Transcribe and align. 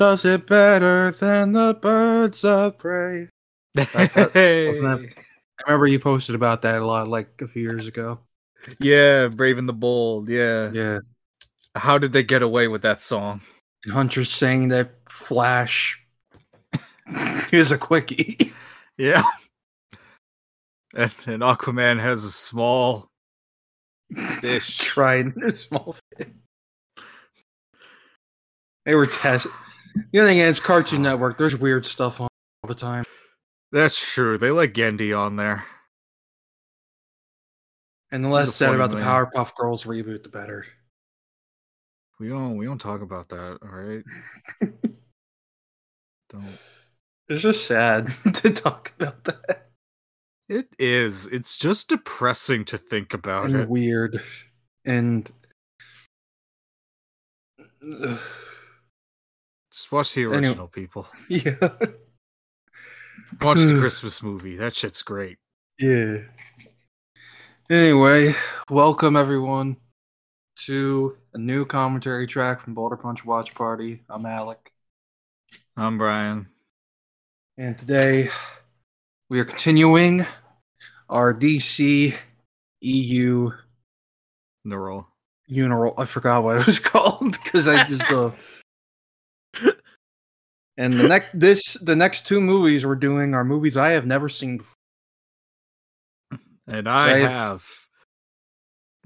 but 0.00 0.04
no 0.04 0.08
one 0.08 0.16
does 0.16 0.24
it 0.24 0.46
better 0.46 1.10
than 1.10 1.52
the 1.52 1.74
birds 1.74 2.44
of 2.44 2.78
prey. 2.78 3.28
that- 3.74 3.92
wasn't 3.94 4.34
that- 4.34 5.14
I 5.60 5.70
remember 5.70 5.86
you 5.86 6.00
posted 6.00 6.34
about 6.34 6.62
that 6.62 6.80
a 6.80 6.86
lot, 6.86 7.06
like 7.08 7.42
a 7.42 7.46
few 7.48 7.62
years 7.62 7.86
ago. 7.86 8.18
yeah, 8.80 9.28
Brave 9.28 9.58
and 9.58 9.68
the 9.68 9.74
Bold. 9.74 10.28
Yeah. 10.30 10.70
Yeah, 10.72 11.00
How 11.74 11.98
did 11.98 12.12
they 12.12 12.22
get 12.22 12.42
away 12.42 12.66
with 12.66 12.80
that 12.82 13.02
song? 13.02 13.42
Hunter's 13.90 14.30
saying 14.30 14.68
that 14.68 14.92
Flash 15.08 16.02
is 17.52 17.70
a 17.70 17.78
quickie. 17.78 18.52
Yeah. 18.96 19.22
And, 20.94 21.12
and 21.26 21.42
Aquaman 21.42 22.00
has 22.00 22.24
a 22.24 22.30
small 22.30 23.08
fish. 24.40 24.78
Tried 24.78 25.36
a 25.38 25.52
small 25.52 25.94
fit. 26.16 26.32
They 28.86 28.94
were 28.94 29.06
test. 29.06 29.46
The 30.12 30.18
other 30.18 30.28
thing 30.28 30.38
is, 30.38 30.60
Cartoon 30.60 31.02
Network. 31.02 31.38
There's 31.38 31.56
weird 31.56 31.86
stuff 31.86 32.20
on 32.20 32.28
all 32.62 32.68
the 32.68 32.74
time. 32.74 33.04
That's 33.72 34.12
true. 34.12 34.38
They 34.38 34.50
let 34.50 34.74
Genndy 34.74 35.16
on 35.16 35.36
there. 35.36 35.64
And 38.10 38.24
the 38.24 38.28
less 38.28 38.54
said 38.54 38.74
about 38.74 38.90
the. 38.90 38.96
Powerpuff 38.96 39.54
Girls 39.54 39.84
reboot, 39.84 40.24
the 40.24 40.28
better. 40.28 40.66
We 42.18 42.28
don't 42.28 42.56
we 42.56 42.66
don't 42.66 42.80
talk 42.80 43.00
about 43.00 43.28
that, 43.30 43.58
all 43.62 43.68
right? 43.68 44.02
don't. 46.28 46.44
It's 47.28 47.42
just 47.42 47.66
sad 47.66 48.12
to 48.34 48.50
talk 48.50 48.92
about 48.98 49.24
that. 49.24 49.68
It 50.48 50.68
is. 50.78 51.28
It's 51.28 51.56
just 51.56 51.88
depressing 51.88 52.64
to 52.66 52.78
think 52.78 53.14
about 53.14 53.46
and 53.46 53.54
it. 53.54 53.68
weird 53.68 54.20
and 54.84 55.30
Just 59.72 59.92
watch 59.92 60.14
the 60.14 60.22
Anyway. 60.22 60.36
original, 60.38 60.68
people. 60.68 61.06
yeah 61.28 61.54
Watch 63.40 63.58
the 63.58 63.76
Christmas 63.80 64.22
movie. 64.22 64.56
That 64.56 64.74
shit's 64.74 65.02
great. 65.02 65.38
yeah 65.78 66.18
anyway 67.70 68.34
welcome 68.68 69.16
everyone 69.16 69.76
to 70.56 71.16
a 71.34 71.38
new 71.38 71.64
commentary 71.64 72.26
track 72.26 72.60
from 72.60 72.74
boulder 72.74 72.96
punch 72.96 73.24
watch 73.24 73.54
party 73.54 74.02
i'm 74.10 74.26
alec 74.26 74.72
I'm 75.76 75.96
Brian. 75.96 76.48
and 77.56 77.78
today 77.78 78.28
we 79.28 79.38
are 79.38 79.44
continuing 79.44 80.26
our 81.08 81.32
dc 81.32 82.14
eu 82.80 83.50
Neural. 84.64 85.06
Uniroll. 85.50 85.94
I 85.96 86.04
forgot 86.06 86.42
what 86.42 86.56
it 86.58 86.66
was 86.66 86.78
called 86.90 87.32
because 87.44 87.66
I 87.68 87.84
just 87.84 88.02
uh 88.10 88.32
And 90.80 90.94
the 90.94 91.06
next 91.06 91.28
this 91.38 91.74
the 91.74 91.94
next 91.94 92.26
two 92.26 92.40
movies 92.40 92.86
we're 92.86 92.94
doing 92.94 93.34
are 93.34 93.44
movies 93.44 93.76
I 93.76 93.90
have 93.90 94.06
never 94.06 94.30
seen 94.30 94.56
before. 94.56 94.76
And 96.66 96.88
I 96.88 97.18
have. 97.18 97.66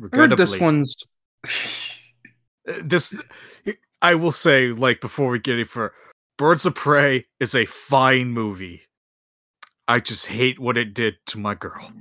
I 0.01 0.17
heard 0.17 0.37
this 0.37 0.57
one's 0.61 0.95
Uh, 2.69 2.75
This, 2.85 3.21
I 4.01 4.15
will 4.15 4.31
say, 4.33 4.69
like 4.69 5.01
before 5.01 5.31
we 5.31 5.41
get 5.41 5.55
any 5.55 5.65
for 5.65 5.93
Birds 6.39 6.65
of 6.65 6.77
Prey 6.77 7.27
is 7.41 7.57
a 7.57 7.65
fine 7.67 8.29
movie. 8.29 8.83
I 9.89 9.99
just 9.99 10.27
hate 10.27 10.61
what 10.61 10.79
it 10.79 10.95
did 10.95 11.17
to 11.27 11.39
my 11.39 11.55
girl. 11.57 11.93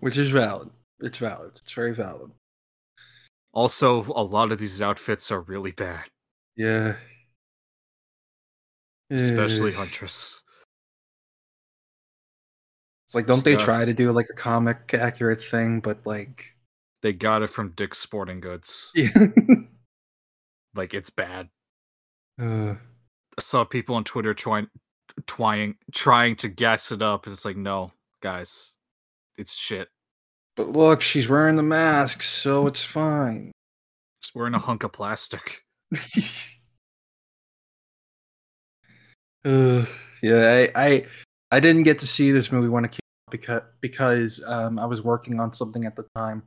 which 0.00 0.18
is 0.18 0.28
valid. 0.28 0.68
It's 1.00 1.18
valid. 1.18 1.52
It's 1.62 1.72
very 1.72 1.94
valid. 1.94 2.30
Also, 3.52 4.04
a 4.14 4.22
lot 4.22 4.52
of 4.52 4.58
these 4.58 4.82
outfits 4.82 5.32
are 5.32 5.40
really 5.40 5.72
bad, 5.72 6.04
Yeah. 6.56 6.96
Especially. 9.10 9.72
Huntress. 9.72 10.42
It's 13.06 13.14
like 13.14 13.26
don't 13.26 13.42
they 13.44 13.52
Yeah. 13.52 13.64
try 13.64 13.84
to 13.84 13.94
do 13.94 14.12
like 14.12 14.28
a 14.30 14.34
comic 14.34 14.92
accurate 14.94 15.42
thing, 15.42 15.80
but 15.80 16.04
like 16.06 16.54
They 17.02 17.12
got 17.12 17.42
it 17.42 17.48
from 17.50 17.70
Dick's 17.72 17.98
Sporting 17.98 18.40
Goods. 18.40 18.92
yeah. 18.94 19.08
Like 20.74 20.94
it's 20.94 21.10
bad. 21.10 21.48
Uh, 22.40 22.74
I 22.74 23.40
saw 23.40 23.64
people 23.64 23.96
on 23.96 24.04
Twitter 24.04 24.32
trying, 24.34 24.68
trying, 25.26 25.76
trying 25.92 26.36
to 26.36 26.48
gas 26.48 26.92
it 26.92 27.02
up, 27.02 27.26
and 27.26 27.32
it's 27.32 27.44
like, 27.44 27.56
no, 27.56 27.92
guys, 28.20 28.76
it's 29.36 29.56
shit. 29.56 29.88
but 30.56 30.68
look, 30.68 31.00
she's 31.00 31.28
wearing 31.28 31.56
the 31.56 31.62
mask, 31.64 32.22
so 32.22 32.66
it's 32.68 32.84
fine. 32.84 33.50
It's 34.18 34.32
wearing 34.34 34.54
a 34.54 34.58
hunk 34.60 34.84
of 34.84 34.92
plastic. 34.92 35.64
Uh, 39.44 39.84
yeah, 40.22 40.68
I, 40.74 40.84
I 40.86 41.06
I 41.50 41.60
didn't 41.60 41.84
get 41.84 42.00
to 42.00 42.06
see 42.06 42.32
this 42.32 42.50
movie 42.52 42.68
when 42.68 42.84
it 42.84 42.92
came 42.92 42.98
out 43.28 43.30
because 43.30 43.62
because 43.80 44.44
um, 44.46 44.78
I 44.78 44.86
was 44.86 45.02
working 45.02 45.40
on 45.40 45.52
something 45.52 45.84
at 45.84 45.96
the 45.96 46.06
time, 46.16 46.42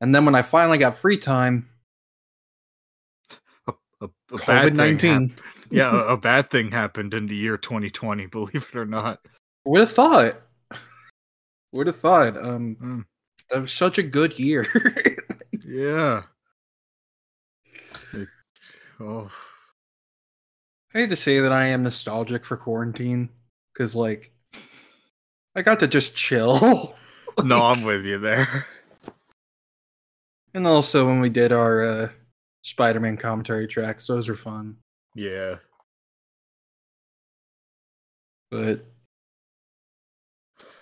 and 0.00 0.14
then 0.14 0.24
when 0.24 0.34
I 0.34 0.42
finally 0.42 0.78
got 0.78 0.96
free 0.96 1.16
time, 1.16 1.68
A, 3.68 3.72
a 4.02 4.08
bad 4.46 4.72
COVID 4.72 4.76
nineteen. 4.76 5.34
yeah, 5.70 5.90
a, 5.92 6.12
a 6.12 6.16
bad 6.30 6.48
thing 6.50 6.70
happened 6.70 7.12
in 7.14 7.26
the 7.26 7.36
year 7.36 7.56
2020. 7.58 8.26
Believe 8.26 8.68
it 8.72 8.76
or 8.76 8.86
not. 8.86 9.20
Would 9.64 9.80
have 9.80 9.92
thought. 9.92 10.40
Would 11.72 11.86
have 11.88 11.96
thought. 11.96 12.36
Um, 12.36 12.76
Mm. 12.80 13.04
that 13.50 13.60
was 13.62 13.72
such 13.72 13.98
a 13.98 14.02
good 14.02 14.38
year. 14.38 14.66
Yeah. 15.66 16.22
It- 18.12 18.28
oh, 18.98 19.30
I 20.92 20.98
hate 20.98 21.10
to 21.10 21.16
say 21.16 21.38
that 21.38 21.52
I 21.52 21.66
am 21.66 21.84
nostalgic 21.84 22.44
for 22.44 22.56
quarantine 22.56 23.28
because, 23.72 23.94
like, 23.94 24.32
I 25.54 25.62
got 25.62 25.80
to 25.80 25.86
just 25.86 26.16
chill. 26.16 26.96
no, 27.44 27.62
I'm 27.62 27.84
with 27.84 28.04
you 28.04 28.18
there. 28.18 28.66
and 30.52 30.66
also 30.66 31.06
when 31.06 31.20
we 31.20 31.28
did 31.28 31.52
our 31.52 31.82
uh, 31.82 32.08
Spider-Man 32.62 33.18
commentary 33.18 33.68
tracks, 33.68 34.06
those 34.06 34.28
were 34.28 34.34
fun. 34.34 34.76
Yeah. 35.14 35.56
But 38.50 38.84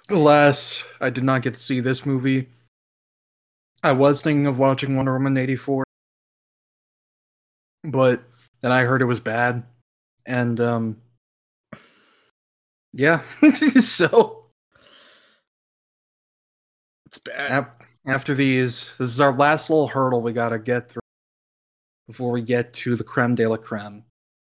alas, 0.08 0.84
I 1.02 1.10
did 1.10 1.24
not 1.24 1.42
get 1.42 1.52
to 1.54 1.60
see 1.60 1.80
this 1.80 2.06
movie. 2.06 2.48
I 3.82 3.92
was 3.92 4.22
thinking 4.22 4.46
of 4.46 4.58
watching 4.58 4.96
Wonder 4.96 5.12
Woman 5.12 5.36
84, 5.36 5.84
but 7.84 8.22
then 8.62 8.72
I 8.72 8.84
heard 8.84 9.02
it 9.02 9.06
was 9.06 9.20
bad. 9.20 9.64
And, 10.28 10.60
um, 10.60 10.98
yeah, 12.92 13.22
so 13.54 14.50
It's 17.06 17.18
bad. 17.18 17.50
ap- 17.50 17.82
after 18.06 18.34
these, 18.34 18.90
this 18.98 19.10
is 19.10 19.20
our 19.20 19.32
last 19.32 19.70
little 19.70 19.88
hurdle 19.88 20.22
we 20.22 20.32
got 20.32 20.50
to 20.50 20.58
get 20.58 20.90
through 20.90 21.00
before 22.06 22.30
we 22.30 22.42
get 22.42 22.72
to 22.74 22.96
the 22.96 23.04
creme 23.04 23.34
de 23.34 23.46
la 23.46 23.56
creme, 23.56 24.04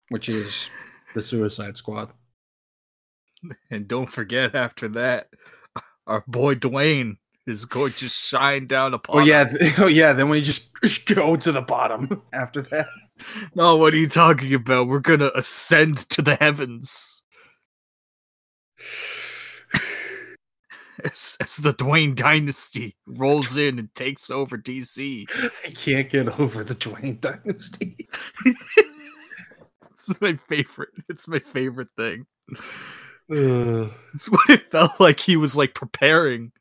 which 0.08 0.28
is 0.28 0.68
the 1.14 1.22
Suicide 1.22 1.76
Squad. 1.76 2.10
And 3.70 3.88
don't 3.88 4.06
forget, 4.06 4.54
after 4.54 4.88
that, 4.90 5.28
our 6.06 6.22
boy 6.26 6.54
Dwayne 6.54 7.16
is 7.46 7.64
going 7.64 7.92
to 7.94 8.08
shine 8.08 8.66
down 8.68 8.94
upon 8.94 9.16
Oh 9.16 9.24
yeah, 9.24 9.42
us. 9.42 9.56
oh 9.78 9.88
yeah. 9.88 10.12
Then 10.12 10.28
we 10.28 10.40
just 10.42 10.72
go 11.06 11.34
to 11.36 11.52
the 11.52 11.62
bottom 11.62 12.22
after 12.32 12.62
that. 12.62 12.86
No, 13.54 13.76
what 13.76 13.94
are 13.94 13.98
you 13.98 14.08
talking 14.08 14.54
about? 14.54 14.88
We're 14.88 15.00
gonna 15.00 15.30
ascend 15.34 15.98
to 16.10 16.22
the 16.22 16.36
heavens. 16.36 17.22
As, 21.04 21.36
as 21.40 21.56
the 21.56 21.72
Dwayne 21.72 22.14
dynasty 22.14 22.96
rolls 23.06 23.56
in 23.56 23.78
and 23.80 23.92
takes 23.94 24.30
over 24.30 24.56
DC. 24.56 25.24
I 25.64 25.70
can't 25.70 26.08
get 26.08 26.38
over 26.38 26.62
the 26.62 26.76
Dwayne 26.76 27.20
dynasty. 27.20 28.08
It's 29.92 30.20
my 30.20 30.38
favorite. 30.48 30.90
It's 31.08 31.28
my 31.28 31.38
favorite 31.38 31.88
thing. 31.96 32.26
Ugh. 33.30 33.92
It's 34.14 34.26
what 34.26 34.50
it 34.50 34.70
felt 34.70 34.98
like 35.00 35.20
he 35.20 35.36
was 35.36 35.56
like 35.56 35.74
preparing. 35.74 36.52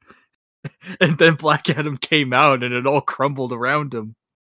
And 0.99 1.17
then 1.17 1.35
Black 1.35 1.69
Adam 1.69 1.97
came 1.97 2.33
out 2.33 2.63
and 2.63 2.73
it 2.73 2.85
all 2.85 3.01
crumbled 3.01 3.51
around 3.51 3.93
him 3.93 4.15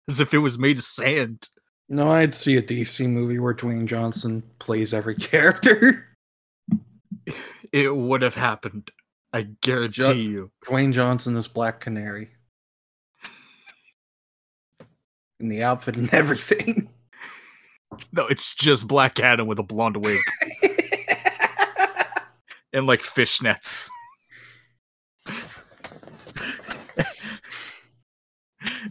as 0.10 0.20
if 0.20 0.34
it 0.34 0.40
was 0.40 0.60
made 0.60 0.78
of 0.78 0.84
sand. 0.84 1.48
No, 1.90 2.12
I'd 2.12 2.36
see 2.36 2.58
a 2.58 2.62
DC 2.62 3.08
movie 3.08 3.40
where 3.40 3.54
Dwayne 3.54 3.86
Johnson 3.86 4.44
plays 4.60 4.94
every 4.94 5.16
character. 5.16 6.08
It 7.72 7.96
would 7.96 8.22
have 8.22 8.36
happened. 8.36 8.92
I 9.34 9.48
guarantee 9.62 10.22
you. 10.22 10.52
Dwayne 10.66 10.94
Johnson 10.94 11.36
is 11.36 11.48
Black 11.48 11.80
Canary. 11.80 12.30
In 15.40 15.50
the 15.50 15.64
outfit 15.64 15.98
and 15.98 16.14
everything. 16.14 16.90
No, 18.12 18.28
it's 18.28 18.54
just 18.54 18.88
Black 18.88 19.20
Adam 19.20 19.48
with 19.48 19.60
a 19.60 19.64
blonde 19.64 19.98
wig 19.98 20.20
and 22.74 22.88
like 22.88 23.02
fishnets. 23.02 23.90
Eh, 25.28 25.34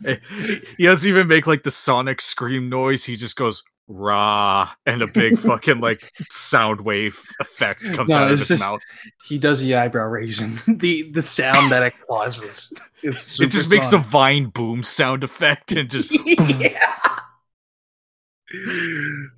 he 0.76 0.84
doesn't 0.84 1.08
even 1.08 1.28
make 1.28 1.46
like 1.46 1.62
the 1.62 1.70
sonic 1.70 2.20
scream 2.20 2.68
noise. 2.68 3.04
He 3.04 3.16
just 3.16 3.36
goes 3.36 3.62
rah, 3.88 4.70
and 4.86 5.02
a 5.02 5.06
big 5.06 5.38
fucking 5.40 5.80
like 5.80 6.02
sound 6.30 6.80
wave 6.82 7.20
effect 7.40 7.82
comes 7.94 8.10
No, 8.10 8.16
out 8.16 8.32
of 8.32 8.38
his 8.38 8.48
just- 8.48 8.60
mouth. 8.60 8.80
He 9.26 9.38
does 9.38 9.60
the 9.60 9.74
eyebrow 9.74 10.08
raising. 10.08 10.58
the 10.68 11.10
the 11.12 11.22
sound 11.22 11.70
that 11.72 11.82
it 11.82 11.94
causes. 12.08 12.72
Is 13.02 13.40
It 13.40 13.50
just 13.50 13.70
makes 13.70 13.92
a 13.92 13.98
vine 13.98 14.46
boom 14.46 14.82
sound 14.82 15.24
effect 15.24 15.72
and 15.72 15.90
just 15.90 16.10
yeah. 16.58 16.88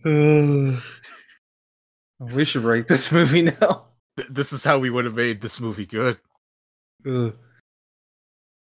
Uh, 0.04 0.80
we 2.18 2.44
should 2.44 2.62
rate 2.64 2.88
this 2.88 3.10
movie 3.12 3.42
now. 3.42 3.86
this 4.28 4.52
is 4.52 4.64
how 4.64 4.78
we 4.78 4.90
would 4.90 5.04
have 5.04 5.14
made 5.16 5.40
this 5.40 5.60
movie 5.60 5.86
good. 5.86 6.18
Uh, 7.06 7.30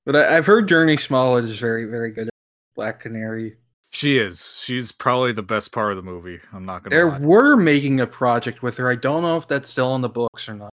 but 0.06 0.16
I, 0.16 0.36
I've 0.36 0.46
heard 0.46 0.68
Jurnee 0.68 0.98
Smollett 1.00 1.44
is 1.44 1.58
very, 1.58 1.84
very 1.86 2.10
good 2.10 2.28
at 2.28 2.34
Black 2.76 3.00
Canary. 3.00 3.56
She 3.90 4.16
is. 4.18 4.60
She's 4.64 4.90
probably 4.90 5.32
the 5.32 5.42
best 5.42 5.70
part 5.72 5.90
of 5.90 5.96
the 5.96 6.02
movie. 6.02 6.40
I'm 6.52 6.64
not 6.64 6.82
gonna 6.82 6.96
There 6.96 7.10
lie. 7.10 7.18
were 7.18 7.56
making 7.56 8.00
a 8.00 8.06
project 8.06 8.62
with 8.62 8.76
her. 8.78 8.90
I 8.90 8.94
don't 8.96 9.20
know 9.22 9.36
if 9.36 9.46
that's 9.46 9.68
still 9.68 9.94
in 9.94 10.00
the 10.00 10.08
books 10.08 10.48
or 10.48 10.54
not. 10.54 10.70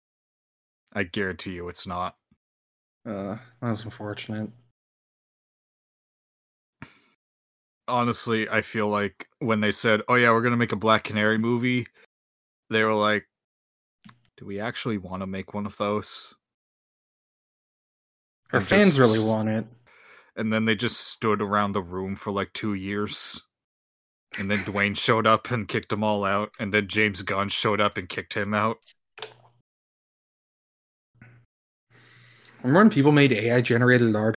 I 0.93 1.03
guarantee 1.03 1.51
you 1.53 1.67
it's 1.67 1.87
not. 1.87 2.15
Uh, 3.07 3.37
that's 3.61 3.83
unfortunate. 3.85 4.51
Honestly, 7.87 8.49
I 8.49 8.61
feel 8.61 8.89
like 8.89 9.27
when 9.39 9.61
they 9.61 9.71
said, 9.71 10.01
"Oh 10.09 10.15
yeah, 10.15 10.31
we're 10.31 10.41
gonna 10.41 10.57
make 10.57 10.73
a 10.73 10.77
Black 10.77 11.03
Canary 11.05 11.37
movie," 11.37 11.87
they 12.69 12.83
were 12.83 12.93
like, 12.93 13.27
"Do 14.37 14.45
we 14.45 14.59
actually 14.59 14.97
want 14.97 15.21
to 15.21 15.27
make 15.27 15.53
one 15.53 15.65
of 15.65 15.77
those?" 15.77 16.35
Her 18.49 18.59
And 18.59 18.67
fans 18.67 18.95
just 18.95 18.99
really 18.99 19.19
want 19.19 19.49
it. 19.49 19.65
And 20.35 20.53
then 20.53 20.65
they 20.65 20.75
just 20.75 20.99
stood 20.99 21.41
around 21.41 21.73
the 21.73 21.81
room 21.81 22.15
for 22.15 22.31
like 22.31 22.53
two 22.53 22.73
years. 22.73 23.41
And 24.39 24.51
then 24.51 24.59
Dwayne 24.59 24.95
showed 24.95 25.25
up 25.25 25.49
and 25.51 25.67
kicked 25.67 25.89
them 25.89 26.03
all 26.03 26.23
out. 26.23 26.51
And 26.59 26.73
then 26.73 26.87
James 26.87 27.23
Gunn 27.23 27.49
showed 27.49 27.81
up 27.81 27.97
and 27.97 28.07
kicked 28.07 28.35
him 28.35 28.53
out. 28.53 28.77
Remember 32.61 32.79
when 32.79 32.89
people 32.89 33.11
made 33.11 33.31
AI 33.31 33.61
generated 33.61 34.15
art 34.15 34.35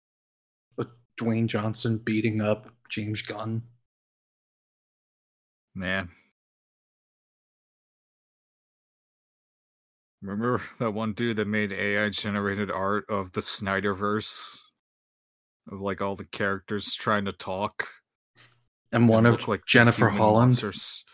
with 0.76 0.88
Dwayne 1.18 1.46
Johnson 1.46 1.98
beating 1.98 2.40
up 2.40 2.68
James 2.88 3.22
Gunn? 3.22 3.62
Man. 5.74 6.10
Remember 10.22 10.60
that 10.78 10.92
one 10.92 11.14
dude 11.14 11.36
that 11.36 11.48
made 11.48 11.72
AI 11.72 12.10
generated 12.10 12.70
art 12.70 13.06
of 13.08 13.32
the 13.32 13.40
Snyderverse? 13.40 14.62
Of 15.70 15.80
like 15.80 16.02
all 16.02 16.16
the 16.16 16.24
characters 16.24 16.94
trying 16.94 17.24
to 17.24 17.32
talk. 17.32 17.88
And 18.92 19.08
one 19.08 19.24
of 19.24 19.46
like 19.48 19.64
Jennifer 19.66 20.08
Holland. 20.08 20.50
monsters. 20.50 21.04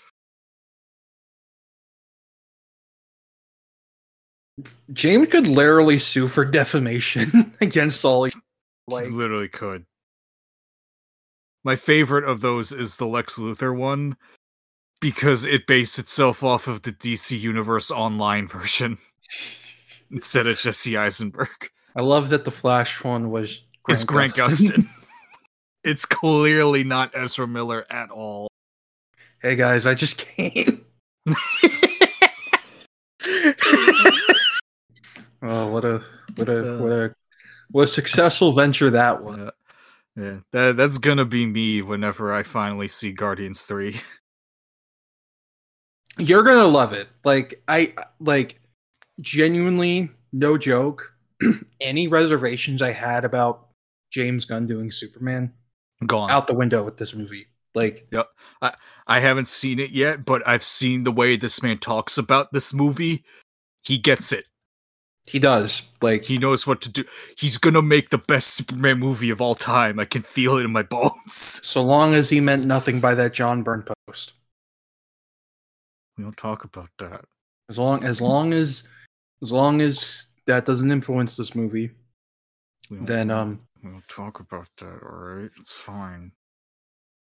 James 4.92 5.28
could 5.28 5.46
literally 5.46 5.98
sue 5.98 6.28
for 6.28 6.44
defamation 6.44 7.52
against 7.60 8.04
all 8.04 8.22
these. 8.22 8.36
Like, 8.88 9.10
literally 9.10 9.48
could. 9.48 9.84
My 11.64 11.76
favorite 11.76 12.24
of 12.24 12.40
those 12.40 12.72
is 12.72 12.96
the 12.96 13.06
Lex 13.06 13.38
Luthor 13.38 13.76
one 13.76 14.16
because 15.00 15.44
it 15.44 15.66
based 15.66 15.98
itself 15.98 16.42
off 16.42 16.66
of 16.66 16.82
the 16.82 16.92
DC 16.92 17.38
Universe 17.38 17.90
online 17.90 18.46
version 18.48 18.98
instead 20.10 20.46
of 20.46 20.58
Jesse 20.58 20.96
Eisenberg. 20.96 21.70
I 21.94 22.02
love 22.02 22.28
that 22.30 22.44
the 22.44 22.50
Flash 22.50 23.02
one 23.02 23.30
was 23.30 23.62
it's 23.88 24.04
Grant 24.04 24.32
Gustin. 24.32 24.88
it's 25.84 26.04
clearly 26.04 26.84
not 26.84 27.10
Ezra 27.14 27.46
Miller 27.46 27.84
at 27.90 28.10
all. 28.10 28.48
hey 29.40 29.56
guys, 29.56 29.86
I 29.86 29.94
just 29.94 30.18
came. 30.18 30.84
Oh, 35.42 35.68
what 35.70 35.84
a 35.84 36.02
what 36.36 36.48
a 36.48 36.74
Uh. 36.76 36.78
what 36.78 36.92
a 36.92 37.14
what 37.70 37.82
a 37.84 37.86
successful 37.92 38.52
venture 38.52 38.90
that 38.90 39.22
was. 39.22 39.36
Yeah. 39.36 39.50
yeah, 40.16 40.36
that 40.52 40.76
that's 40.76 40.98
gonna 40.98 41.24
be 41.24 41.46
me 41.46 41.82
whenever 41.82 42.32
I 42.32 42.42
finally 42.42 42.88
see 42.88 43.12
Guardians 43.12 43.62
Three. 43.66 44.00
You're 46.18 46.42
gonna 46.42 46.66
love 46.66 46.92
it. 46.92 47.08
Like 47.24 47.62
I 47.68 47.94
like 48.20 48.60
genuinely, 49.20 50.10
no 50.32 50.56
joke. 50.58 51.14
any 51.80 52.08
reservations 52.08 52.80
I 52.80 52.92
had 52.92 53.24
about 53.24 53.66
James 54.10 54.44
Gunn 54.46 54.66
doing 54.66 54.90
Superman 54.90 55.52
Gone. 56.06 56.30
out 56.30 56.46
the 56.46 56.54
window 56.54 56.82
with 56.82 56.96
this 56.96 57.14
movie. 57.14 57.48
Like 57.74 58.06
yep. 58.10 58.28
I, 58.62 58.72
I 59.06 59.20
haven't 59.20 59.48
seen 59.48 59.78
it 59.78 59.90
yet, 59.90 60.24
but 60.24 60.46
I've 60.48 60.64
seen 60.64 61.04
the 61.04 61.12
way 61.12 61.36
this 61.36 61.62
man 61.62 61.78
talks 61.78 62.16
about 62.16 62.52
this 62.52 62.72
movie. 62.72 63.24
He 63.84 63.98
gets 63.98 64.32
it. 64.32 64.48
he 65.28 65.38
does. 65.38 65.82
Like 66.00 66.24
He 66.24 66.38
knows 66.38 66.66
what 66.66 66.80
to 66.82 66.90
do. 66.90 67.04
He's 67.36 67.58
gonna 67.58 67.82
make 67.82 68.08
the 68.08 68.18
best 68.18 68.48
Superman 68.54 68.98
movie 68.98 69.28
of 69.28 69.42
all 69.42 69.54
time. 69.54 70.00
I 70.00 70.06
can 70.06 70.22
feel 70.22 70.56
it 70.56 70.64
in 70.64 70.72
my 70.72 70.82
bones. 70.82 71.60
so 71.62 71.82
long 71.82 72.14
as 72.14 72.30
he 72.30 72.40
meant 72.40 72.64
nothing 72.64 73.00
by 73.00 73.14
that 73.16 73.34
John 73.34 73.62
Byrne 73.62 73.84
post. 74.06 74.32
We 76.16 76.24
don't 76.24 76.36
talk 76.36 76.64
about 76.64 76.90
that. 76.98 77.24
As 77.68 77.78
long 77.78 78.04
as 78.04 78.20
long 78.20 78.52
as 78.52 78.84
as 79.42 79.52
long 79.52 79.80
as 79.80 80.26
that 80.46 80.64
doesn't 80.64 80.90
influence 80.90 81.36
this 81.36 81.54
movie, 81.54 81.90
then 82.90 83.30
um 83.30 83.60
we 83.82 83.90
don't 83.90 84.08
talk 84.08 84.40
about 84.40 84.68
that. 84.78 85.00
All 85.02 85.18
right, 85.18 85.50
it's 85.60 85.72
fine. 85.72 86.32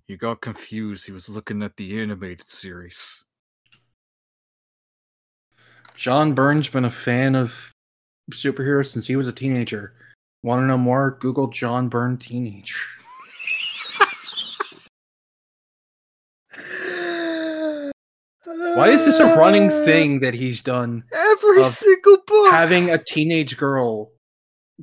He 0.07 0.17
got 0.17 0.41
confused. 0.41 1.07
He 1.07 1.13
was 1.13 1.29
looking 1.29 1.63
at 1.63 1.77
the 1.77 1.99
animated 1.99 2.47
series. 2.47 3.25
John 5.95 6.35
Byrne's 6.35 6.69
been 6.69 6.85
a 6.85 6.91
fan 6.91 7.35
of 7.35 7.73
superheroes 8.33 8.87
since 8.87 9.07
he 9.07 9.17
was 9.17 9.29
a 9.29 9.33
teenager. 9.33 9.95
Want 10.43 10.63
to 10.63 10.67
know 10.67 10.77
more? 10.77 11.17
Google 11.21 11.47
John 11.47 11.89
Byrne 11.89 12.19
teenager. 12.19 12.77
Why 18.47 18.91
is 18.91 19.05
this 19.05 19.19
a 19.21 19.37
running 19.37 19.71
thing 19.71 20.21
that 20.21 20.35
he's 20.35 20.61
done? 20.61 21.05
Every 21.13 21.65
single 21.65 22.19
book. 22.27 22.51
Having 22.53 22.91
a 22.91 22.99
teenage 22.99 23.57
girl 23.57 24.13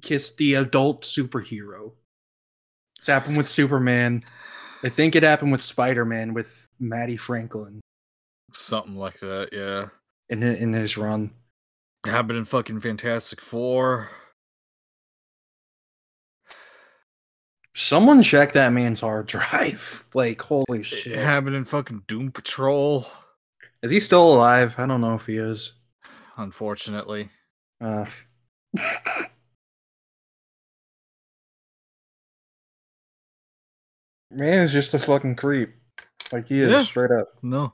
kiss 0.01 0.33
the 0.33 0.55
adult 0.55 1.03
superhero. 1.03 1.93
It's 2.97 3.07
happened 3.07 3.37
with 3.37 3.47
Superman. 3.47 4.23
I 4.83 4.89
think 4.89 5.15
it 5.15 5.23
happened 5.23 5.51
with 5.51 5.61
Spider 5.61 6.05
Man 6.05 6.33
with 6.33 6.69
Mattie 6.79 7.17
Franklin 7.17 7.81
Something 8.53 8.95
like 8.95 9.19
that. 9.19 9.49
Yeah. 9.51 9.89
in 10.29 10.41
hi- 10.41 10.47
in 10.59 10.73
his 10.73 10.97
run. 10.97 11.31
Happened 12.05 12.39
in 12.39 12.45
fucking 12.45 12.79
Fantastic 12.81 13.41
Four. 13.41 14.09
Someone 17.75 18.21
check 18.23 18.53
that 18.53 18.73
man's 18.73 18.99
hard 19.01 19.27
drive. 19.27 20.05
Like, 20.13 20.41
holy 20.41 20.79
It 20.79 20.83
shit. 20.85 21.17
happened 21.17 21.55
in 21.55 21.63
fucking 21.63 22.03
Doom 22.07 22.31
Patrol. 22.31 23.05
Is 23.83 23.91
he 23.91 23.99
still 23.99 24.33
alive? 24.33 24.75
I 24.77 24.85
don't 24.85 25.01
know 25.01 25.15
if 25.15 25.25
he 25.25 25.37
is. 25.37 25.73
Unfortunately. 26.37 27.29
Uh, 27.79 28.05
man 34.29 34.59
is 34.59 34.71
just 34.71 34.93
a 34.93 34.99
fucking 34.99 35.35
creep. 35.35 35.73
Like 36.31 36.47
he 36.47 36.61
is 36.61 36.71
Yeah. 36.71 36.83
straight 36.83 37.11
up. 37.11 37.27
No. 37.41 37.73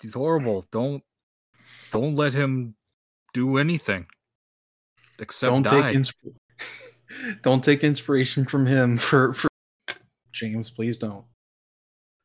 He's- 0.00 0.14
horrible. 0.14 0.66
Don't 0.70 1.02
don't 1.90 2.16
let 2.16 2.34
him 2.34 2.74
do 3.34 3.56
anything. 3.58 4.06
Except 5.18 5.50
don't 5.50 5.62
die. 5.62 5.92
take 5.92 5.96
insp- 5.96 6.34
don't 7.42 7.62
take 7.64 7.84
inspiration 7.84 8.44
from 8.44 8.66
him 8.66 8.98
for 8.98 9.34
for 9.34 9.48
James. 10.32 10.70
Please 10.70 10.96
don't. 10.96 11.24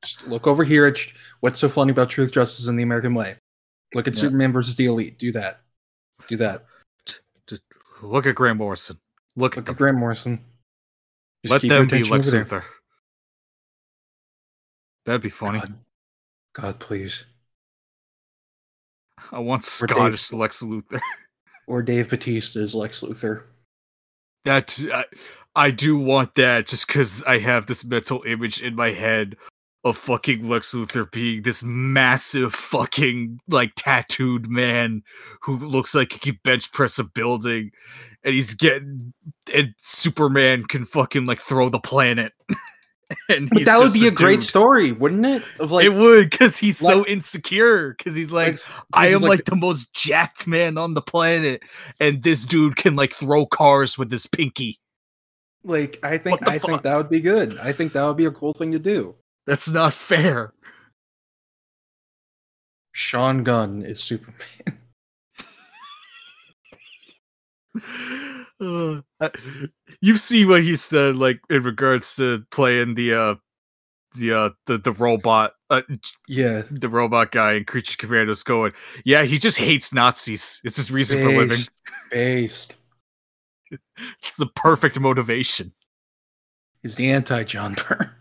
Just 0.08 0.28
look 0.28 0.48
over 0.48 0.64
here 0.64 0.86
at 0.86 1.00
what's 1.42 1.60
so 1.60 1.68
funny 1.68 1.92
about 1.92 2.10
truth, 2.10 2.32
justice, 2.32 2.68
and 2.68 2.78
the 2.80 2.84
American 2.84 3.14
way. 3.14 3.36
Look 3.94 4.08
at 4.08 4.16
Yeah. 4.16 4.22
Superman 4.22 4.54
versus 4.54 4.76
the 4.76 4.86
Elite. 4.86 5.18
Do 5.18 5.32
that. 5.34 5.62
Do 6.28 6.38
that. 6.38 6.66
Just 7.48 7.62
look 8.02 8.26
at 8.26 8.36
Grant 8.36 8.58
Morrison. 8.58 8.98
Look 9.36 9.54
at 9.54 9.58
Look 9.58 9.66
them. 9.66 9.74
at 9.74 9.78
Grant 9.78 9.98
Morrison. 9.98 10.44
Just 11.46 11.52
Let 11.52 11.62
them 11.62 11.88
be 11.88 12.04
Lex. 12.04 12.32
Luthor. 12.32 12.64
That'd 15.06 15.22
be 15.22 15.30
funny. 15.30 15.60
God. 15.60 15.76
God, 16.54 16.80
please. 16.80 17.26
I 19.32 19.40
want 19.40 19.62
Or 19.82 19.88
Dave- 19.88 19.96
Scottish 19.96 20.34
Lex 20.34 20.64
Luthor. 20.64 21.00
Or 21.70 21.82
Dave 21.82 22.08
Batista 22.10 22.62
as 22.62 22.74
Lex 22.74 23.02
Luthor. 23.02 23.44
That 24.46 24.80
I, 24.94 25.04
I 25.54 25.70
do 25.72 25.98
want 25.98 26.36
that 26.36 26.66
just 26.66 26.88
because 26.88 27.22
I 27.24 27.40
have 27.40 27.66
this 27.66 27.84
mental 27.84 28.24
image 28.24 28.62
in 28.62 28.74
my 28.74 28.92
head 28.94 29.36
of 29.88 29.98
fucking 29.98 30.48
Lex 30.48 30.74
Luthor 30.74 31.12
being 31.12 31.42
this 31.42 31.64
massive 31.64 32.54
fucking 32.54 33.40
like 33.48 33.72
tattooed 33.76 34.48
man 34.50 35.04
who 35.42 35.58
looks 35.58 35.96
like 35.96 36.14
he 36.14 36.20
could 36.20 36.42
bench 36.44 36.72
press 36.72 37.00
a 37.00 37.04
building, 37.04 37.72
and 38.24 38.36
he's 38.36 38.54
getting 38.54 39.14
and 39.54 39.74
Superman 39.78 40.66
can 40.66 40.86
fucking 40.86 41.26
like 41.26 41.40
throw 41.40 41.70
the 41.70 41.80
planet, 41.80 42.34
and 43.30 43.48
that 43.50 43.80
would 43.82 43.94
be 43.94 44.08
a 44.08 44.12
great 44.12 44.42
dude. 44.42 44.50
story, 44.50 44.92
wouldn't 44.92 45.26
it? 45.26 45.44
Of 45.60 45.72
like, 45.72 45.86
it 45.86 45.94
would 45.94 46.30
because 46.30 46.58
he's 46.58 46.78
so 46.78 47.06
insecure 47.06 47.96
because 47.98 48.16
he's 48.16 48.32
like 48.32 48.58
like, 48.58 48.60
I 48.94 49.08
am 49.08 49.22
like 49.22 49.30
like, 49.30 49.46
the 49.46 49.56
most 49.56 49.94
jacked 49.94 50.48
man 50.48 50.78
on 50.78 50.94
the 50.94 51.02
planet, 51.02 51.64
and 52.00 52.24
this 52.24 52.46
dude 52.46 52.76
can 52.76 52.96
like 52.96 53.14
throw 53.14 53.46
cars 53.46 53.98
with 53.98 54.12
his 54.12 54.28
pinky. 54.28 54.80
like 55.64 56.00
I 56.04 56.18
think 56.18 56.48
I 56.48 56.60
think 56.60 56.84
that 56.84 56.98
would 56.98 57.10
be 57.10 57.22
good. 57.22 57.58
I 57.60 57.72
think 57.72 57.94
that 57.94 58.06
would 58.06 58.18
be 58.18 58.26
a 58.26 58.32
cool 58.32 58.54
thing 58.54 58.72
to 58.74 58.80
do. 58.80 59.16
That's 59.48 59.70
not 59.70 59.94
fair. 59.94 60.54
Sean 62.92 63.44
Gunn 63.44 63.84
is 63.84 64.04
Superman. 64.04 64.44
Uh, 68.60 69.02
you 70.02 70.18
see 70.18 70.44
what 70.44 70.64
he 70.64 70.76
said, 70.76 71.16
like 71.16 71.40
in 71.48 71.62
regards 71.62 72.16
to 72.16 72.44
playing 72.50 72.96
the 72.96 73.14
uh, 73.14 73.36
the 74.18 74.34
uh, 74.34 74.50
the 74.66 74.80
the 74.80 74.92
robot, 74.92 75.54
uh, 75.70 75.84
Yeah, 76.28 76.64
the 76.72 76.90
robot 76.90 77.32
guy 77.32 77.54
in 77.54 77.66
Creature 77.66 77.98
Commandos. 78.00 78.42
Going, 78.42 78.72
yeah, 79.06 79.26
he 79.26 79.38
just 79.38 79.60
hates 79.60 79.94
Nazis. 79.94 80.60
It's 80.64 80.78
his 80.78 80.90
reason 80.90 81.22
for 81.22 81.28
living. 81.28 81.50
based, 81.50 81.70
based. 82.10 82.78
It's 84.24 84.38
the 84.38 84.48
perfect 84.48 85.00
motivation. 85.00 85.74
He's 86.82 86.96
the 86.96 87.12
anti 87.12 87.44
John 87.44 87.76
Byrne. 87.76 88.17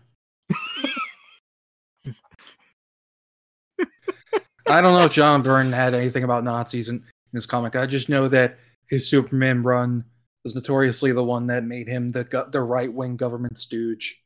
I 4.69 4.81
don't 4.81 4.93
know 4.99 5.05
if 5.05 5.13
John 5.13 5.41
Byrne 5.43 5.71
had 5.71 5.93
anything 5.93 6.25
about 6.25 6.43
Nazis 6.43 6.89
in, 6.89 6.95
in 6.97 7.03
his 7.33 7.45
comic. 7.45 7.75
I 7.75 7.85
just 7.85 8.09
know 8.09 8.27
that 8.27 8.57
his 8.87 9.09
Superman 9.09 9.63
run 9.63 10.03
was 10.43 10.55
notoriously 10.55 11.13
the 11.13 11.23
one 11.23 11.47
that 11.47 11.63
made 11.63 11.87
him 11.87 12.09
the 12.09 12.47
the 12.51 12.61
right 12.61 12.91
wing 12.91 13.15
government 13.15 13.57
stooge. 13.57 14.21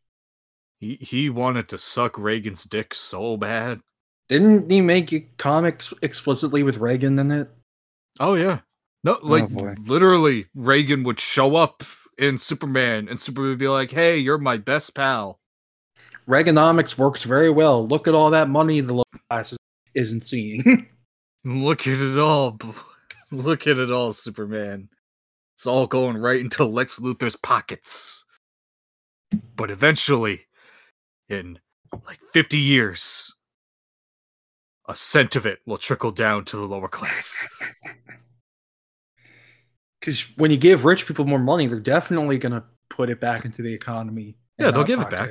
He 0.79 0.95
he 0.95 1.29
wanted 1.29 1.69
to 1.69 1.77
suck 1.77 2.17
Reagan's 2.17 2.63
dick 2.63 2.95
so 2.95 3.38
bad. 3.38 3.81
Didn't 4.29 4.71
he 4.71 4.81
make 4.81 5.38
comics 5.38 5.93
explicitly 6.01 6.63
with 6.63 6.77
Reagan 6.77 7.19
in 7.19 7.31
it? 7.31 7.50
Oh 8.19 8.33
yeah. 8.33 8.60
No, 9.03 9.19
oh, 9.21 9.27
like 9.27 9.50
boy. 9.50 9.75
literally, 9.86 10.48
Reagan 10.55 11.03
would 11.03 11.19
show 11.19 11.55
up 11.55 11.83
in 12.17 12.38
Superman, 12.38 13.07
and 13.10 13.19
Superman 13.19 13.50
would 13.50 13.60
be 13.60 13.67
like, 13.67 13.91
"Hey, 13.91 14.17
you're 14.17 14.38
my 14.39 14.57
best 14.57 14.95
pal." 14.95 15.39
Reaganomics 16.27 16.98
works 16.98 17.24
very 17.24 17.50
well. 17.50 17.88
Look 17.88 18.07
at 18.07 18.15
all 18.15 18.31
that 18.31 18.50
money 18.50 18.79
the 18.81 18.93
lower 18.93 19.03
class 19.29 19.55
isn't 19.93 20.21
seeing. 20.21 20.88
Look 21.43 21.88
at 21.88 22.00
it 22.00 22.19
all. 22.19 22.60
Look 23.31 23.67
at 23.67 23.77
it 23.77 23.91
all, 23.91 24.13
Superman. 24.13 24.89
It's 25.55 25.67
all 25.67 25.88
going 25.88 26.17
right 26.17 26.39
into 26.39 26.65
Lex 26.65 27.00
Luthor's 27.00 27.36
pockets. 27.36 28.25
But 29.55 29.71
eventually, 29.71 30.48
in 31.29 31.60
like 32.05 32.19
50 32.33 32.57
years, 32.57 33.33
a 34.88 34.95
cent 34.95 35.36
of 35.36 35.45
it 35.45 35.60
will 35.65 35.77
trickle 35.77 36.12
down 36.12 36.45
to 36.45 36.57
the 36.57 36.67
lower 36.67 36.88
class. 36.88 37.48
Because 40.01 40.25
when 40.36 40.50
you 40.50 40.57
give 40.57 40.83
rich 40.83 41.05
people 41.05 41.25
more 41.25 41.39
money, 41.39 41.67
they're 41.67 41.79
definitely 41.79 42.39
going 42.39 42.53
to 42.53 42.63
put 42.89 43.10
it 43.10 43.21
back 43.21 43.45
into 43.45 43.62
the 43.62 43.74
economy. 43.74 44.36
Yeah, 44.57 44.71
they'll 44.71 44.83
give 44.83 45.00
it 45.00 45.12
back. 45.12 45.29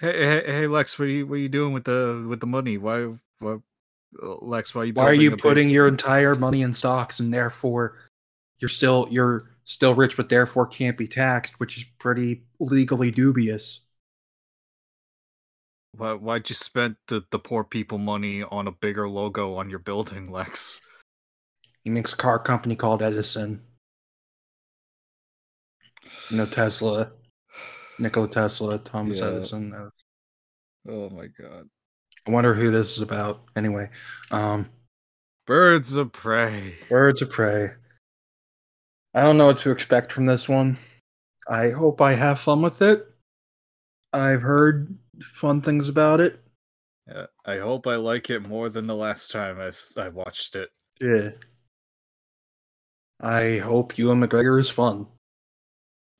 Hey, 0.00 0.12
hey, 0.12 0.42
hey, 0.46 0.66
Lex, 0.66 0.98
what 0.98 1.06
are 1.06 1.08
you 1.08 1.26
what 1.26 1.36
are 1.36 1.38
you 1.38 1.48
doing 1.48 1.72
with 1.72 1.84
the 1.84 2.24
with 2.28 2.40
the 2.40 2.46
money? 2.46 2.78
Why, 2.78 3.12
why 3.38 3.56
uh, 4.22 4.36
Lex? 4.40 4.74
Why 4.74 4.82
are 4.82 4.84
you? 4.84 4.92
Why 4.94 5.06
are 5.06 5.14
you 5.14 5.28
a 5.28 5.30
big- 5.32 5.40
putting 5.40 5.70
your 5.70 5.88
entire 5.88 6.34
money 6.34 6.62
in 6.62 6.74
stocks 6.74 7.20
and 7.20 7.32
therefore 7.32 7.96
you're 8.58 8.68
still 8.68 9.08
you're 9.10 9.50
still 9.64 9.94
rich, 9.94 10.16
but 10.16 10.28
therefore 10.28 10.66
can't 10.66 10.98
be 10.98 11.06
taxed, 11.06 11.60
which 11.60 11.78
is 11.78 11.84
pretty 11.98 12.42
legally 12.58 13.10
dubious. 13.10 13.86
Why, 15.96 16.12
why'd 16.12 16.48
you 16.48 16.54
spend 16.54 16.96
the, 17.08 17.24
the 17.30 17.38
poor 17.38 17.64
people 17.64 17.98
money 17.98 18.42
on 18.42 18.66
a 18.68 18.72
bigger 18.72 19.08
logo 19.08 19.54
on 19.54 19.70
your 19.70 19.78
building, 19.78 20.30
Lex? 20.30 20.80
He 21.82 21.90
makes 21.90 22.12
a 22.12 22.16
car 22.16 22.38
company 22.38 22.76
called 22.76 23.02
Edison. 23.02 23.62
No 26.30 26.46
Tesla, 26.46 27.12
Nikola 28.00 28.28
Tesla, 28.28 28.78
Thomas 28.78 29.20
Yeah. 29.20 29.26
Edison. 29.28 29.72
uh, 29.74 29.90
Oh 30.88 31.10
my 31.10 31.26
god. 31.26 31.68
I 32.26 32.30
wonder 32.30 32.54
who 32.54 32.70
this 32.70 32.96
is 32.96 33.02
about. 33.02 33.42
Anyway, 33.56 33.90
um, 34.30 34.68
Birds 35.46 35.96
of 35.96 36.12
prey. 36.12 36.76
Birds 36.88 37.22
of 37.22 37.30
Prey. 37.30 37.70
I 39.14 39.22
don't 39.22 39.36
know 39.36 39.46
what 39.46 39.58
to 39.58 39.70
expect 39.70 40.12
from 40.12 40.24
this 40.26 40.48
one. 40.48 40.78
I 41.48 41.70
hope 41.70 42.00
I 42.00 42.12
have 42.14 42.38
fun 42.38 42.62
with 42.62 42.80
it. 42.82 43.04
I've 44.12 44.42
heard 44.42 44.96
fun 45.20 45.60
things 45.60 45.88
about 45.88 46.20
it. 46.20 46.40
Yeah, 47.08 47.26
I 47.44 47.58
hope 47.58 47.86
I 47.88 47.96
like 47.96 48.30
it 48.30 48.40
more 48.40 48.68
than 48.68 48.86
the 48.86 48.94
last 48.94 49.30
time 49.32 49.58
I, 49.60 49.70
I 50.00 50.08
watched 50.08 50.54
it. 50.54 50.70
Yeah. 51.00 51.30
I 53.20 53.58
hope 53.58 53.98
Ewan 53.98 54.20
McGregor 54.20 54.60
is 54.60 54.70
fun. 54.70 55.06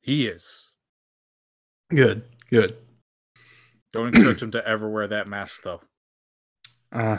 He 0.02 0.26
is. 0.26 0.72
Good, 1.90 2.22
good. 2.50 2.76
Don't 3.92 4.08
expect 4.08 4.42
him 4.42 4.52
to 4.52 4.66
ever 4.66 4.88
wear 4.88 5.06
that 5.08 5.28
mask 5.28 5.62
though. 5.62 5.80
Uh, 6.92 7.18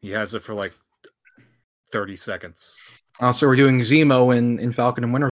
He 0.00 0.10
has 0.12 0.32
it 0.34 0.42
for 0.42 0.54
like 0.54 0.72
30 1.92 2.16
seconds. 2.16 2.80
also, 3.20 3.46
we're 3.46 3.56
doing 3.56 3.80
Zemo 3.80 4.34
in, 4.34 4.58
in 4.58 4.72
Falcon 4.72 5.04
and 5.04 5.12
Winter. 5.12 5.28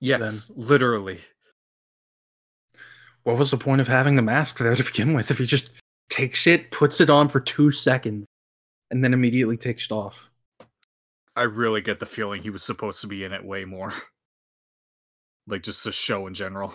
Yes, 0.00 0.50
literally. 0.56 1.20
What 3.24 3.36
was 3.36 3.50
the 3.50 3.58
point 3.58 3.82
of 3.82 3.88
having 3.88 4.16
the 4.16 4.22
mask 4.22 4.56
there 4.56 4.74
to 4.74 4.82
begin 4.82 5.12
with 5.12 5.30
if 5.30 5.36
he 5.36 5.44
just 5.44 5.72
takes 6.08 6.46
it, 6.46 6.70
puts 6.70 7.02
it 7.02 7.10
on 7.10 7.28
for 7.28 7.38
two 7.38 7.70
seconds, 7.70 8.26
and 8.90 9.04
then 9.04 9.12
immediately 9.12 9.58
takes 9.58 9.84
it 9.84 9.92
off? 9.92 10.30
I 11.36 11.42
really 11.42 11.82
get 11.82 12.00
the 12.00 12.06
feeling 12.06 12.42
he 12.42 12.48
was 12.50 12.62
supposed 12.62 13.02
to 13.02 13.06
be 13.06 13.24
in 13.24 13.32
it 13.32 13.44
way 13.44 13.66
more. 13.66 13.92
like 15.46 15.62
just 15.62 15.84
the 15.84 15.92
show 15.92 16.26
in 16.26 16.32
general. 16.32 16.74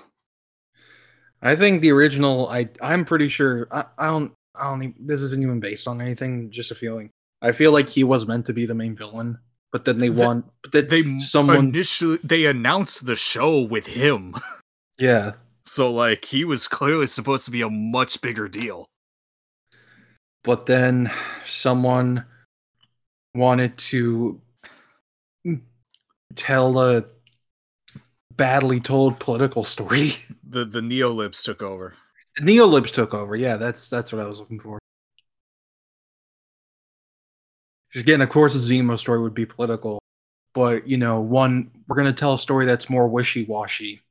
I 1.41 1.55
think 1.55 1.81
the 1.81 1.91
original. 1.91 2.49
I 2.49 2.69
I'm 2.81 3.05
pretty 3.05 3.27
sure. 3.29 3.67
I, 3.71 3.85
I 3.97 4.07
don't. 4.07 4.33
I 4.59 4.63
don't. 4.65 4.83
Even, 4.83 4.95
this 4.99 5.21
isn't 5.21 5.41
even 5.41 5.59
based 5.59 5.87
on 5.87 6.01
anything. 6.01 6.51
Just 6.51 6.71
a 6.71 6.75
feeling. 6.75 7.09
I 7.41 7.51
feel 7.53 7.71
like 7.71 7.87
he 7.89 8.03
was 8.03 8.27
meant 8.27 8.45
to 8.47 8.53
be 8.53 8.65
the 8.65 8.75
main 8.75 8.95
villain, 8.95 9.37
but 9.71 9.85
then 9.85 9.97
they 9.99 10.09
The- 10.09 10.25
want. 10.25 10.45
But 10.63 10.71
that 10.73 10.89
They 10.89 11.19
someone. 11.19 11.57
initially 11.69 12.19
they 12.23 12.45
announced 12.45 13.05
the 13.05 13.15
show 13.15 13.59
with 13.61 13.87
him. 13.87 14.35
yeah. 14.99 15.33
So 15.63 15.91
like 15.91 16.25
he 16.25 16.43
was 16.43 16.67
clearly 16.67 17.07
supposed 17.07 17.45
to 17.45 17.51
be 17.51 17.61
a 17.61 17.69
much 17.69 18.21
bigger 18.21 18.47
deal. 18.49 18.87
But 20.43 20.65
then 20.65 21.11
someone 21.45 22.25
wanted 23.35 23.77
to 23.77 24.41
tell 26.35 26.79
a 26.79 27.05
badly 28.35 28.79
told 28.79 29.19
political 29.19 29.63
story. 29.63 30.11
The 30.49 30.65
the 30.65 30.81
neolibs 30.81 31.43
took 31.43 31.61
over. 31.61 31.93
Neolibs 32.39 32.91
took 32.91 33.13
over. 33.13 33.35
Yeah, 33.35 33.57
that's 33.57 33.87
that's 33.87 34.11
what 34.11 34.21
I 34.21 34.27
was 34.27 34.39
looking 34.39 34.59
for. 34.59 34.79
Again, 37.95 38.21
of 38.21 38.29
course, 38.29 38.55
a 38.55 38.57
Zemo 38.57 38.97
story 38.99 39.21
would 39.21 39.33
be 39.33 39.45
political, 39.45 39.99
but 40.53 40.87
you 40.87 40.97
know, 40.97 41.21
one 41.21 41.71
we're 41.87 41.95
gonna 41.95 42.13
tell 42.13 42.33
a 42.33 42.39
story 42.39 42.65
that's 42.65 42.89
more 42.89 43.07
wishy 43.07 43.45
washy. 43.45 44.01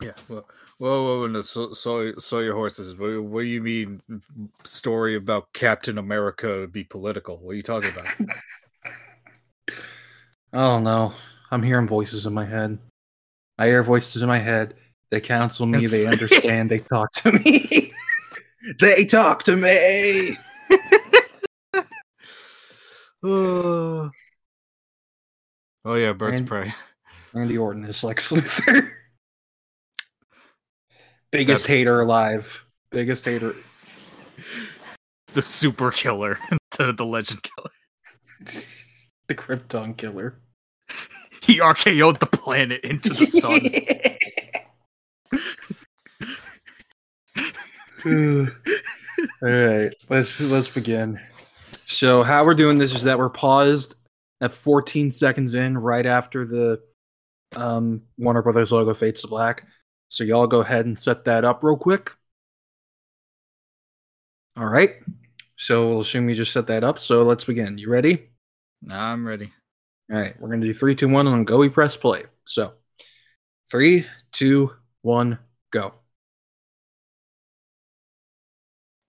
Yeah. 0.00 0.12
Well, 0.28 0.46
whoa, 0.78 1.04
whoa, 1.04 1.20
whoa, 1.20 1.26
no, 1.26 1.42
so, 1.42 1.72
so, 1.72 2.14
so 2.18 2.38
your 2.38 2.54
horses. 2.54 2.94
What, 2.94 3.22
what 3.22 3.42
do 3.42 3.46
you 3.46 3.60
mean? 3.60 4.00
Story 4.64 5.16
about 5.16 5.52
Captain 5.52 5.98
America 5.98 6.46
would 6.46 6.72
be 6.72 6.84
political? 6.84 7.38
What 7.38 7.52
are 7.52 7.54
you 7.54 7.62
talking 7.62 7.90
about? 7.90 8.06
I 10.52 10.58
don't 10.58 10.84
know. 10.84 11.12
I'm 11.50 11.62
hearing 11.62 11.88
voices 11.88 12.26
in 12.26 12.32
my 12.32 12.44
head. 12.44 12.78
I 13.58 13.66
hear 13.66 13.82
voices 13.82 14.22
in 14.22 14.28
my 14.28 14.38
head. 14.38 14.74
They 15.10 15.20
counsel 15.20 15.66
me. 15.66 15.86
They 15.86 16.06
understand. 16.12 16.70
they 16.70 16.78
talk 16.78 17.12
to 17.12 17.32
me. 17.32 17.92
they 18.80 19.04
talk 19.04 19.42
to 19.44 19.56
me. 19.56 20.36
oh 23.22 24.10
yeah, 25.86 26.12
birds 26.12 26.38
And- 26.40 26.48
prey. 26.48 26.74
Randy 27.34 27.58
Orton 27.58 27.84
is 27.84 28.02
Lex 28.02 28.32
Luthor. 28.32 28.90
Biggest 31.30 31.64
That's- 31.64 31.76
hater 31.78 32.00
alive. 32.00 32.64
Biggest 32.90 33.24
hater. 33.24 33.52
The 35.34 35.42
super 35.42 35.90
killer, 35.90 36.38
the, 36.78 36.92
the 36.92 37.04
legend 37.04 37.42
killer. 37.42 37.70
the 39.28 39.34
Krypton 39.34 39.94
killer. 39.96 40.40
He 41.42 41.58
RKO'd 41.60 42.18
the 42.20 42.26
planet 42.26 42.82
into 42.82 43.10
the 43.10 43.26
sun. 43.26 43.60
All 48.06 48.46
right, 49.42 49.92
let's 50.08 50.40
let's 50.40 50.68
begin. 50.68 51.20
So 51.86 52.22
how 52.22 52.44
we're 52.44 52.54
doing 52.54 52.78
this 52.78 52.94
is 52.94 53.02
that 53.02 53.18
we're 53.18 53.28
paused 53.30 53.96
at 54.40 54.54
14 54.54 55.10
seconds 55.10 55.54
in, 55.54 55.76
right 55.76 56.06
after 56.06 56.46
the 56.46 56.80
um, 57.56 58.02
Warner 58.16 58.42
Brothers 58.42 58.72
logo 58.72 58.94
fades 58.94 59.22
to 59.22 59.26
black. 59.28 59.66
So 60.08 60.24
y'all 60.24 60.46
go 60.46 60.60
ahead 60.60 60.86
and 60.86 60.98
set 60.98 61.24
that 61.24 61.44
up 61.44 61.62
real 61.62 61.76
quick. 61.76 62.12
All 64.56 64.66
right. 64.66 64.96
So 65.56 65.88
we'll 65.88 66.00
assume 66.00 66.28
you 66.28 66.34
just 66.34 66.52
set 66.52 66.66
that 66.68 66.84
up. 66.84 66.98
So 66.98 67.22
let's 67.24 67.44
begin. 67.44 67.78
You 67.78 67.90
ready? 67.90 68.30
I'm 68.88 69.26
ready. 69.26 69.52
All 70.10 70.18
right. 70.18 70.38
We're 70.40 70.48
gonna 70.48 70.66
do 70.66 70.72
three, 70.72 70.94
two, 70.94 71.08
one, 71.08 71.26
and 71.26 71.34
on 71.34 71.44
go. 71.44 71.58
We 71.58 71.68
press 71.68 71.96
play. 71.96 72.22
So 72.44 72.74
three, 73.70 74.06
two, 74.32 74.72
one, 75.02 75.38
go. 75.70 75.94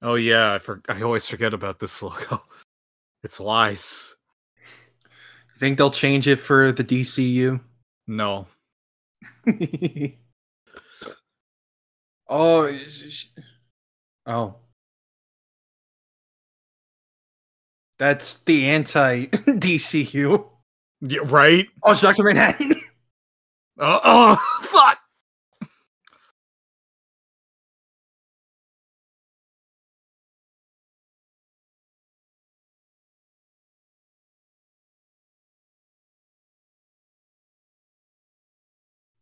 Oh 0.01 0.15
yeah, 0.15 0.53
I 0.53 0.59
for- 0.59 0.81
I 0.89 1.01
always 1.01 1.27
forget 1.27 1.53
about 1.53 1.79
this 1.79 2.01
logo. 2.03 2.43
It's 3.23 3.39
lies. 3.39 4.15
Think 5.57 5.77
they'll 5.77 5.91
change 5.91 6.27
it 6.27 6.37
for 6.37 6.71
the 6.71 6.83
DCU? 6.83 7.59
No. 8.07 8.47
oh, 12.29 12.79
oh. 14.25 14.55
That's 17.97 18.37
the 18.37 18.69
anti 18.69 19.25
DCU. 19.47 20.49
Yeah, 21.01 21.19
right? 21.25 21.67
Oh, 21.83 21.91
it's 21.91 22.01
Dr. 22.01 22.23
Manhattan. 22.23 22.71
Uh, 23.79 23.99
oh, 24.03 24.37
oh 24.39 24.67
fuck. 24.67 24.99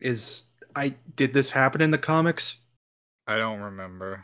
Is 0.07 0.43
I 0.73 0.95
did 1.17 1.33
this 1.33 1.51
happen 1.51 1.81
in 1.81 1.91
the 1.91 1.97
comics? 1.97 2.59
I 3.27 3.35
don't 3.35 3.59
remember. 3.59 4.23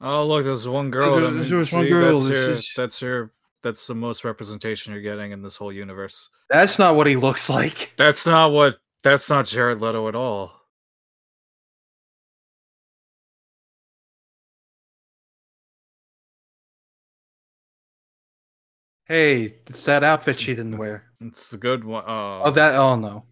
Oh 0.00 0.26
look, 0.26 0.44
there's 0.44 0.68
one 0.68 0.90
girl. 0.90 1.12
there- 1.12 1.20
that 1.22 1.30
means- 1.32 1.48
there 1.70 1.78
one 1.78 1.88
girl, 1.88 2.18
That's 2.18 2.30
your, 2.30 2.50
is- 2.50 2.72
that's 2.76 3.02
your. 3.02 3.32
That's 3.62 3.86
the 3.88 3.94
most 3.96 4.24
representation 4.24 4.92
you're 4.92 5.02
getting 5.02 5.32
in 5.32 5.42
this 5.42 5.56
whole 5.56 5.72
universe. 5.72 6.28
That's 6.50 6.78
not 6.78 6.94
what 6.94 7.08
he 7.08 7.16
looks 7.16 7.48
like. 7.48 7.94
That's 7.96 8.24
not 8.24 8.52
what. 8.52 8.78
That's 9.02 9.28
not 9.28 9.46
Jared 9.46 9.80
Leto 9.80 10.06
at 10.08 10.14
all. 10.14 10.55
Hey, 19.06 19.44
it's 19.68 19.84
that 19.84 20.02
outfit 20.02 20.40
she 20.40 20.54
didn't 20.54 20.78
wear. 20.78 21.04
It's 21.20 21.48
the 21.48 21.58
good 21.58 21.84
one. 21.84 22.04
Oh, 22.06 22.42
Oh, 22.44 22.50
that. 22.50 22.74
Oh 22.74 22.96
no. 22.96 23.24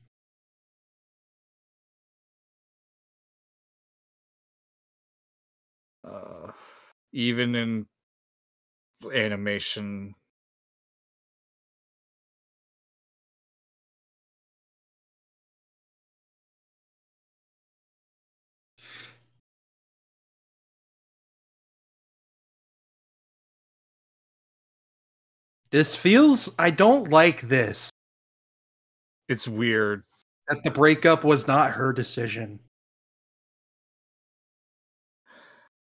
uh, 6.04 6.52
even 7.12 7.54
in 7.54 7.86
animation 9.12 10.14
This 25.74 25.96
feels. 25.96 26.54
I 26.56 26.70
don't 26.70 27.10
like 27.10 27.40
this. 27.40 27.90
it's 29.28 29.48
weird 29.48 30.04
That 30.48 30.62
the 30.62 30.70
breakup 30.70 31.24
was 31.24 31.48
not 31.48 31.72
her 31.72 31.92
decision. 31.92 32.60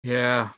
yeah 0.02 0.50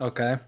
Okay. 0.00 0.38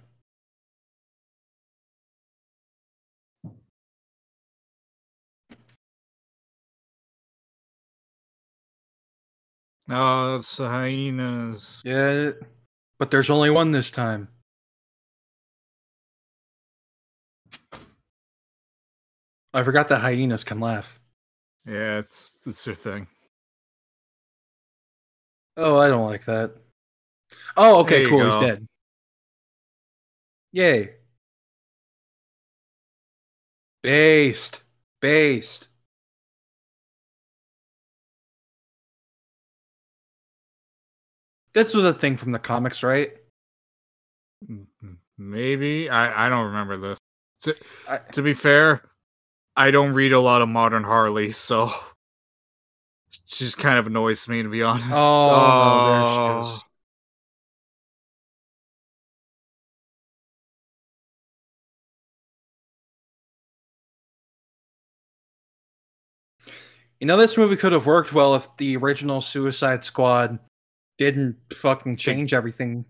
Oh 9.90 10.36
it's 10.36 10.56
the 10.56 10.68
hyenas 10.68 11.82
Yeah, 11.84 12.32
but 12.98 13.10
there's 13.10 13.30
only 13.30 13.50
one 13.50 13.72
this 13.72 13.90
time. 13.90 14.28
I 19.52 19.62
forgot 19.64 19.88
that 19.88 20.00
hyenas 20.00 20.44
can 20.44 20.60
laugh. 20.60 21.00
yeah 21.66 21.98
it's 21.98 22.30
it's 22.46 22.66
your 22.66 22.76
thing 22.76 23.06
Oh, 25.56 25.76
I 25.78 25.88
don't 25.88 26.06
like 26.06 26.24
that. 26.24 26.54
Oh, 27.56 27.80
okay, 27.80 28.06
cool. 28.06 28.24
He's 28.24 28.36
dead. 28.36 28.66
Yay. 30.52 30.94
Based. 33.82 34.62
Based. 35.00 35.68
This 41.52 41.74
was 41.74 41.84
a 41.84 41.92
thing 41.92 42.16
from 42.16 42.32
the 42.32 42.38
comics, 42.38 42.82
right? 42.82 43.12
M- 44.48 44.66
m- 44.82 44.98
maybe 45.18 45.90
i 45.90 46.26
i 46.26 46.28
don't 46.30 46.46
remember 46.46 46.78
this 46.78 46.98
to, 47.42 47.54
I- 47.86 47.98
to 48.12 48.22
be 48.22 48.32
fair 48.32 48.80
i 49.54 49.70
don't 49.70 49.92
read 49.92 50.14
a 50.14 50.18
lot 50.20 50.40
of 50.40 50.48
modern 50.48 50.82
harley 50.82 51.30
so 51.30 51.70
she 53.10 53.44
just 53.44 53.58
kind 53.58 53.78
of 53.78 53.86
annoys 53.86 54.26
me 54.30 54.42
to 54.42 54.48
be 54.48 54.62
honest 54.62 54.86
Oh, 54.94 55.84
there 55.84 56.46
she 56.46 56.52
is. 56.56 56.64
You 67.00 67.06
know, 67.06 67.16
this 67.16 67.36
movie 67.36 67.56
could 67.56 67.72
have 67.72 67.86
worked 67.86 68.12
well 68.12 68.34
if 68.34 68.46
the 68.58 68.76
original 68.76 69.20
Suicide 69.20 69.84
Squad 69.84 70.38
didn't 71.00 71.36
fucking 71.54 71.96
change 71.96 72.34
everything, 72.34 72.84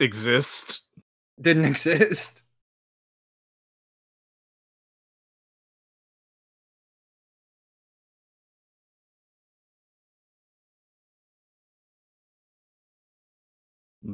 exist 0.00 0.82
didn't 1.40 1.64
exist. 1.74 2.42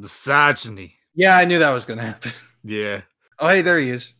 misogyny 0.01 0.89
Yeah, 1.15 1.37
I 1.37 1.45
knew 1.45 1.59
that 1.59 1.71
was 1.71 1.85
gonna 1.85 2.03
happen. 2.03 2.33
yeah 2.65 3.03
Oh, 3.39 3.49
hey, 3.49 3.63
there 3.63 3.79
he 3.79 3.91
is. 3.91 4.15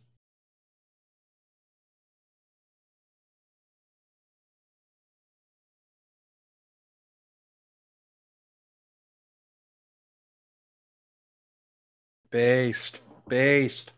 Based. 12.33 12.99
Based. 13.29 13.93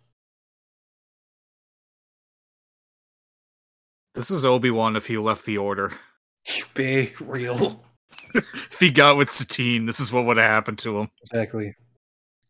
this 4.13 4.29
is 4.29 4.43
obi-wan 4.43 4.97
if 4.97 5.07
he 5.07 5.17
left 5.17 5.45
the 5.45 5.57
order 5.57 5.93
Be 6.73 7.13
real. 7.21 7.81
if 8.33 8.77
he 8.77 8.91
got 8.91 9.15
with 9.15 9.29
satine 9.29 9.85
this 9.85 10.01
is 10.01 10.11
what 10.11 10.25
would 10.25 10.35
have 10.35 10.49
happened 10.49 10.77
to 10.79 10.99
him 10.99 11.09
Exactly. 11.21 11.73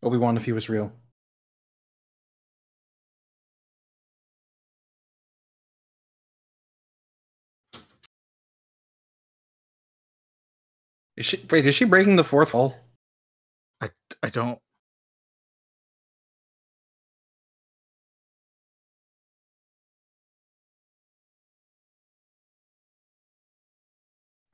Obi 0.02 0.16
Wan 0.18 0.36
if 0.36 0.44
he 0.44 0.52
was 0.52 0.68
real. 0.68 0.92
Is 11.16 11.26
she 11.26 11.44
wait, 11.48 11.64
is 11.64 11.74
she 11.76 11.84
breaking 11.84 12.16
the 12.16 12.24
fourth 12.24 12.52
wall? 12.54 12.76
i 13.80 13.88
i 14.22 14.28
don't 14.28 14.58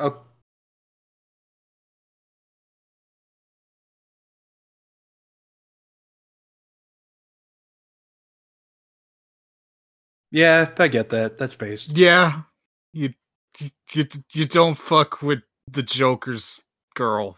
Okay. 0.03 0.19
Yeah, 10.33 10.71
I 10.79 10.88
get 10.88 11.11
that. 11.11 11.37
That's 11.37 11.55
based. 11.55 11.91
Yeah, 11.91 12.43
you 12.93 13.11
you 13.95 14.07
you 14.33 14.47
don't 14.47 14.77
fuck 14.77 15.21
with 15.23 15.41
the 15.71 15.83
Joker's 15.83 16.61
girl 16.95 17.37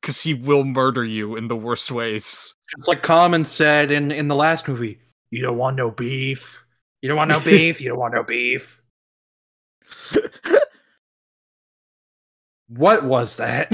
because 0.00 0.22
he 0.22 0.34
will 0.34 0.62
murder 0.64 1.04
you 1.04 1.36
in 1.36 1.48
the 1.48 1.56
worst 1.56 1.90
ways. 1.90 2.54
It's 2.78 2.86
like 2.86 3.02
Common 3.02 3.44
said 3.44 3.90
in 3.90 4.12
in 4.12 4.28
the 4.28 4.36
last 4.36 4.68
movie. 4.68 5.00
You 5.30 5.42
don't 5.42 5.58
want 5.58 5.76
no 5.76 5.90
beef. 5.90 6.64
You 7.02 7.08
don't 7.08 7.18
want 7.18 7.30
no 7.30 7.40
beef. 7.44 7.80
You 7.80 7.88
don't 7.88 7.98
want 7.98 8.14
no 8.14 8.22
beef. 8.22 8.80
What 12.68 13.04
was 13.04 13.36
that? 13.36 13.72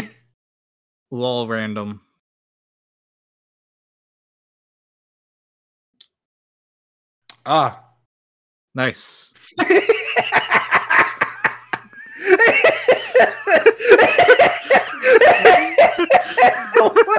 Lol, 1.10 1.46
random. 1.48 2.00
Ah. 7.44 7.82
Nice. 8.74 9.34
what 9.56 9.74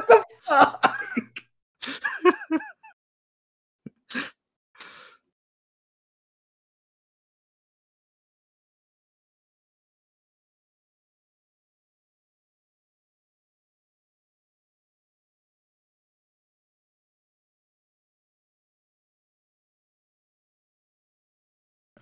the 0.08 0.24
fuck? 0.48 1.00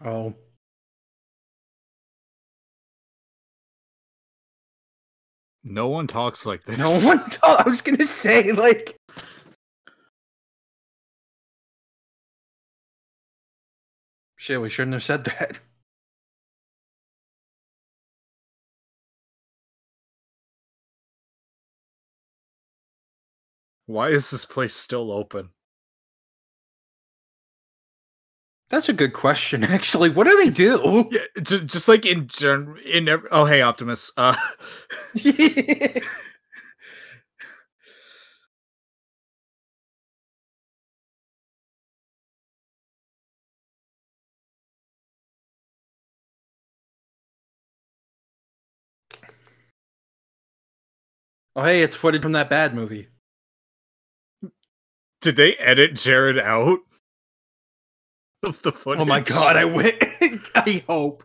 Oh. 0.04 0.36
No 5.64 5.88
one 5.90 6.08
talks 6.08 6.46
like 6.46 6.64
this. 6.66 6.78
No 6.78 6.90
one 7.08 7.30
told. 7.30 7.58
I 7.60 7.64
was 7.68 7.82
gonna 7.82 8.06
say 8.06 8.52
like. 8.52 8.98
Shit, 14.38 14.60
we 14.60 14.70
shouldn't 14.70 14.94
have 14.94 15.04
said 15.04 15.24
that. 15.26 15.60
Why 23.86 24.10
is 24.10 24.32
this 24.32 24.46
place 24.46 24.74
still 24.74 25.12
open? 25.12 25.50
That's 28.72 28.88
a 28.90 28.94
good 28.94 29.14
question, 29.14 29.64
actually. 29.66 30.10
What 30.10 30.26
do 30.28 30.38
they 30.38 30.50
do? 30.52 31.08
Yeah, 31.12 31.20
just 31.44 31.66
just 31.68 31.88
like 31.90 32.06
in 32.06 32.28
general. 32.28 32.78
In 32.86 33.08
ev- 33.10 33.26
oh, 33.32 33.46
hey, 33.46 33.62
Optimus. 33.62 34.12
Uh, 34.18 34.36
oh, 35.26 36.02
hey, 51.64 51.82
it's 51.84 51.96
footage 51.96 52.22
from 52.24 52.34
that 52.34 52.50
bad 52.50 52.74
movie. 52.76 53.08
did 55.22 55.36
they 55.36 55.56
edit 55.56 55.96
Jared 55.96 56.40
out 56.40 56.80
of 58.43 58.62
the 58.62 58.71
footage? 58.71 59.01
Oh 59.01 59.06
my 59.06 59.21
god, 59.21 59.56
I 59.58 59.65
win. 59.65 59.93
I 60.56 60.84
hope. 60.88 61.23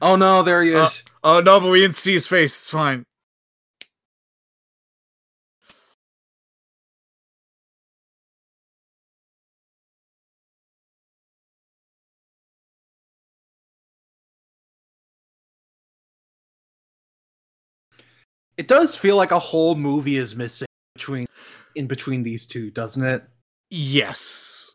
Oh 0.00 0.16
no, 0.16 0.42
there 0.42 0.62
he 0.62 0.74
Uh, 0.74 0.84
is. 0.84 1.02
Oh 1.24 1.40
no, 1.40 1.60
but 1.60 1.70
we 1.70 1.80
didn't 1.80 1.96
see 1.96 2.12
his 2.12 2.26
face. 2.26 2.52
It's 2.52 2.70
fine. 2.70 3.04
it 18.60 18.68
does 18.68 18.94
feel 18.94 19.16
like 19.16 19.32
a 19.32 19.38
whole 19.38 19.74
movie 19.74 20.16
is 20.18 20.36
missing 20.36 20.66
between 20.94 21.26
in 21.76 21.86
between 21.86 22.22
these 22.22 22.44
two, 22.44 22.70
doesn't 22.70 23.02
it? 23.02 23.24
Yes. 23.70 24.69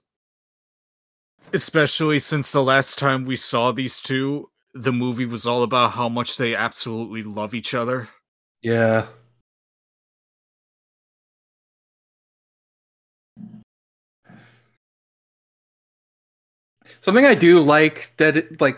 Especially 1.56 2.20
since 2.20 2.52
the 2.52 2.62
last 2.62 3.00
time 3.00 3.24
we 3.24 3.38
saw 3.38 3.72
these 3.72 4.02
two, 4.02 4.50
the 4.74 4.92
movie 4.92 5.26
was 5.26 5.48
all 5.48 5.64
about 5.64 5.94
how 5.94 6.10
much 6.10 6.36
they 6.36 6.54
absolutely 6.54 7.24
love 7.24 7.54
each 7.54 7.74
other. 7.74 8.10
Yeah. 8.62 9.06
Something 17.00 17.26
I 17.26 17.36
do 17.36 17.62
like 17.62 18.12
that 18.18 18.36
it, 18.36 18.60
like 18.60 18.78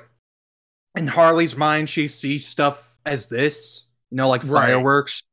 in 0.95 1.07
Harley's 1.07 1.55
mind 1.55 1.89
she 1.89 2.07
sees 2.07 2.47
stuff 2.47 2.99
as 3.07 3.27
this, 3.27 3.85
you 4.11 4.17
know, 4.17 4.29
like 4.29 4.43
Right. 4.43 4.67
fireworks. 4.67 5.23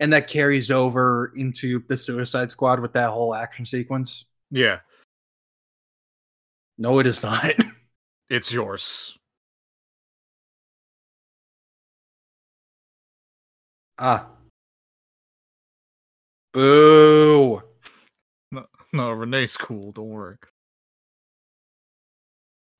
And 0.00 0.14
that 0.14 0.28
carries 0.28 0.70
over 0.70 1.32
into 1.36 1.82
the 1.88 1.96
Suicide 1.98 2.50
Squad 2.52 2.80
with 2.80 2.94
that 2.94 3.10
whole 3.10 3.34
action 3.34 3.66
sequence. 3.66 4.24
Yeah, 4.50 4.80
No, 6.78 6.98
it 6.98 7.06
is 7.06 7.22
not. 7.22 7.54
it's 8.30 8.52
yours. 8.52 9.18
ah. 13.98 14.28
Boo. 16.52 17.62
No, 18.50 18.66
no, 18.92 19.10
Renee's 19.12 19.56
cool. 19.56 19.92
Don't 19.92 20.08
worry. 20.08 20.36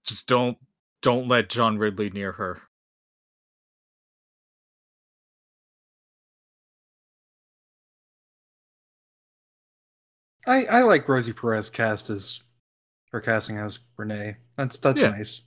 Just 0.04 0.26
don't 0.28 0.58
don't 1.02 1.28
let 1.28 1.48
John 1.50 1.78
Ridley 1.78 2.10
near 2.10 2.32
her. 2.32 2.62
I, 10.46 10.64
I 10.66 10.82
like 10.82 11.08
Rosie 11.08 11.32
Perez 11.32 11.70
cast 11.70 12.08
as 12.08 12.40
her 13.16 13.20
casting 13.22 13.56
as 13.56 13.78
Renee. 13.96 14.36
That's 14.56 14.78
that's 14.78 15.00
Yeah. 15.00 15.10
nice. 15.10 15.40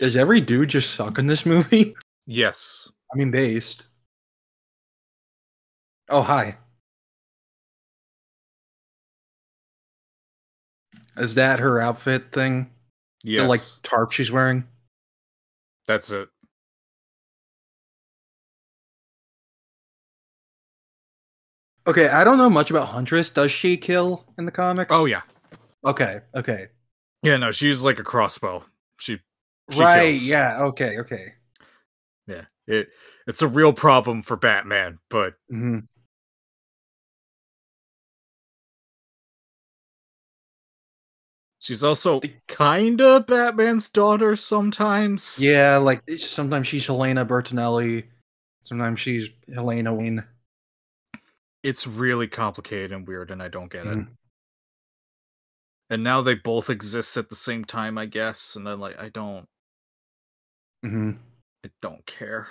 Does 0.00 0.16
every 0.16 0.40
dude 0.40 0.70
just 0.70 0.92
suck 0.94 1.18
in 1.18 1.28
this 1.28 1.46
movie? 1.46 1.94
Yes. 2.26 2.88
I 3.12 3.18
mean, 3.18 3.30
based. 3.30 3.86
Oh, 6.08 6.22
hi. 6.22 6.58
Is 11.16 11.34
that 11.36 11.60
her 11.60 11.80
outfit 11.80 12.32
thing? 12.32 12.70
Yes. 13.22 13.42
The 13.42 13.48
like 13.48 13.60
tarp 13.82 14.12
she's 14.12 14.32
wearing? 14.32 14.64
That's 15.86 16.10
it. 16.10 16.28
Okay, 21.86 22.08
I 22.08 22.24
don't 22.24 22.38
know 22.38 22.48
much 22.48 22.70
about 22.70 22.88
Huntress. 22.88 23.28
Does 23.28 23.50
she 23.50 23.76
kill 23.76 24.24
in 24.38 24.46
the 24.46 24.50
comics? 24.50 24.92
Oh 24.92 25.04
yeah. 25.04 25.22
Okay, 25.84 26.20
okay. 26.34 26.68
Yeah, 27.22 27.36
no, 27.36 27.50
she's 27.50 27.82
like 27.82 27.98
a 27.98 28.02
crossbow. 28.02 28.64
She, 28.98 29.18
she 29.70 29.80
right, 29.80 30.10
kills. 30.12 30.28
yeah, 30.28 30.62
okay, 30.62 30.98
okay. 30.98 31.34
It 32.66 32.88
it's 33.26 33.42
a 33.42 33.48
real 33.48 33.72
problem 33.72 34.22
for 34.22 34.36
Batman, 34.36 34.98
but 35.10 35.34
hmm 35.50 35.80
she's 41.58 41.84
also 41.84 42.20
The- 42.20 42.34
kinda 42.48 43.20
Batman's 43.20 43.88
daughter 43.88 44.36
sometimes. 44.36 45.38
Yeah, 45.40 45.76
like 45.78 46.02
sometimes 46.18 46.66
she's 46.66 46.86
Helena 46.86 47.26
Bertinelli, 47.26 48.04
sometimes 48.60 49.00
she's 49.00 49.28
Helena 49.52 49.94
Wayne. 49.94 50.24
It's 51.62 51.86
really 51.86 52.28
complicated 52.28 52.92
and 52.92 53.08
weird, 53.08 53.30
and 53.30 53.42
I 53.42 53.48
don't 53.48 53.70
get 53.72 53.86
it. 53.86 53.96
Mhm. 53.96 54.16
And 55.90 56.02
now 56.02 56.22
they 56.22 56.34
both 56.34 56.70
exist 56.70 57.16
at 57.16 57.28
the 57.28 57.34
same 57.36 57.64
time, 57.64 57.96
I 57.98 58.06
guess. 58.06 58.56
And 58.56 58.66
then 58.66 58.80
like 58.80 58.98
I 58.98 59.08
don't 59.08 59.48
hmm 60.82 61.16
I 61.64 61.70
don't 61.80 62.04
care. 62.06 62.46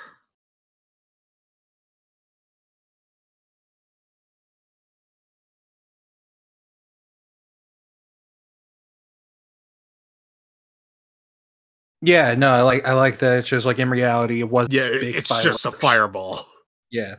Yeah, 12.02 12.36
no, 12.36 12.52
I 12.52 12.62
like 12.63 12.86
I 12.88 12.93
like 12.93 13.19
that 13.19 13.39
it's 13.39 13.47
just 13.49 13.65
like 13.65 13.80
in 13.80 13.89
reality 13.89 14.41
it 14.41 14.49
was 14.49 14.67
yeah, 14.71 14.84
it's 14.84 15.30
fireworks. 15.30 15.43
just 15.45 15.65
a 15.65 15.71
fireball. 15.71 16.45
Yeah. 16.91 17.15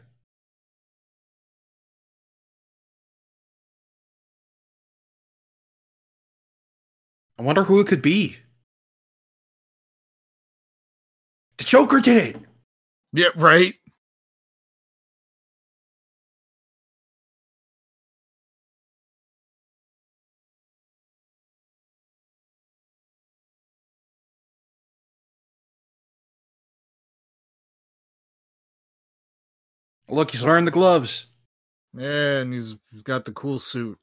I 7.39 7.43
wonder 7.43 7.65
who 7.65 7.81
it 7.81 7.87
could 7.87 8.03
be. 8.03 8.39
The 11.65 11.69
Joker 11.71 12.01
did 12.01 12.37
it. 12.37 12.43
Yeah, 13.15 13.29
right. 13.37 13.75
Look, 30.11 30.33
he's 30.33 30.45
wearing 30.45 30.67
the 30.67 30.71
gloves. 30.71 31.29
Yeah, 31.97 32.41
and 32.41 32.53
he's 32.53 32.77
he's 32.93 33.01
got 33.01 33.25
the 33.25 33.33
cool 33.33 33.59
suit. 33.59 33.99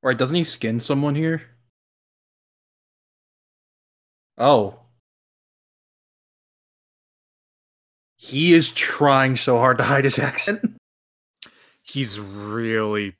Right, 0.00 0.16
doesn't 0.16 0.36
he 0.36 0.44
skin 0.44 0.78
someone 0.78 1.16
here? 1.16 1.42
Oh. 4.38 4.83
He 8.24 8.54
is 8.54 8.70
trying 8.70 9.36
so 9.36 9.58
hard 9.58 9.76
to 9.76 9.84
hide 9.84 10.04
his 10.04 10.18
accent. 10.18 10.60
He's 11.82 12.18
really 12.18 13.16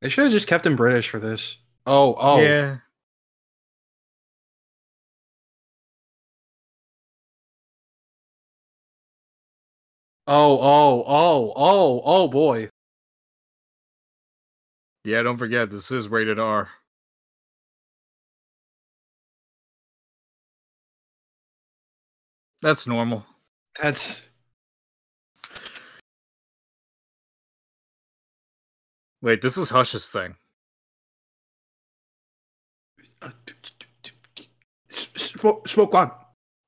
They 0.00 0.08
should 0.08 0.24
have 0.24 0.32
just 0.32 0.48
kept 0.48 0.66
him 0.66 0.74
British 0.74 1.10
for 1.10 1.20
this. 1.20 1.58
Oh, 1.86 2.16
oh. 2.18 2.40
yeah. 2.40 2.78
Oh, 10.26 10.58
oh, 10.58 11.04
oh, 11.06 11.52
oh, 11.54 12.02
oh 12.04 12.28
boy. 12.28 12.70
Yeah, 15.04 15.22
don't 15.22 15.36
forget 15.36 15.70
this 15.70 15.90
is 15.90 16.08
rated 16.08 16.38
R. 16.38 16.70
That's 22.62 22.86
normal. 22.86 23.26
That's 23.82 24.28
Wait, 29.20 29.40
this 29.40 29.56
is 29.56 29.70
Hush's 29.70 30.08
thing. 30.10 30.36
smoke, 35.16 35.68
smoke 35.68 35.92
one. 35.92 36.10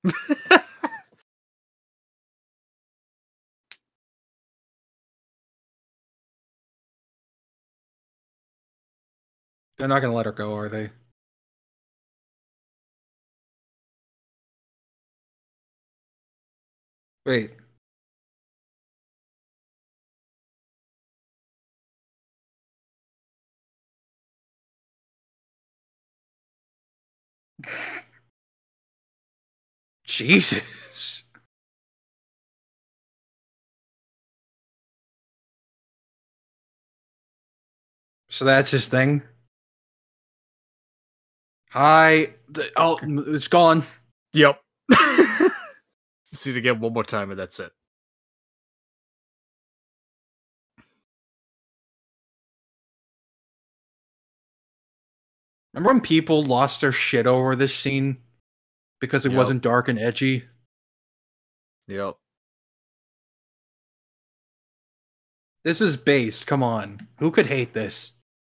They're 9.77 9.89
not 9.89 10.01
gonna 10.01 10.13
let 10.15 10.27
her 10.27 10.33
go, 10.33 10.57
are 10.57 10.69
they? 10.69 10.91
Wait. 17.27 17.53
Jesus. 30.05 31.25
So 38.31 38.45
that's 38.45 38.71
his 38.73 38.89
thing. 38.89 39.23
Hi. 41.71 42.35
Oh, 42.77 42.99
it's 43.29 43.49
gone. 43.49 43.85
Yep. 44.33 44.61
See 46.35 46.51
it 46.51 46.57
again 46.57 46.81
one 46.81 46.93
more 46.93 47.05
time, 47.05 47.31
and 47.31 47.39
that's 47.39 47.61
it. 47.61 47.73
Remember 55.73 55.93
when 55.93 56.01
people 56.01 56.43
lost 56.43 56.81
their 56.81 56.93
shit 56.93 57.27
over 57.27 57.57
this 57.57 57.75
scene 57.75 58.23
because 59.01 59.25
it 59.25 59.31
Yep. 59.31 59.39
wasn't 59.39 59.63
dark 59.63 59.89
and 59.89 59.99
edgy? 59.99 60.49
Yep. 61.87 62.17
This 65.63 65.81
is 65.81 65.97
based. 65.97 66.47
Come 66.47 66.63
on. 66.63 67.09
Who 67.19 67.31
could 67.31 67.47
hate 67.47 67.75
this? 67.75 68.13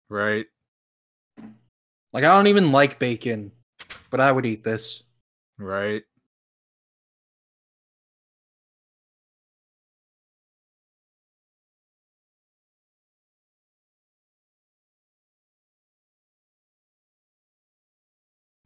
Right. 0.10 0.48
Like, 2.14 2.24
I 2.24 2.34
don't 2.34 2.48
even 2.48 2.72
like 2.72 3.00
bacon, 3.00 3.52
but 4.10 4.20
I 4.20 4.32
would 4.32 4.46
eat 4.46 4.64
this. 4.64 5.04
Right. 5.58 6.04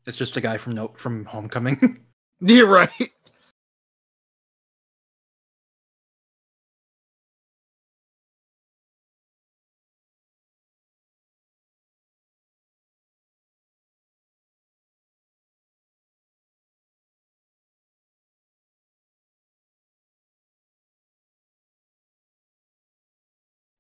It's 0.08 0.18
just 0.18 0.38
a 0.38 0.42
guy 0.42 0.58
from 0.58 0.76
no- 0.76 0.94
from 0.98 1.26
Homecoming. 1.26 2.06
You're 2.42 2.68
right. 2.68 3.12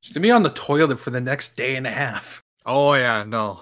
She's 0.01 0.13
gonna 0.13 0.23
be 0.23 0.31
on 0.31 0.43
the 0.43 0.49
toilet 0.51 0.99
for 0.99 1.11
the 1.11 1.21
next 1.21 1.57
day 1.57 1.75
and 1.75 1.87
a 1.87 1.91
half. 1.91 2.43
Oh 2.65 2.93
yeah, 2.93 3.23
no. 3.23 3.61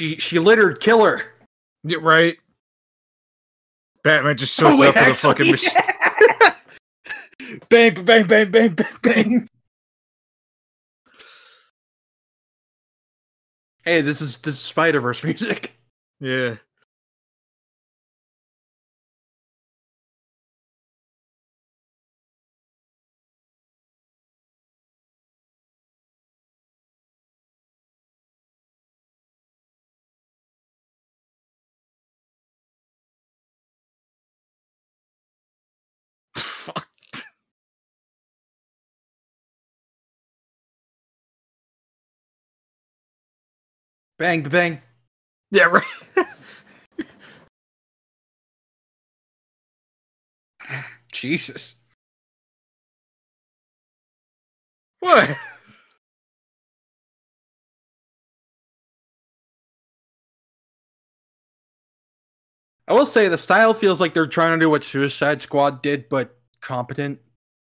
She 0.00 0.16
she 0.16 0.38
littered 0.38 0.80
killer. 0.80 1.20
Yeah, 1.84 1.98
right. 2.00 2.38
Batman 4.02 4.38
just 4.38 4.58
shows 4.58 4.78
Oh, 4.78 4.80
wait, 4.80 4.88
up 4.88 4.94
with 4.94 5.08
a 5.08 5.14
fucking 5.14 5.50
machine. 5.50 5.72
bang, 7.68 7.92
bang, 8.02 8.26
bang, 8.26 8.50
bang, 8.50 8.74
bang, 8.74 8.86
bang. 9.02 9.48
hey, 13.84 14.00
this 14.00 14.22
is 14.22 14.38
this 14.38 14.54
is 14.54 14.60
Spider 14.62 15.02
Verse 15.02 15.22
music. 15.24 15.76
Yeah. 16.18 16.56
Bang 44.20 44.42
bang. 44.42 44.82
Yeah, 45.50 45.64
right. 45.64 45.82
Jesus. 51.12 51.74
what? 55.00 55.36
I 62.86 62.92
will 62.92 63.06
say 63.06 63.28
the 63.28 63.38
style 63.38 63.72
feels 63.72 64.02
like 64.02 64.12
they're 64.12 64.26
trying 64.26 64.58
to 64.58 64.62
do 64.62 64.68
what 64.68 64.84
Suicide 64.84 65.40
Squad 65.40 65.80
did, 65.80 66.10
but 66.10 66.38
competent. 66.60 67.20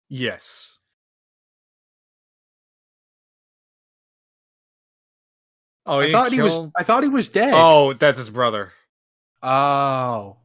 Yes. 0.08 0.77
Oh, 5.88 6.00
I 6.00 6.12
thought 6.12 6.30
killed... 6.30 6.52
he 6.52 6.58
was. 6.58 6.70
I 6.76 6.82
thought 6.82 7.02
he 7.02 7.08
was 7.08 7.28
dead. 7.28 7.54
Oh, 7.54 7.94
that's 7.94 8.18
his 8.18 8.28
brother. 8.28 8.72
Oh. 9.42 10.36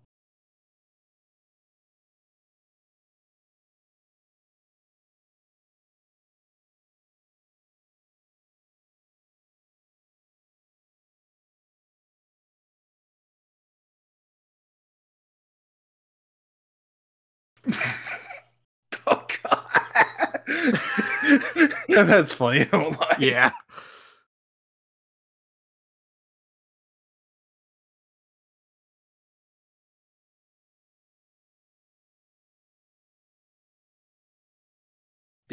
oh 19.07 19.25
god. 19.43 19.63
That's 21.89 22.33
funny. 22.33 22.61
I 22.61 22.63
don't 22.65 22.99
lie. 22.99 23.15
Yeah. 23.19 23.51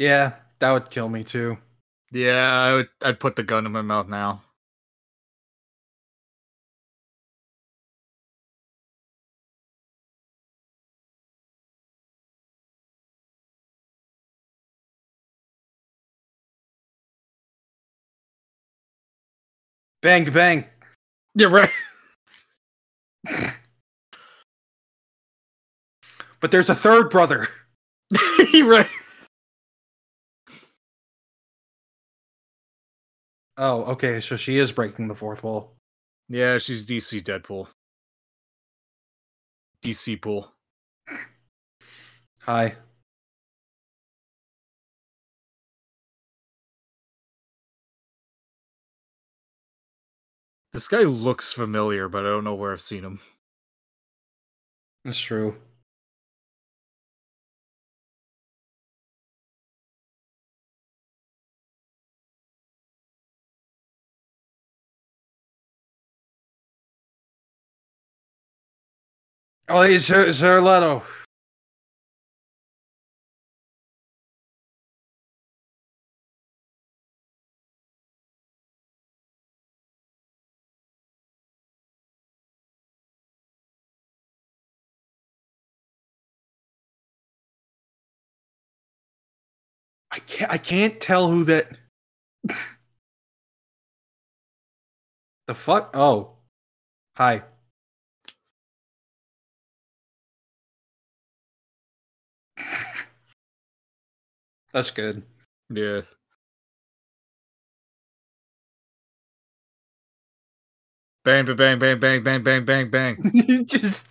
Yeah, 0.01 0.33
that 0.59 0.71
would 0.71 0.91
kill 0.91 1.09
me 1.09 1.23
too. 1.25 1.59
Yeah, 2.11 2.51
I 2.51 2.75
would 2.75 2.89
I'd 3.03 3.21
put 3.21 3.37
the 3.37 3.43
gun 3.43 3.67
in 3.67 3.73
my 3.73 3.83
mouth 3.83 4.09
now. 4.09 4.43
Bang 20.01 20.31
bang. 20.33 20.65
Yeah, 21.35 21.47
right. 21.47 21.71
But 26.41 26.51
there's 26.51 26.69
a 26.69 26.75
third 26.75 27.09
brother. 27.11 27.49
right. 28.55 28.90
Oh, 33.61 33.83
okay. 33.91 34.19
So 34.19 34.35
she 34.37 34.57
is 34.57 34.71
breaking 34.71 35.07
the 35.07 35.13
fourth 35.13 35.43
wall. 35.43 35.75
Yeah, 36.27 36.57
she's 36.57 36.83
DC 36.83 37.21
Deadpool. 37.21 37.67
DC 39.83 40.19
pool. 40.19 40.51
Hi. 42.43 42.75
This 50.73 50.87
guy 50.87 51.01
looks 51.03 51.53
familiar, 51.53 52.09
but 52.09 52.25
I 52.25 52.29
don't 52.29 52.43
know 52.43 52.55
where 52.55 52.73
I've 52.73 52.81
seen 52.81 53.03
him. 53.03 53.19
That's 55.05 55.19
true. 55.19 55.61
Oh, 69.69 69.81
it's 69.83 70.07
Jared 70.07 70.63
Leto. 70.63 71.03
I 90.11 90.19
can't. 90.19 90.51
I 90.51 90.57
can't 90.57 90.99
tell 90.99 91.29
who 91.29 91.43
that. 91.45 91.71
the 95.47 95.53
fuck? 95.55 95.91
Oh, 95.93 96.33
hi. 97.15 97.43
That's 104.73 104.91
good. 104.91 105.23
Yeah. 105.69 106.01
Bang, 111.23 111.45
bang, 111.45 111.79
bang, 111.79 111.99
bang, 111.99 112.23
bang, 112.23 112.43
bang, 112.43 112.65
bang, 112.65 112.89
bang. 112.89 113.17
it 113.33 113.67
just 113.67 114.07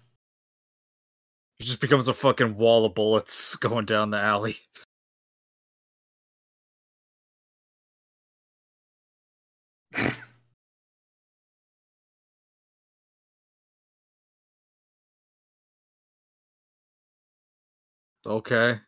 it 1.58 1.64
just 1.64 1.80
becomes 1.80 2.08
a 2.08 2.14
fucking 2.14 2.56
wall 2.56 2.84
of 2.84 2.94
bullets 2.94 3.56
going 3.56 3.84
down 3.84 4.10
the 4.10 4.18
alley. 4.20 4.58
okay. 18.26 18.80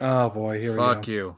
Oh 0.00 0.30
boy, 0.30 0.60
here 0.60 0.76
Fuck 0.76 0.78
we 0.78 0.78
go. 0.78 0.94
Fuck 0.94 1.08
you. 1.08 1.36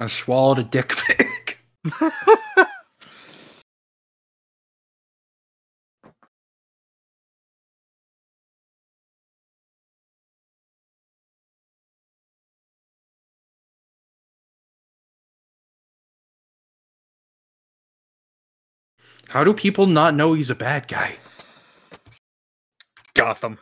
I 0.00 0.06
swallowed 0.06 0.60
a 0.60 0.62
dick 0.62 0.94
pic. 0.96 1.58
How 19.28 19.44
do 19.44 19.52
people 19.52 19.86
not 19.86 20.14
know 20.14 20.32
he's 20.32 20.50
a 20.50 20.54
bad 20.54 20.88
guy? 20.88 21.16
Gotham. 23.14 23.58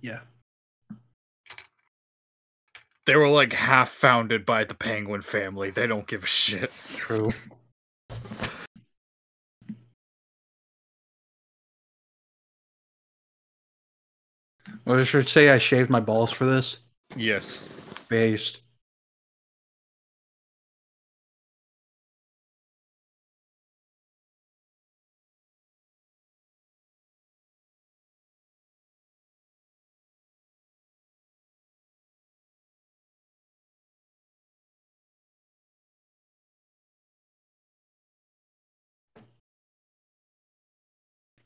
Yeah. 0.00 0.20
They 3.06 3.16
were 3.16 3.28
like 3.28 3.52
half 3.52 3.88
founded 3.90 4.46
by 4.46 4.62
the 4.62 4.74
Penguin 4.74 5.22
family. 5.22 5.70
They 5.70 5.88
don't 5.88 6.06
give 6.06 6.22
a 6.22 6.26
shit. 6.26 6.70
True. 6.96 7.30
Well, 14.84 15.00
I 15.00 15.04
should 15.04 15.28
say 15.28 15.50
I 15.50 15.58
shaved 15.58 15.90
my 15.90 16.00
balls 16.00 16.30
for 16.30 16.44
this. 16.44 16.78
Yes. 17.16 17.68
Based. 18.08 18.60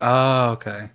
Oh, 0.01 0.53
okay. 0.53 0.91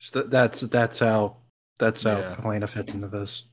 So 0.00 0.22
that's 0.22 0.60
that's 0.60 0.98
how 0.98 1.36
that's 1.78 2.02
how 2.02 2.18
Yeah. 2.18 2.40
Helena 2.40 2.66
fits 2.66 2.94
into 2.94 3.08
this. 3.08 3.44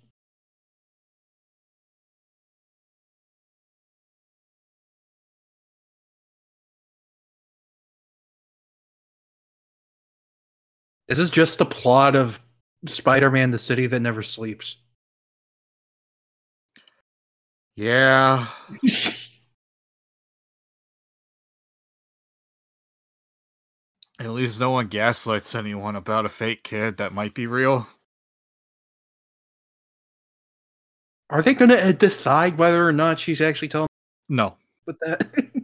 This 11.08 11.20
is 11.20 11.32
just 11.32 11.58
the 11.58 11.66
plot 11.66 12.16
of 12.16 12.42
Spider-Man: 12.86 13.52
The 13.52 13.58
City 13.58 13.88
That 13.88 14.02
Never 14.02 14.24
Sleeps. 14.24 14.78
Yeah. 17.76 18.48
At 24.20 24.32
least 24.32 24.60
no 24.60 24.72
one 24.72 24.88
gaslights 24.88 25.54
anyone 25.54 25.96
about 25.96 26.26
a 26.26 26.30
fake 26.30 26.64
kid 26.64 26.98
that 26.98 27.14
might 27.14 27.34
be 27.36 27.46
real. 27.46 27.88
Are 31.30 31.42
they 31.42 31.54
going 31.54 31.70
to 31.70 31.94
decide 31.94 32.58
whether 32.58 32.88
or 32.88 32.94
not 32.94 33.20
she's 33.20 33.42
actually 33.42 33.68
telling 33.68 33.88
No. 34.30 34.56
with 34.86 34.98
that? 35.02 35.52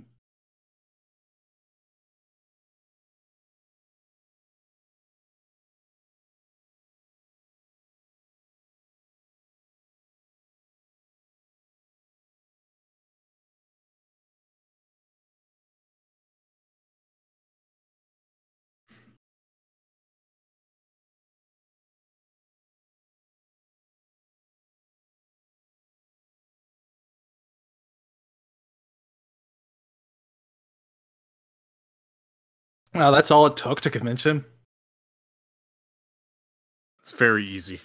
Well, 32.94 33.12
that's 33.12 33.32
all 33.32 33.48
it 33.48 33.58
took 33.58 33.82
to 33.82 33.90
convince 33.90 34.26
him. 34.26 34.46
It's 37.02 37.12
very 37.12 37.46
easy. 37.46 37.82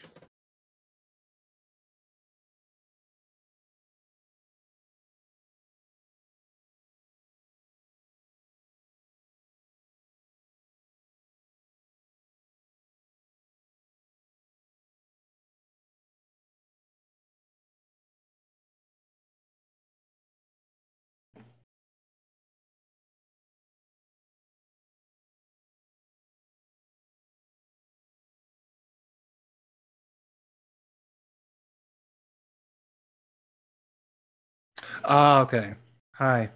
Ah, 35.09 35.41
okay. 35.43 35.75
Hi. 36.15 36.51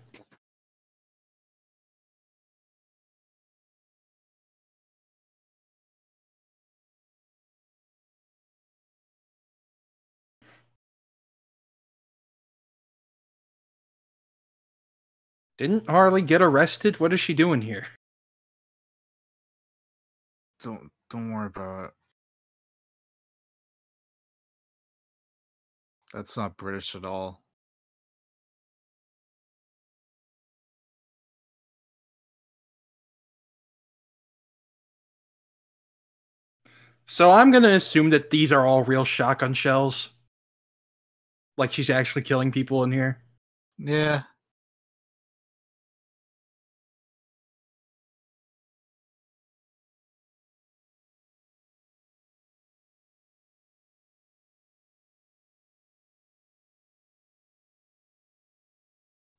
Didn't 15.58 15.88
Harley 15.88 16.22
get 16.22 16.42
arrested? 16.42 17.00
What 17.00 17.12
is 17.14 17.20
she 17.20 17.34
doing 17.34 17.62
here? 17.62 17.88
Don't 20.62 20.90
don't 21.10 21.32
worry 21.32 21.48
about 21.48 21.86
it. 21.86 21.90
That's 26.14 26.36
not 26.36 26.56
British 26.56 26.94
at 26.94 27.04
all. 27.04 27.41
So 37.12 37.30
I'm 37.30 37.50
gonna 37.50 37.68
assume 37.72 38.08
that 38.08 38.30
these 38.30 38.52
are 38.52 38.64
all 38.64 38.84
real 38.84 39.04
shotgun 39.04 39.52
shells. 39.52 40.14
Like 41.58 41.70
she's 41.70 41.90
actually 41.90 42.22
killing 42.22 42.50
people 42.50 42.82
in 42.84 42.90
here. 42.90 43.20
Yeah. 43.76 44.22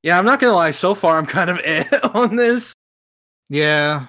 Yeah, 0.04 0.20
I'm 0.20 0.26
not 0.26 0.40
gonna 0.40 0.54
lie. 0.54 0.72
So 0.72 0.94
far, 0.94 1.18
I'm 1.18 1.26
kind 1.26 1.50
of 1.50 1.60
eh 1.64 1.86
on 2.14 2.36
this. 2.36 2.74
Yeah. 3.50 4.08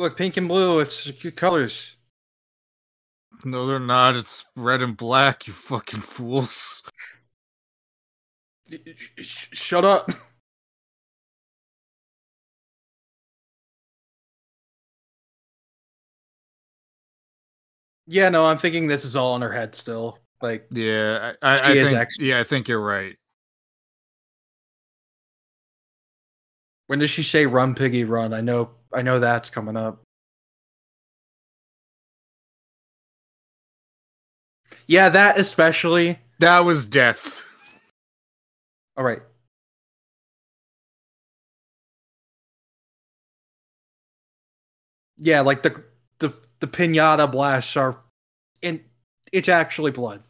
Look, 0.00 0.16
pink 0.16 0.38
and 0.38 0.48
blue. 0.48 0.80
It's 0.80 1.10
good 1.10 1.36
colors. 1.36 1.96
No, 3.44 3.66
they're 3.66 3.78
not. 3.78 4.16
It's 4.16 4.46
red 4.56 4.80
and 4.80 4.96
black, 4.96 5.46
you 5.46 5.52
fucking 5.52 6.00
fools. 6.00 6.82
Sh- 8.70 8.78
sh- 9.18 9.48
shut 9.52 9.84
up. 9.84 10.10
Yeah, 18.06 18.28
no, 18.28 18.46
I'm 18.46 18.58
thinking 18.58 18.86
this 18.86 19.04
is 19.04 19.14
all 19.14 19.36
in 19.36 19.42
her 19.42 19.52
head 19.52 19.74
still. 19.74 20.18
Like, 20.42 20.66
Yeah, 20.70 21.34
I, 21.42 21.48
I, 21.48 21.70
I 21.70 21.74
think 21.84 21.96
actually- 21.98 22.28
yeah, 22.30 22.40
I 22.40 22.44
think 22.44 22.68
you're 22.68 22.80
right. 22.80 23.16
When 26.90 26.98
does 26.98 27.10
she 27.10 27.22
say 27.22 27.46
"run, 27.46 27.76
piggy, 27.76 28.02
run"? 28.02 28.34
I 28.34 28.40
know, 28.40 28.70
I 28.92 29.02
know 29.02 29.20
that's 29.20 29.48
coming 29.48 29.76
up. 29.76 30.02
Yeah, 34.88 35.08
that 35.10 35.38
especially. 35.38 36.18
That 36.40 36.64
was 36.64 36.84
death. 36.84 37.44
All 38.96 39.04
right. 39.04 39.20
Yeah, 45.16 45.42
like 45.42 45.62
the 45.62 45.84
the 46.18 46.34
the 46.58 46.66
pinata 46.66 47.30
blasts 47.30 47.76
are, 47.76 48.00
in 48.62 48.84
it's 49.32 49.48
actually 49.48 49.92
blood. 49.92 50.24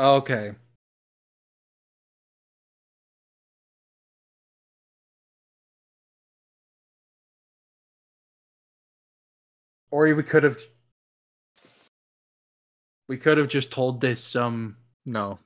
Okay. 0.00 0.52
Or 9.90 10.12
we 10.14 10.22
could 10.22 10.42
have 10.42 10.58
we 13.08 13.16
could 13.18 13.36
have 13.38 13.48
just 13.48 13.70
told 13.70 14.00
this 14.00 14.34
um 14.36 14.76
No. 15.04 15.38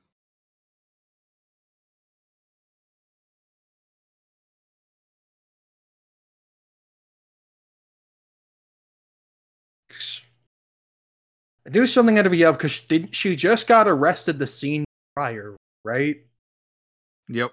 Knew 11.67 11.85
something 11.87 12.15
had 12.15 12.23
to 12.23 12.29
be 12.29 12.45
up 12.45 12.57
because 12.57 12.71
she, 12.71 12.85
didn't- 12.87 13.15
she 13.15 13.35
just 13.35 13.67
got 13.67 13.87
arrested 13.87 14.37
the 14.39 14.47
scene 14.47 14.85
prior, 15.15 15.55
right? 15.83 16.17
Yep. 17.27 17.51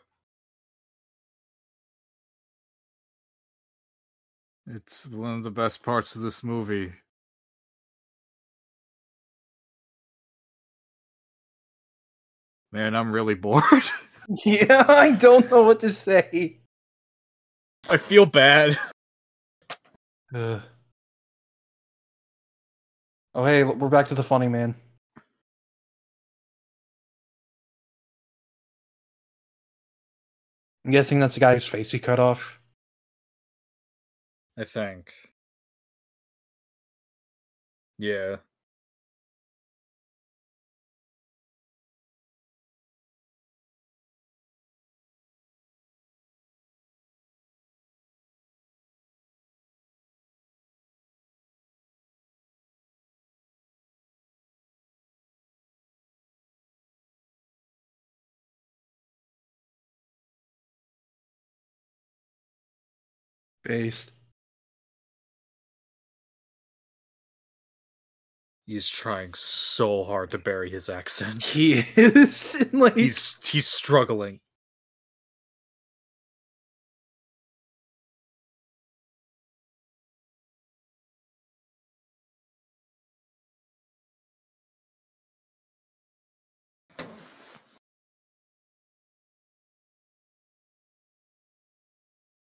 It's 4.67 5.07
one 5.07 5.37
of 5.37 5.45
the 5.45 5.53
best 5.53 5.85
parts 5.85 6.17
of 6.17 6.23
this 6.23 6.43
movie. 6.43 6.95
Man, 12.73 12.95
I'm 12.95 13.13
really 13.13 13.35
bored. 13.35 13.63
Yeah, 14.47 14.85
I 14.89 15.11
don't 15.11 15.51
know 15.51 15.63
what 15.65 15.81
to 15.81 15.91
say. 15.91 16.61
I 17.89 17.97
feel 17.97 18.25
bad. 18.25 18.79
Ugh. 20.35 20.63
Oh, 23.35 23.45
hey, 23.47 23.65
we're 23.65 23.89
back 23.89 24.09
to 24.09 24.15
the 24.15 24.23
funny 24.23 24.49
man. 24.49 24.75
I'm 30.85 30.91
guessing 30.93 31.21
that's 31.21 31.35
the 31.35 31.41
guy 31.41 31.55
whose 31.55 31.67
face 31.67 31.91
he 31.93 31.99
cut 31.99 32.19
off. 32.19 32.61
I 34.57 34.65
think. 34.65 35.13
Yeah. 37.99 38.37
Based. 63.65 64.13
He's 68.67 68.89
trying 68.89 69.35
so 69.35 70.03
hard 70.05 70.31
to 70.33 70.39
bury 70.39 70.69
his 70.71 70.89
accent. 70.89 71.45
He 71.53 71.85
is. 71.97 72.65
like, 72.73 72.97
He's 72.97 73.37
he's 73.49 73.67
struggling. 73.69 74.41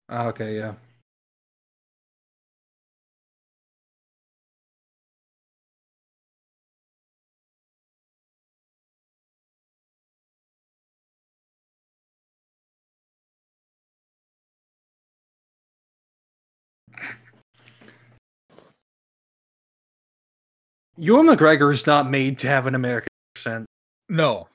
Ah, 0.09 0.29
okay, 0.29 0.55
yeah. 0.57 0.75
Ewan 20.97 21.27
McGregor 21.27 21.73
is 21.73 21.87
not 21.87 22.11
made 22.11 22.39
to 22.41 22.49
have 22.49 22.67
an 22.67 22.75
American 22.75 23.09
accent. 23.35 23.67
No. 24.11 24.49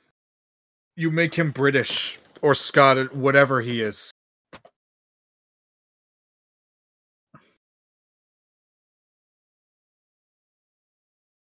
You 0.95 1.09
make 1.09 1.33
him 1.33 1.51
British 1.51 2.19
or 2.41 2.53
Scottish, 2.53 3.11
whatever 3.11 3.61
he 3.61 3.81
is. 3.81 4.11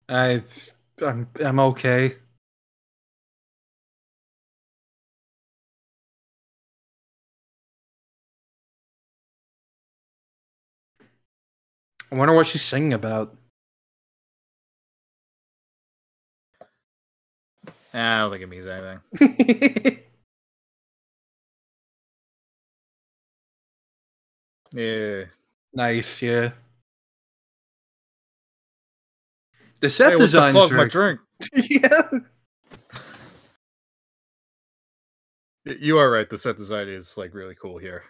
I, 0.09 0.43
I'm, 1.01 1.29
I'm 1.41 1.61
okay. 1.61 2.17
I 12.11 12.17
wonder 12.17 12.35
what 12.35 12.49
she's 12.49 12.63
singing 12.63 12.93
about. 12.93 13.40
Ah, 17.93 18.19
I 18.19 18.21
don't 18.21 18.31
think 18.31 18.43
it 18.43 18.49
means 18.49 18.67
anything. 18.67 19.99
Yeah. 24.73 25.25
nice, 25.75 26.23
yeah. 26.23 26.53
The 29.81 29.91
set 29.91 30.13
Hey, 30.13 30.19
design 30.19 30.55
fuck, 30.55 30.67
is 30.67 30.71
my 30.73 30.87
drink. 30.87 31.21
yeah. 31.55 32.03
You 35.65 35.99
are 35.99 36.11
right. 36.11 36.29
The 36.29 36.39
set 36.39 36.57
design 36.57 36.89
is 36.89 37.17
like 37.17 37.35
really 37.35 37.55
cool 37.55 37.79
here. 37.79 38.05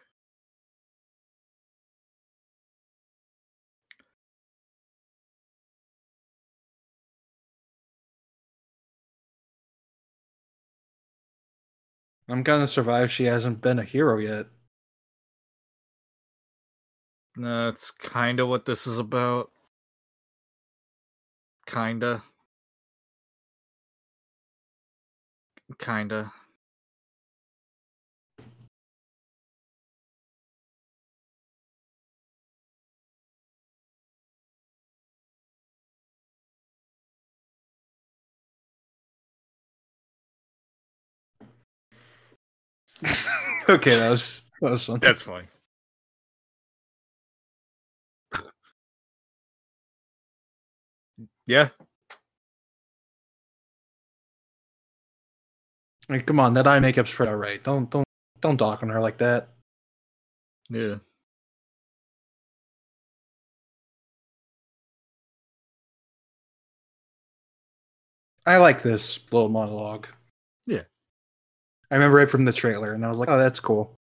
I'm 12.31 12.43
gonna 12.43 12.67
survive. 12.67 13.11
She 13.13 13.25
hasn't 13.25 13.61
been 13.61 13.79
a 13.79 13.85
hero 13.85 14.17
yet. 14.17 14.47
That's 17.37 17.91
kind 17.91 18.41
of 18.41 18.49
what 18.49 18.67
this 18.67 18.87
is 18.87 18.99
about. 18.99 19.51
Kinda. 21.67 22.23
Kinda. 25.79 26.33
Okay, 43.69 43.97
that 43.99 44.11
was 44.11 44.43
that 44.61 44.71
was 44.71 44.85
fun. 44.87 45.01
That's 45.01 45.23
funny. 45.23 45.47
Yeah. 51.47 51.71
Like, 56.09 56.27
come 56.27 56.41
on, 56.41 56.55
that 56.55 56.67
eye 56.67 56.81
makeup's 56.81 57.13
pretty 57.13 57.31
alright. 57.33 57.63
Don't 57.63 57.91
don't 57.91 58.05
don't 58.41 58.57
dock 58.57 58.83
on 58.83 58.89
her 58.91 59.01
like 59.01 59.19
that. 59.19 59.49
Yeah. 60.71 61.01
I 68.47 68.59
like 68.59 68.83
this 68.83 69.33
little 69.33 69.49
monologue. 69.49 70.07
I 71.91 71.97
remember 71.97 72.21
it 72.21 72.31
from 72.31 72.45
the 72.45 72.53
trailer, 72.53 72.93
and 72.93 73.05
I 73.05 73.09
was 73.11 73.19
like, 73.19 73.29
"Oh, 73.31 73.39
that's 73.39 73.61
cool." 73.61 74.00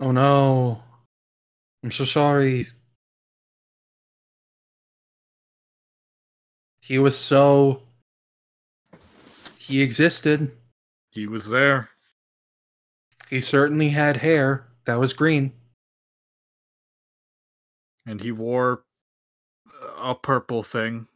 Oh 0.00 0.12
no, 0.12 0.82
I'm 1.82 1.90
so 1.90 2.04
sorry. 2.04 2.68
He 6.80 6.98
was 6.98 7.18
so. 7.18 7.82
He 9.58 9.82
existed. 9.82 10.52
He 11.10 11.26
was 11.26 11.50
there. 11.50 11.90
He 13.28 13.40
certainly 13.40 13.90
had 13.90 14.18
hair 14.18 14.68
that 14.84 15.00
was 15.00 15.12
green. 15.12 15.52
And 18.06 18.20
he 18.20 18.32
wore 18.32 18.84
a 19.98 20.14
purple 20.14 20.62
thing. 20.62 21.08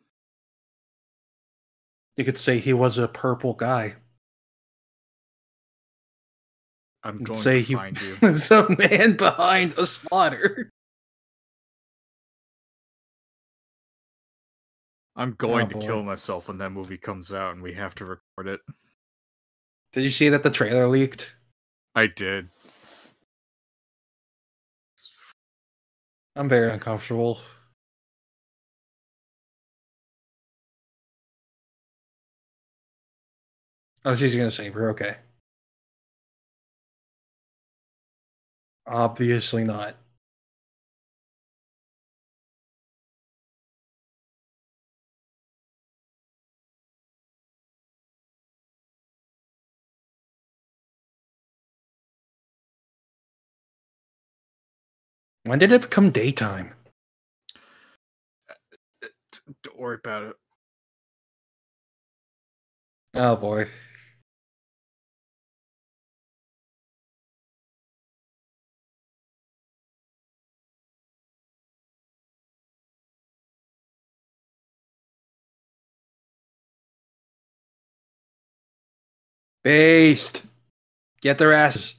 You 2.17 2.25
could 2.25 2.37
say 2.37 2.59
he 2.59 2.75
was 2.75 2.99
a 2.99 3.09
purple 3.09 3.55
guy. 3.55 3.95
I'm 7.05 7.19
going 7.19 7.39
say 7.39 7.59
to 7.61 7.63
he 7.63 7.75
find 7.75 8.01
you. 8.01 8.17
was 8.23 8.51
a 8.51 8.69
man 8.77 9.17
behind 9.17 9.75
a 9.79 9.87
slaughter. 9.87 10.71
I'm 15.15 15.33
going 15.33 15.67
Oh, 15.67 15.69
to 15.69 15.75
boy. 15.75 15.81
kill 15.81 16.03
myself 16.03 16.49
when 16.49 16.59
that 16.59 16.71
movie 16.71 16.97
comes 16.97 17.35
out 17.35 17.53
and 17.53 17.63
we 17.63 17.75
have 17.75 17.95
to 17.97 18.05
record 18.05 18.47
it. 18.49 18.61
Did 19.93 20.05
you 20.05 20.11
see 20.11 20.31
that 20.31 20.43
the 20.43 20.51
trailer 20.51 20.89
leaked? 20.89 21.37
I 21.95 22.07
did. 22.07 22.49
I'm 26.35 26.49
very 26.49 26.71
uncomfortable. 26.71 27.41
Oh, 34.05 34.15
she's 34.15 34.35
gonna 34.35 34.51
save 34.51 34.75
her. 34.75 34.91
Okay. 34.91 35.17
Obviously 38.87 39.65
not. 39.65 39.97
When 55.45 55.59
did 55.59 55.73
it 55.73 55.83
become 55.83 56.11
daytime? 56.11 56.75
Don't 59.63 59.79
worry 59.79 59.97
about 59.97 60.23
it. 60.25 60.37
Oh 63.15 63.37
boy. 63.37 63.69
Based. 79.65 80.43
Get 81.23 81.39
their 81.39 81.53
asses. 81.53 81.97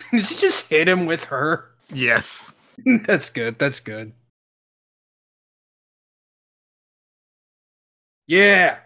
Did 0.10 0.24
she 0.24 0.34
just 0.36 0.68
hit 0.68 0.88
him 0.88 1.06
with 1.06 1.24
her? 1.24 1.70
Yes. 1.92 2.56
That's 3.06 3.30
good. 3.30 3.58
That's 3.58 3.80
good. 3.80 4.12
Yeah. 8.26 8.78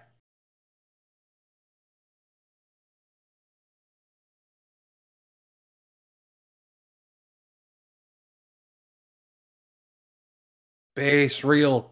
Base 10.94 11.42
real. 11.44 11.90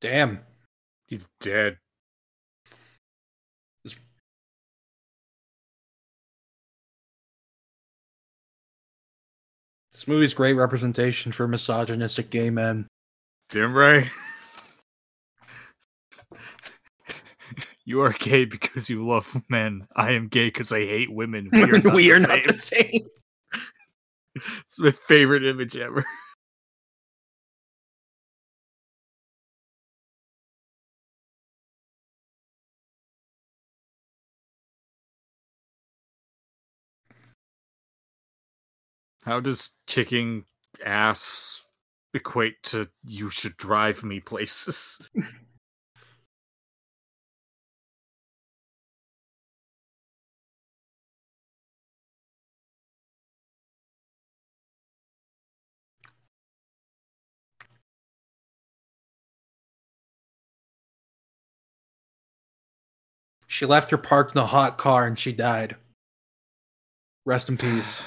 Damn. 0.00 0.40
He's 1.08 1.28
dead. 1.40 1.78
This 10.00 10.08
movie's 10.08 10.32
great 10.32 10.54
representation 10.54 11.30
for 11.30 11.46
misogynistic 11.46 12.30
gay 12.30 12.48
men. 12.48 12.86
Damn 13.50 13.74
right. 13.74 14.08
you 17.84 18.00
are 18.00 18.12
gay 18.12 18.46
because 18.46 18.88
you 18.88 19.06
love 19.06 19.42
men. 19.50 19.86
I 19.94 20.12
am 20.12 20.28
gay 20.28 20.46
because 20.46 20.72
I 20.72 20.80
hate 20.86 21.12
women. 21.12 21.50
We 21.52 21.64
are 21.64 21.66
not, 21.82 21.94
we 21.94 22.04
the, 22.04 22.12
are 22.12 22.18
same. 22.18 22.28
not 22.28 22.46
the 22.46 22.58
same. 22.58 23.06
It's 24.64 24.80
my 24.80 24.92
favorite 24.92 25.44
image 25.44 25.76
ever. 25.76 26.06
How 39.30 39.38
does 39.38 39.76
kicking 39.86 40.46
ass 40.84 41.62
equate 42.12 42.64
to 42.64 42.88
you 43.04 43.30
should 43.30 43.56
drive 43.56 44.02
me 44.02 44.18
places? 44.18 45.00
She 63.46 63.66
left 63.66 63.90
her 63.90 63.98
parked 63.98 64.34
in 64.34 64.40
a 64.40 64.46
hot 64.46 64.78
car 64.78 65.06
and 65.06 65.18
she 65.18 65.32
died. 65.32 65.76
Rest 67.26 67.48
in 67.48 67.58
peace. 67.58 68.04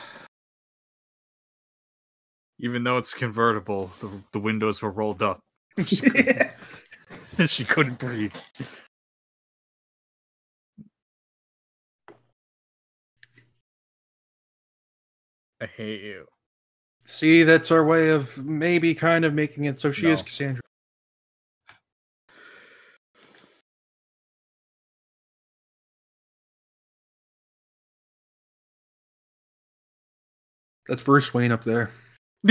Even 2.60 2.84
though 2.84 2.98
it's 2.98 3.14
convertible, 3.14 3.92
the, 4.00 4.10
the 4.32 4.40
windows 4.40 4.82
were 4.82 4.92
rolled 4.92 5.22
up. 5.22 5.40
she 7.48 7.66
couldn't 7.66 8.00
breathe. 8.00 8.34
I 15.60 15.66
hate 15.66 16.02
you. 16.02 16.26
See, 17.06 17.44
that's 17.44 17.72
our 17.72 17.84
way 17.84 18.10
of 18.10 18.44
maybe 18.44 18.94
kind 18.96 19.26
of 19.26 19.34
making 19.34 19.66
it 19.66 19.80
so 19.80 19.92
she 19.92 20.10
is 20.10 20.22
Cassandra. 20.22 20.62
That's 30.88 31.04
Bruce 31.04 31.34
Wayne 31.34 31.52
up 31.52 31.64
there. 31.64 31.92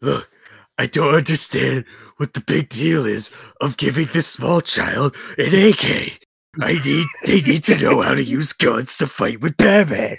Look, 0.00 0.30
I 0.78 0.86
don't 0.86 1.14
understand 1.14 1.84
what 2.16 2.34
the 2.34 2.40
big 2.40 2.68
deal 2.68 3.06
is 3.06 3.30
of 3.60 3.76
giving 3.76 4.08
this 4.12 4.26
small 4.26 4.60
child 4.60 5.16
an 5.38 5.54
AK. 5.54 6.18
I 6.60 6.74
need 6.84 7.06
they 7.26 7.40
need 7.40 7.64
to 7.64 7.78
know 7.78 8.00
how 8.02 8.14
to 8.14 8.22
use 8.22 8.52
guns 8.52 8.96
to 8.98 9.06
fight 9.06 9.40
with 9.40 9.56
Batman. 9.56 10.18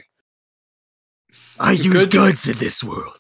I 1.60 1.72
You 1.74 1.92
use 1.94 2.02
could- 2.04 2.12
guns 2.12 2.48
in 2.48 2.58
this 2.58 2.84
world. 2.84 3.18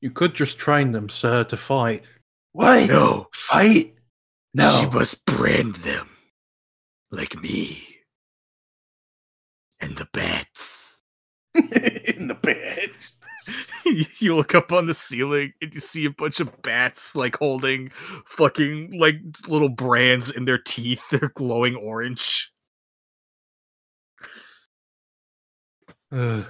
You 0.00 0.10
could 0.10 0.32
just 0.34 0.58
train 0.58 0.92
them, 0.92 1.08
sir, 1.08 1.42
to 1.44 1.56
fight. 1.56 2.04
What? 2.52 2.88
No, 2.88 3.28
Fight? 3.34 3.94
No. 4.54 4.70
she 4.80 4.86
must 4.86 5.24
brand 5.26 5.74
them 5.76 6.08
like 7.10 7.36
me 7.42 7.87
and 9.80 9.96
the 9.96 10.08
bats. 10.12 11.02
in 11.54 12.28
the 12.28 12.34
bed. 12.34 12.90
you 14.18 14.34
look 14.36 14.54
up 14.54 14.72
on 14.72 14.86
the 14.86 14.94
ceiling 14.94 15.52
and 15.60 15.74
you 15.74 15.80
see 15.80 16.04
a 16.04 16.10
bunch 16.10 16.40
of 16.40 16.62
bats 16.62 17.16
like 17.16 17.36
holding 17.36 17.90
fucking 18.26 18.98
like 18.98 19.16
little 19.46 19.68
brands 19.68 20.30
in 20.30 20.44
their 20.44 20.58
teeth. 20.58 21.02
They're 21.10 21.32
glowing 21.34 21.74
orange. 21.76 22.52
Ugh. 26.12 26.46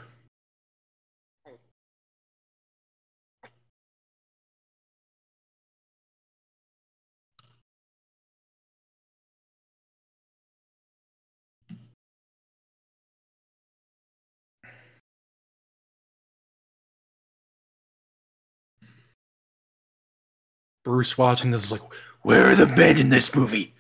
Bruce 20.88 21.18
watching 21.18 21.50
this 21.50 21.64
is 21.64 21.70
like, 21.70 21.82
where 22.22 22.50
are 22.50 22.56
the 22.56 22.64
men 22.64 22.96
in 22.96 23.10
this 23.10 23.34
movie? 23.34 23.74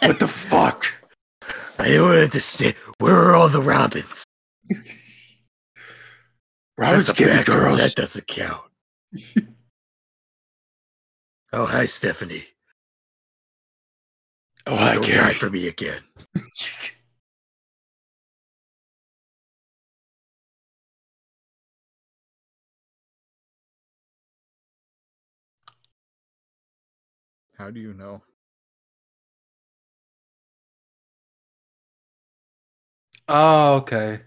what 0.00 0.20
the 0.20 0.28
fuck? 0.28 0.84
I 1.80 1.88
don't 1.94 2.16
understand. 2.16 2.76
Where 2.98 3.16
are 3.16 3.34
all 3.34 3.48
the 3.48 3.60
robins? 3.60 4.22
Robin's 6.78 7.08
That's 7.08 7.18
a 7.18 7.22
giving 7.24 7.36
bad 7.38 7.46
girl. 7.46 7.56
girls. 7.56 7.80
That 7.80 7.96
doesn't 7.96 8.28
count. 8.28 8.62
oh, 11.52 11.66
hi, 11.66 11.86
Stephanie. 11.86 12.44
oh, 14.68 14.76
I 14.76 14.94
Don't 14.94 15.06
die 15.06 15.12
Gary. 15.12 15.34
for 15.34 15.50
me 15.50 15.66
again. 15.66 16.02
How 27.60 27.70
do 27.70 27.78
you 27.78 27.92
know? 27.92 28.22
Oh, 33.28 33.74
okay. 33.74 34.22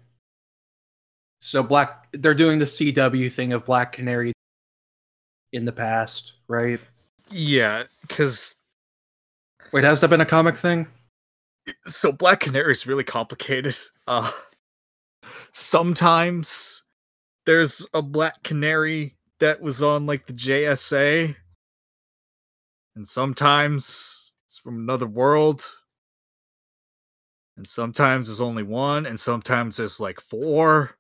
So 1.41 1.63
black 1.63 2.09
they're 2.13 2.36
doing 2.36 2.59
the 2.59 2.65
CW 2.65 3.31
thing 3.31 3.51
of 3.51 3.65
Black 3.65 3.91
Canary 3.91 4.34
in 5.51 5.65
the 5.65 5.71
past, 5.71 6.34
right? 6.47 6.79
Yeah, 7.31 7.86
because 8.01 8.53
Wait, 9.71 9.84
has 9.84 9.99
that 10.01 10.09
been 10.09 10.21
a 10.21 10.25
comic 10.25 10.55
thing? 10.55 10.86
so 11.88 12.11
Black 12.11 12.39
Canary 12.39 12.71
is 12.71 12.86
really 12.86 13.03
complicated. 13.03 13.75
Uh, 14.07 14.29
sometimes 15.53 16.84
there's 17.47 17.88
a 17.95 18.03
Black 18.03 18.43
Canary 18.43 19.15
that 19.39 19.59
was 19.59 19.81
on 19.81 20.05
like 20.05 20.27
the 20.27 20.34
JSA, 20.34 21.36
and 22.96 23.08
sometimes 23.08 24.34
it's 24.46 24.58
from 24.58 24.78
another 24.78 25.08
world, 25.08 25.66
and 27.58 27.68
sometimes 27.68 28.28
there's 28.28 28.41
only 28.41 28.64
one, 28.64 29.06
and 29.06 29.20
sometimes 29.20 29.78
there's 29.78 30.00
like 30.00 30.20
four. 30.20 30.98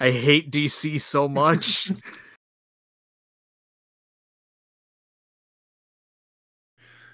I 0.00 0.10
hate 0.10 0.50
DC 0.50 1.00
so 1.00 1.28
much. 1.28 1.92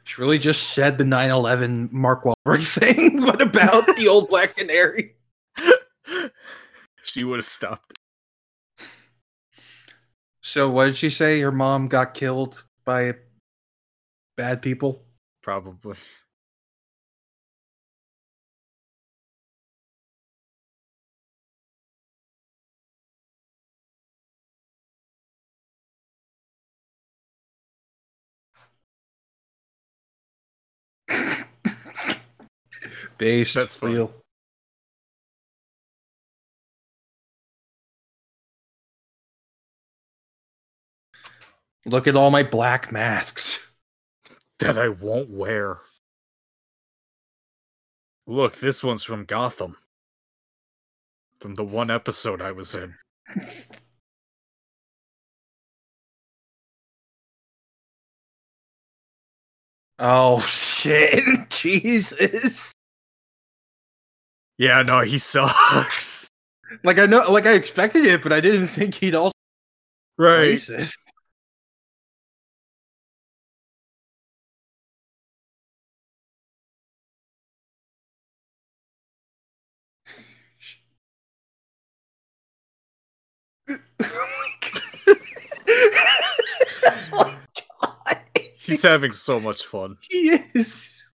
She 0.06 0.20
really 0.20 0.38
just 0.38 0.72
said 0.72 0.98
the 0.98 1.04
9/11 1.04 1.90
Mark 1.90 2.22
Wahlberg 2.22 2.62
thing. 2.78 3.22
what 3.22 3.42
about 3.42 3.86
the 3.96 4.06
old 4.06 4.28
Black 4.28 4.56
Canary? 4.56 5.16
she 7.02 7.24
would 7.24 7.38
have 7.38 7.44
stopped. 7.44 7.95
So 10.46 10.70
what 10.70 10.86
did 10.86 10.96
she 10.96 11.10
say? 11.10 11.40
Her 11.40 11.50
mom 11.50 11.88
got 11.88 12.14
killed 12.14 12.64
by 12.84 13.14
bad 14.36 14.62
people. 14.62 15.02
Probably. 15.42 15.96
Based. 33.18 33.54
That's 33.54 33.74
fun. 33.74 33.92
real. 33.92 34.25
Look 41.86 42.06
at 42.06 42.16
all 42.16 42.30
my 42.30 42.42
black 42.42 42.92
masks. 42.92 43.60
That 44.58 44.78
I 44.78 44.88
won't 44.88 45.28
wear. 45.28 45.80
Look, 48.26 48.56
this 48.56 48.82
one's 48.82 49.04
from 49.04 49.26
Gotham. 49.26 49.76
From 51.40 51.56
the 51.56 51.62
one 51.62 51.90
episode 51.90 52.40
I 52.40 52.52
was 52.52 52.74
in. 52.74 52.94
Oh 59.98 60.40
shit! 60.42 61.24
Jesus! 61.50 62.72
Yeah, 64.58 64.82
no, 64.82 65.00
he 65.00 65.18
sucks. 65.18 66.28
Like 66.84 66.98
I 66.98 67.06
know, 67.06 67.30
like 67.30 67.46
I 67.46 67.52
expected 67.52 68.04
it, 68.04 68.22
but 68.22 68.32
I 68.32 68.40
didn't 68.40 68.66
think 68.66 68.94
he'd 68.94 69.14
also 69.14 69.32
Right. 70.18 70.52
racist. 70.54 70.98
He's 88.58 88.82
having 88.82 89.12
so 89.12 89.40
much 89.40 89.64
fun. 89.64 89.96
He 90.10 90.36
is. 90.54 91.10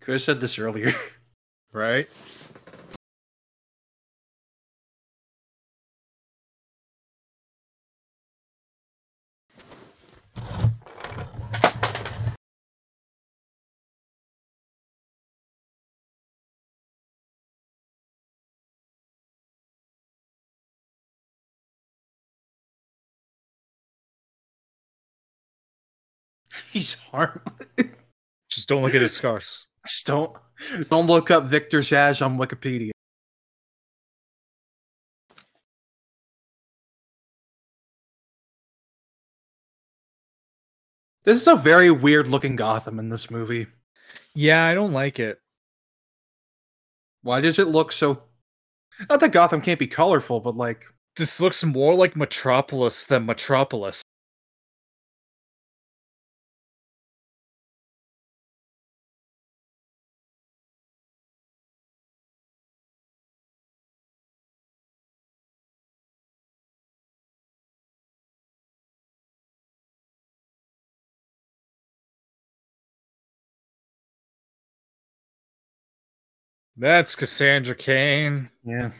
Chris 0.00 0.24
said 0.24 0.40
this 0.40 0.58
earlier. 0.58 0.92
Right? 1.72 2.08
He's 26.72 26.94
harmless. 26.94 27.42
Just 28.48 28.68
don't 28.68 28.82
look 28.82 28.94
at 28.94 29.02
his 29.02 29.14
scars. 29.14 29.66
Just 29.88 30.06
don't 30.06 30.36
don't 30.90 31.06
look 31.06 31.30
up 31.30 31.44
Victor 31.44 31.80
Zsasz 31.80 32.24
on 32.24 32.38
Wikipedia. 32.38 32.90
This 41.24 41.42
is 41.42 41.46
a 41.46 41.56
very 41.56 41.90
weird 41.90 42.28
looking 42.28 42.56
Gotham 42.56 42.98
in 42.98 43.10
this 43.10 43.30
movie. 43.30 43.66
Yeah, 44.34 44.64
I 44.64 44.74
don't 44.74 44.92
like 44.92 45.18
it. 45.18 45.40
Why 47.22 47.40
does 47.40 47.58
it 47.58 47.68
look 47.68 47.92
so 47.92 48.22
not 49.08 49.20
that 49.20 49.32
Gotham 49.32 49.60
can't 49.60 49.78
be 49.78 49.86
colorful, 49.86 50.40
but 50.40 50.56
like 50.56 50.84
This 51.16 51.40
looks 51.40 51.64
more 51.64 51.94
like 51.94 52.16
Metropolis 52.16 53.04
than 53.06 53.26
Metropolis. 53.26 54.02
That's 76.78 77.16
Cassandra 77.16 77.74
Cain. 77.74 78.50
yeah. 78.62 78.90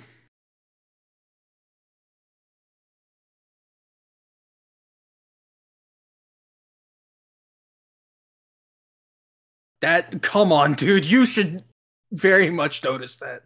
That 9.81 10.23
come 10.23 10.51
on, 10.51 10.75
dude, 10.75 11.09
you 11.09 11.25
should 11.25 11.63
very 12.11 12.51
much 12.51 12.83
notice 12.83 13.15
that. 13.17 13.43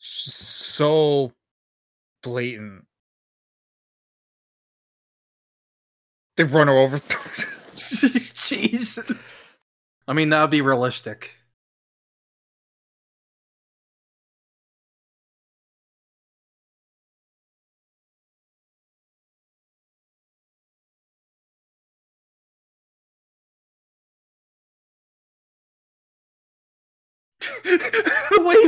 So 0.00 1.32
blatant. 2.24 2.86
They 6.36 6.42
run 6.42 6.66
her 6.66 6.76
over. 6.76 6.98
Jeez. 7.76 9.16
I 10.08 10.12
mean, 10.12 10.30
that 10.30 10.40
would 10.42 10.50
be 10.50 10.60
realistic. 10.60 11.36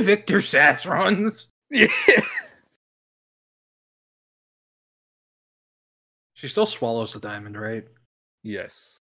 Victor 0.04 0.38
Zsasz 0.38 0.88
runs. 0.88 1.48
yeah. 1.70 1.88
She 6.34 6.48
still 6.48 6.66
swallows 6.66 7.12
the 7.12 7.20
diamond, 7.20 7.58
right? 7.58 7.84
Yes. 8.42 8.98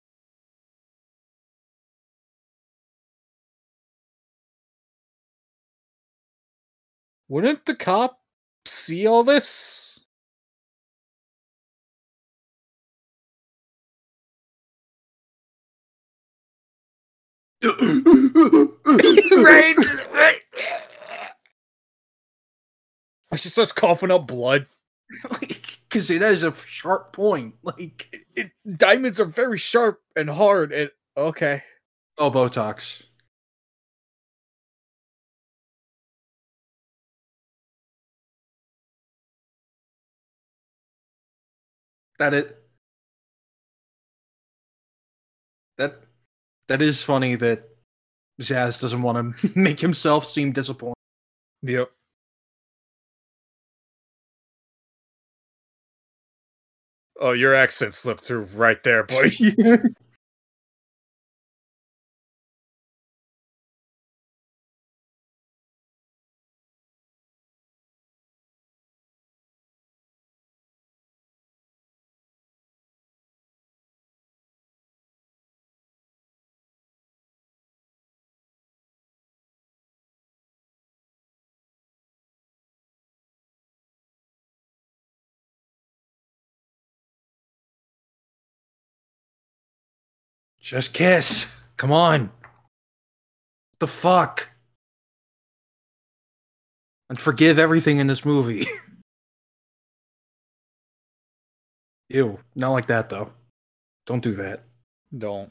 Wouldn't 7.28 7.66
the 7.66 7.76
cop 7.76 8.20
see 8.66 9.06
all 9.06 9.24
this? 9.24 10.00
right, 17.62 19.76
right. 20.12 20.40
She 23.36 23.48
starts 23.48 23.72
coughing 23.72 24.10
up 24.10 24.26
blood. 24.26 24.66
Because 25.88 26.10
it 26.10 26.22
has 26.22 26.42
a 26.42 26.54
sharp 26.54 27.12
point. 27.12 27.54
Like, 27.62 28.14
It, 28.34 28.52
diamonds 28.76 29.20
are 29.20 29.24
very 29.24 29.58
sharp 29.58 30.00
and 30.16 30.28
hard. 30.30 30.72
And 30.72 30.90
okay, 31.16 31.62
oh, 32.18 32.30
Botox. 32.30 33.04
That 42.18 42.34
it. 42.34 42.56
That 45.78 46.02
that 46.68 46.82
is 46.82 47.02
funny 47.02 47.36
that 47.36 47.68
Zsasz 48.40 48.80
doesn't 48.80 49.02
want 49.02 49.36
to 49.38 49.52
make 49.58 49.80
himself 49.80 50.26
seem 50.26 50.52
disappointed. 50.52 50.94
yep. 51.62 51.90
Oh, 57.18 57.32
your 57.32 57.54
accent 57.54 57.94
slipped 57.94 58.22
through 58.24 58.42
right 58.54 58.82
there, 58.84 59.02
boy. 59.02 59.30
Just 90.68 90.92
kiss. 90.92 91.46
Come 91.78 91.92
on. 91.92 92.30
the 93.80 93.86
fuck? 93.86 94.50
And 97.08 97.18
forgive 97.18 97.58
everything 97.58 98.00
in 98.00 98.06
this 98.06 98.22
movie. 98.22 98.66
Ew. 102.10 102.38
Not 102.54 102.72
like 102.72 102.84
that, 102.88 103.08
though. 103.08 103.32
Don't 104.04 104.22
do 104.22 104.32
that. 104.32 104.64
Don't. 105.16 105.50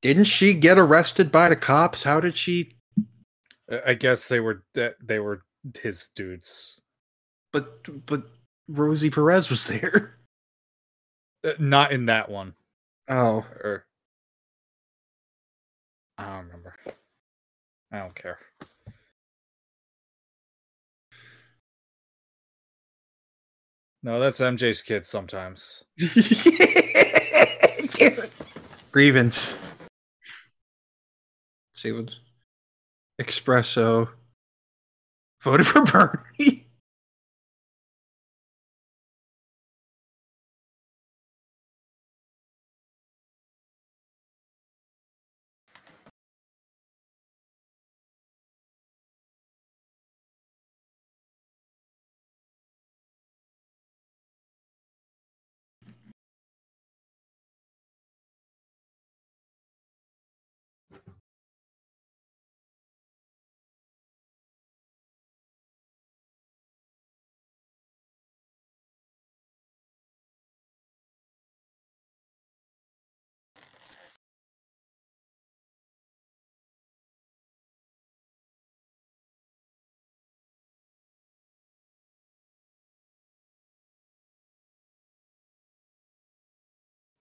Didn't 0.00 0.24
she 0.24 0.54
get 0.54 0.78
arrested 0.78 1.30
by 1.30 1.50
the 1.50 1.56
cops? 1.56 2.04
How 2.04 2.20
did 2.20 2.36
she? 2.36 2.78
I- 3.70 3.82
I 3.88 3.94
guess 3.94 4.28
they 4.28 4.40
were 4.40 4.64
they 4.74 5.18
were 5.18 5.42
his 5.80 6.08
dudes. 6.14 6.80
But 7.52 8.06
but 8.06 8.24
Rosie 8.68 9.10
Perez 9.10 9.50
was 9.50 9.66
there. 9.66 10.14
Uh, 11.44 11.52
Not 11.60 11.92
in 11.92 12.06
that 12.06 12.28
one. 12.28 12.54
Oh, 13.08 13.46
Or 13.62 13.86
I 16.18 16.24
don't 16.24 16.46
remember. 16.46 16.74
I 17.92 17.98
don't 17.98 18.14
care. 18.16 18.40
No, 24.02 24.18
that's 24.18 24.40
MJ's 24.40 24.82
kid 24.82 25.06
sometimes. 25.06 25.84
grievance. 28.90 29.56
see 31.72 31.92
what 31.92 32.10
espresso 33.20 34.08
voted 35.40 35.66
for 35.66 35.84
Bernie. 35.84 36.57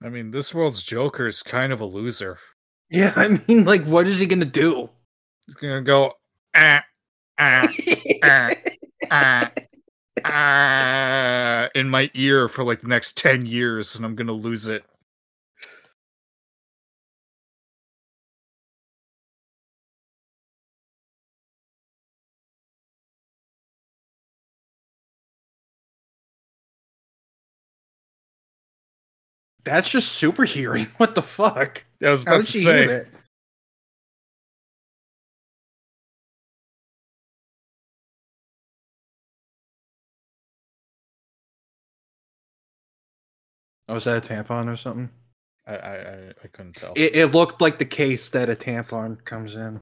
I 0.08 0.10
mean, 0.10 0.32
this 0.32 0.54
world's 0.54 0.84
Joker 0.84 1.28
is 1.28 1.44
kind 1.44 1.74
of 1.74 1.82
a 1.82 1.86
loser. 1.86 2.40
Yeah, 2.90 3.12
I 3.18 3.28
mean, 3.28 3.66
like, 3.66 3.84
what 3.84 4.08
is 4.08 4.20
he 4.20 4.26
gonna 4.26 4.46
do? 4.46 4.90
He's 5.46 5.56
gonna 5.56 5.82
go 5.82 6.14
ah 6.56 6.82
ah 7.38 7.68
ah 8.24 8.50
ah 9.12 9.52
ah 10.24 11.68
in 11.76 11.90
my 11.90 12.10
ear 12.14 12.48
for 12.48 12.64
like 12.64 12.80
the 12.80 12.88
next 12.88 13.18
ten 13.18 13.46
years, 13.46 13.98
and 13.98 14.06
I'm 14.06 14.16
gonna 14.16 14.32
lose 14.32 14.68
it. 14.68 14.86
That's 29.68 29.90
just 29.90 30.14
super 30.14 30.46
hearing. 30.46 30.88
What 30.98 31.14
the 31.16 31.22
fuck? 31.22 31.86
I 32.04 32.10
was 32.10 32.24
about 32.24 32.46
to 32.46 32.52
say. 32.52 32.86
it? 32.86 33.08
Oh, 43.90 43.96
is 43.96 44.04
that 44.06 44.30
a 44.30 44.34
tampon 44.34 44.72
or 44.72 44.76
something? 44.76 45.10
I, 45.66 45.76
I 45.76 45.94
I 45.96 46.34
I 46.44 46.48
couldn't 46.48 46.76
tell. 46.76 46.94
It, 46.96 47.16
it 47.16 47.28
looked 47.28 47.62
like 47.62 47.78
the 47.78 47.86
case 47.86 48.30
that 48.30 48.50
a 48.50 48.56
tampon 48.56 49.24
comes 49.24 49.56
in. 49.56 49.82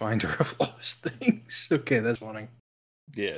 Finder 0.00 0.34
of 0.40 0.56
lost 0.58 1.02
things. 1.02 1.68
Okay, 1.72 1.98
that's 2.00 2.20
funny. 2.20 2.48
yeah. 3.14 3.36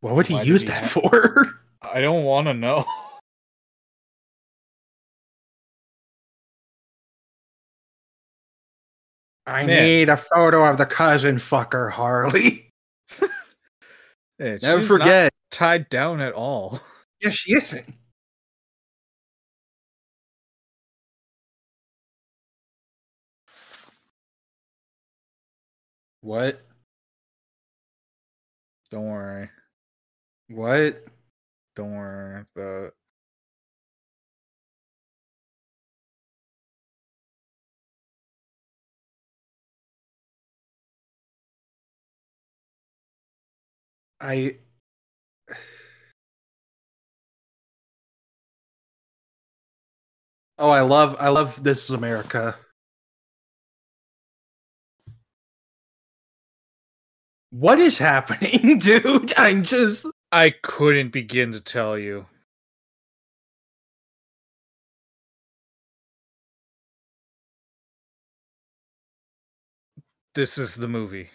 What 0.00 0.14
would 0.14 0.28
he 0.28 0.34
Why 0.34 0.42
use 0.42 0.62
he 0.62 0.68
that 0.68 0.84
ha- 0.84 1.00
for? 1.00 1.46
I 1.82 2.00
don't 2.00 2.24
want 2.24 2.46
to 2.46 2.54
know. 2.54 2.86
I 9.46 9.66
Man. 9.66 9.82
need 9.84 10.08
a 10.08 10.16
photo 10.16 10.64
of 10.64 10.78
the 10.78 10.86
cousin 10.86 11.36
fucker, 11.36 11.90
Harley. 11.90 12.70
Yeah, 14.40 14.58
Never 14.62 14.82
forget. 14.82 15.32
tied 15.50 15.88
down 15.90 16.20
at 16.20 16.32
all. 16.32 16.80
Yeah, 17.22 17.28
she 17.28 17.52
isn't. 17.52 17.86
What? 26.22 26.60
Don't 28.90 29.06
worry. 29.08 29.50
What? 30.48 31.04
Don't 31.76 31.92
worry 31.96 32.44
about 32.56 32.84
it. 32.88 32.94
I. 44.20 44.58
Oh, 50.58 50.70
I 50.70 50.82
love, 50.82 51.16
I 51.18 51.28
love 51.28 51.62
this 51.64 51.84
is 51.84 51.90
America. 51.90 52.56
What 57.50 57.78
is 57.80 57.98
happening, 57.98 58.78
dude? 58.80 59.32
I'm 59.36 59.62
just. 59.64 60.06
I 60.32 60.50
couldn't 60.50 61.10
begin 61.12 61.52
to 61.52 61.60
tell 61.60 61.98
you. 61.98 62.26
This 70.34 70.58
is 70.58 70.74
the 70.74 70.88
movie. 70.88 71.30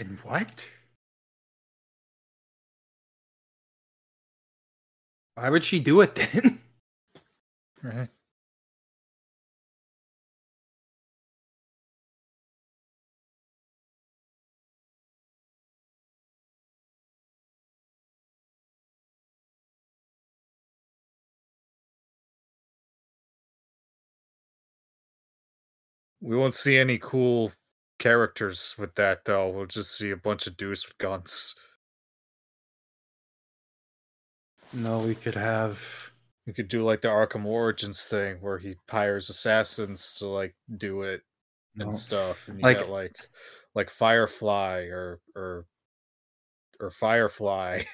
In 0.00 0.18
what? 0.22 0.70
Why 5.34 5.50
would 5.50 5.64
she 5.64 5.80
do 5.80 6.00
it 6.00 6.14
then? 6.14 6.60
Right. 7.82 8.10
We 26.20 26.36
won't 26.36 26.54
see 26.54 26.78
any 26.78 26.98
cool 26.98 27.52
characters 28.00 28.74
with 28.76 28.96
that 28.96 29.24
though. 29.24 29.48
We'll 29.48 29.66
just 29.66 29.96
see 29.96 30.10
a 30.10 30.16
bunch 30.16 30.48
of 30.48 30.56
dudes 30.56 30.84
with 30.84 30.98
guns. 30.98 31.54
No, 34.72 35.00
we 35.00 35.14
could 35.14 35.34
have. 35.34 36.10
We 36.46 36.52
could 36.52 36.68
do 36.68 36.82
like 36.84 37.00
the 37.02 37.08
Arkham 37.08 37.44
Origins 37.44 38.04
thing 38.06 38.38
where 38.40 38.58
he 38.58 38.76
hires 38.88 39.28
assassins 39.30 40.16
to 40.16 40.26
like 40.26 40.54
do 40.76 41.02
it 41.02 41.22
No. 41.74 41.86
and 41.86 41.96
stuff. 41.96 42.48
And 42.48 42.58
you 42.58 42.62
Like- 42.64 42.78
like 42.80 42.88
like 42.88 43.16
like 43.74 43.90
Firefly 43.90 44.86
or 44.90 45.20
or 45.36 45.66
or 46.80 46.90
Firefly. 46.90 47.82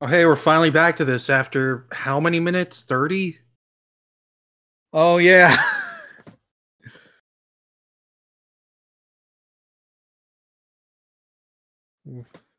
Oh, 0.00 0.06
hey, 0.06 0.26
we're 0.26 0.36
finally 0.36 0.70
back 0.70 0.96
to 0.96 1.04
this 1.04 1.30
after 1.30 1.86
how 1.92 2.20
many 2.20 2.38
minutes? 2.38 2.82
30? 2.82 3.38
Oh 4.92 5.16
yeah. 5.16 5.56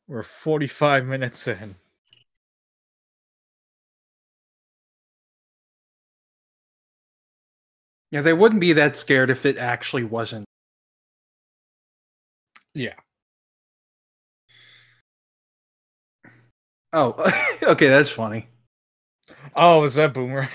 We're 0.08 0.22
45 0.24 1.06
minutes 1.06 1.48
in. 1.48 1.78
Yeah, 8.10 8.22
they 8.22 8.34
wouldn't 8.34 8.62
be 8.62 8.74
that 8.74 8.96
scared 8.96 9.30
if 9.30 9.46
it 9.46 9.58
actually 9.58 10.04
wasn't. 10.06 10.46
Yeah. 12.74 12.96
Oh, 16.94 17.14
okay, 17.64 17.88
that's 17.90 18.10
funny. 18.10 18.48
Oh, 19.56 19.84
is 19.84 19.96
that 19.96 20.14
boomerang? 20.14 20.50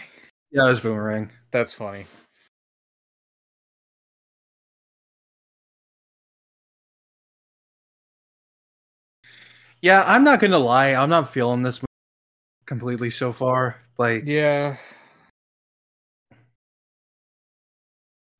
Yeah, 0.52 0.66
it 0.66 0.70
was 0.70 0.80
Boomerang. 0.80 1.30
That's 1.52 1.74
funny. 1.74 2.06
Yeah, 9.82 10.02
I'm 10.06 10.24
not 10.24 10.40
gonna 10.40 10.58
lie, 10.58 10.94
I'm 10.94 11.08
not 11.10 11.30
feeling 11.30 11.62
this 11.62 11.80
completely 12.66 13.10
so 13.10 13.32
far. 13.32 13.82
Like, 13.98 14.24
Yeah. 14.26 14.76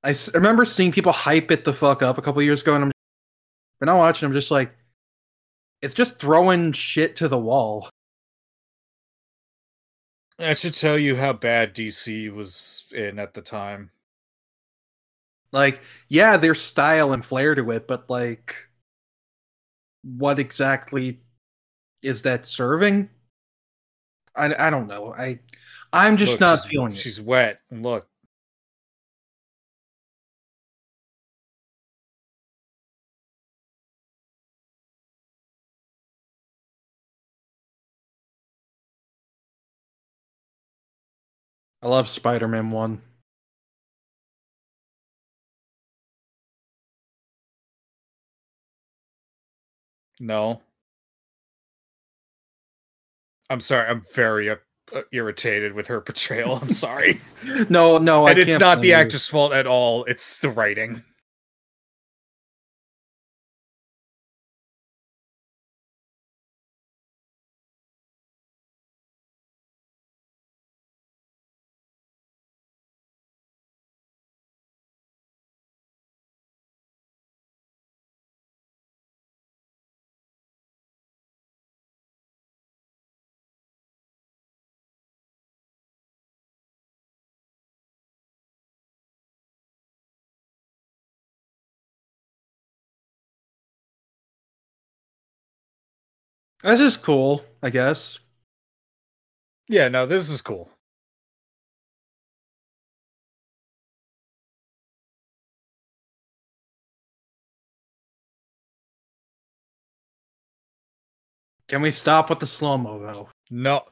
I 0.03 0.11
s- 0.11 0.33
remember 0.35 0.65
seeing 0.65 0.93
people 0.93 1.13
hype 1.13 1.51
it 1.51 1.65
the 1.65 1.73
fuck 1.73 2.03
up 2.03 2.19
a 2.19 2.23
couple 2.23 2.41
years 2.43 2.63
ago, 2.63 2.75
and 2.75 2.85
I'm, 2.85 2.93
but 3.81 3.87
now 3.87 3.99
watching, 3.99 4.27
I'm 4.27 4.33
just 4.35 4.51
like, 4.51 4.75
it's 5.83 5.95
just 5.95 6.19
throwing 6.19 6.73
shit 6.73 7.17
to 7.17 7.29
the 7.29 7.39
wall. 7.39 7.89
That 10.39 10.59
should 10.59 10.75
tell 10.75 10.99
you 10.99 11.15
how 11.17 11.33
bad 11.35 11.73
DC 11.73 12.29
was 12.31 12.87
in 12.91 13.19
at 13.21 13.35
the 13.35 13.43
time. 13.43 13.93
Like, 15.53 15.81
yeah, 16.09 16.37
there's 16.37 16.61
style 16.61 17.13
and 17.13 17.25
flair 17.25 17.55
to 17.55 17.71
it, 17.73 17.87
but 17.87 18.09
like, 18.09 18.69
what 20.03 20.39
exactly 20.39 21.21
is 22.03 22.23
that 22.23 22.47
serving? 22.47 23.09
I, 24.37 24.55
I 24.67 24.71
don't 24.71 24.87
know. 24.87 25.13
I 25.13 25.41
I'm 25.93 26.17
just 26.17 26.33
Look, 26.33 26.41
not 26.41 26.59
she's- 26.61 26.67
feeling 26.67 26.93
it. 26.93 26.97
She's 26.97 27.21
wet. 27.21 27.61
And 27.71 27.83
look. 27.83 28.07
I 41.83 41.89
love 41.89 42.09
Spider-Man 42.09 42.71
one. 42.71 43.03
No. 50.21 50.63
I'm 53.51 53.61
sorry. 53.61 53.89
I'm 53.89 54.05
very 54.15 54.49
uh, 54.49 54.57
uh, 54.95 55.03
irritated 55.13 55.75
with 55.75 55.89
her 55.89 56.01
portrayal. 56.01 56.59
I'm 56.63 56.71
sorry. 56.71 57.21
No, 57.71 57.97
no, 57.97 58.27
I 58.27 58.31
and 58.31 58.39
it's 58.39 58.49
can't 58.49 58.61
not 58.61 58.81
the 58.83 58.93
actor's 58.93 59.27
fault 59.27 59.53
at 59.55 59.67
all. 59.67 60.05
It's 60.05 60.39
the 60.41 60.51
writing. 60.51 61.03
That's 96.63 96.81
is 96.81 96.97
cool, 96.97 97.45
I 97.63 97.71
guess. 97.71 98.19
Yeah, 99.69 99.89
no, 99.89 100.05
this 100.07 100.29
is 100.31 100.43
cool. 100.43 100.71
Can 111.69 111.83
we 111.83 111.91
stop 111.91 112.29
with 112.29 112.41
the 112.41 112.47
slow 112.47 112.77
mo 112.77 112.99
though? 112.99 113.31
No, 113.51 113.85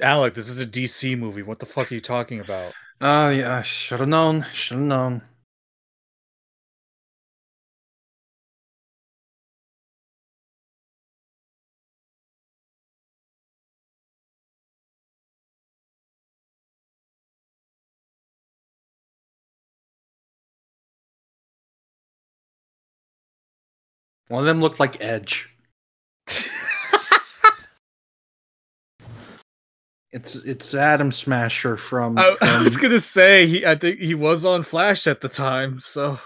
Alec, 0.00 0.34
this 0.34 0.48
is 0.48 0.60
a 0.60 0.66
DC 0.66 1.18
movie. 1.18 1.42
What 1.42 1.58
the 1.60 1.66
fuck 1.66 1.92
are 1.92 1.94
you 1.94 2.00
talking 2.00 2.40
about? 2.40 2.76
Oh 3.00 3.30
yeah, 3.30 3.62
should 3.62 4.00
have 4.00 4.08
known. 4.08 4.46
Should 4.52 4.78
have 4.78 4.86
known. 4.86 5.27
One 24.28 24.42
of 24.42 24.46
them 24.46 24.60
looked 24.60 24.80
like 24.80 24.96
Edge. 25.00 25.54
It's 30.10 30.34
it's 30.36 30.74
Adam 30.74 31.12
Smasher 31.12 31.76
from, 31.76 32.18
I, 32.18 32.34
I 32.40 32.62
was 32.62 32.78
gonna 32.78 32.98
say 32.98 33.46
he. 33.46 33.66
I 33.66 33.74
think 33.74 33.98
he 33.98 34.14
was 34.14 34.46
on 34.46 34.62
Flash 34.62 35.06
at 35.06 35.20
the 35.20 35.28
time. 35.28 35.80
So 35.80 36.18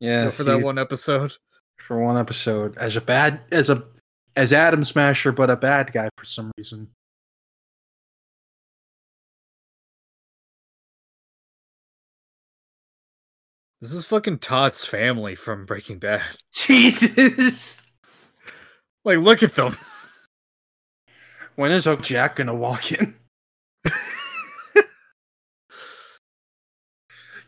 yeah 0.00 0.30
for 0.30 0.44
that 0.44 0.62
one 0.62 0.78
episode. 0.78 1.36
for 1.78 2.02
one 2.02 2.16
episode 2.16 2.76
as 2.78 2.96
a 2.96 3.00
bad 3.00 3.40
as 3.50 3.70
a 3.70 3.84
as 4.36 4.52
Adam 4.52 4.84
Smasher, 4.84 5.32
but 5.32 5.50
a 5.50 5.56
bad 5.56 5.92
guy 5.92 6.08
for 6.16 6.24
some 6.24 6.52
reason. 6.56 6.88
This 13.84 13.92
is 13.92 14.04
fucking 14.06 14.38
Todd's 14.38 14.86
family 14.86 15.34
from 15.34 15.66
Breaking 15.66 15.98
Bad. 15.98 16.22
Jesus, 16.54 17.82
Like, 19.04 19.18
look 19.18 19.42
at 19.42 19.56
them. 19.56 19.76
when 21.56 21.70
is 21.70 21.86
Oak 21.86 22.00
Jack 22.00 22.36
gonna 22.36 22.54
walk 22.54 22.92
in? 22.92 23.14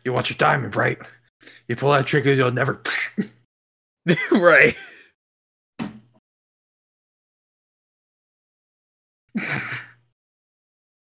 you 0.05 0.13
want 0.13 0.29
your 0.29 0.37
diamond, 0.37 0.75
right? 0.75 0.99
You 1.67 1.75
pull 1.75 1.89
that 1.89 2.05
trigger, 2.05 2.31
you'll 2.33 2.51
never. 2.51 2.83
right. 4.31 4.75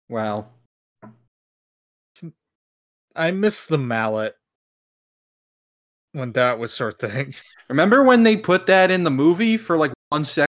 wow. 0.08 0.48
I 3.14 3.30
miss 3.30 3.64
the 3.66 3.78
mallet 3.78 4.36
when 6.12 6.32
that 6.32 6.58
was 6.58 6.76
her 6.78 6.92
thing. 6.92 7.34
Remember 7.68 8.02
when 8.02 8.22
they 8.22 8.36
put 8.36 8.66
that 8.66 8.90
in 8.90 9.04
the 9.04 9.10
movie 9.10 9.56
for 9.56 9.76
like 9.76 9.92
one 10.10 10.24
second? 10.24 10.46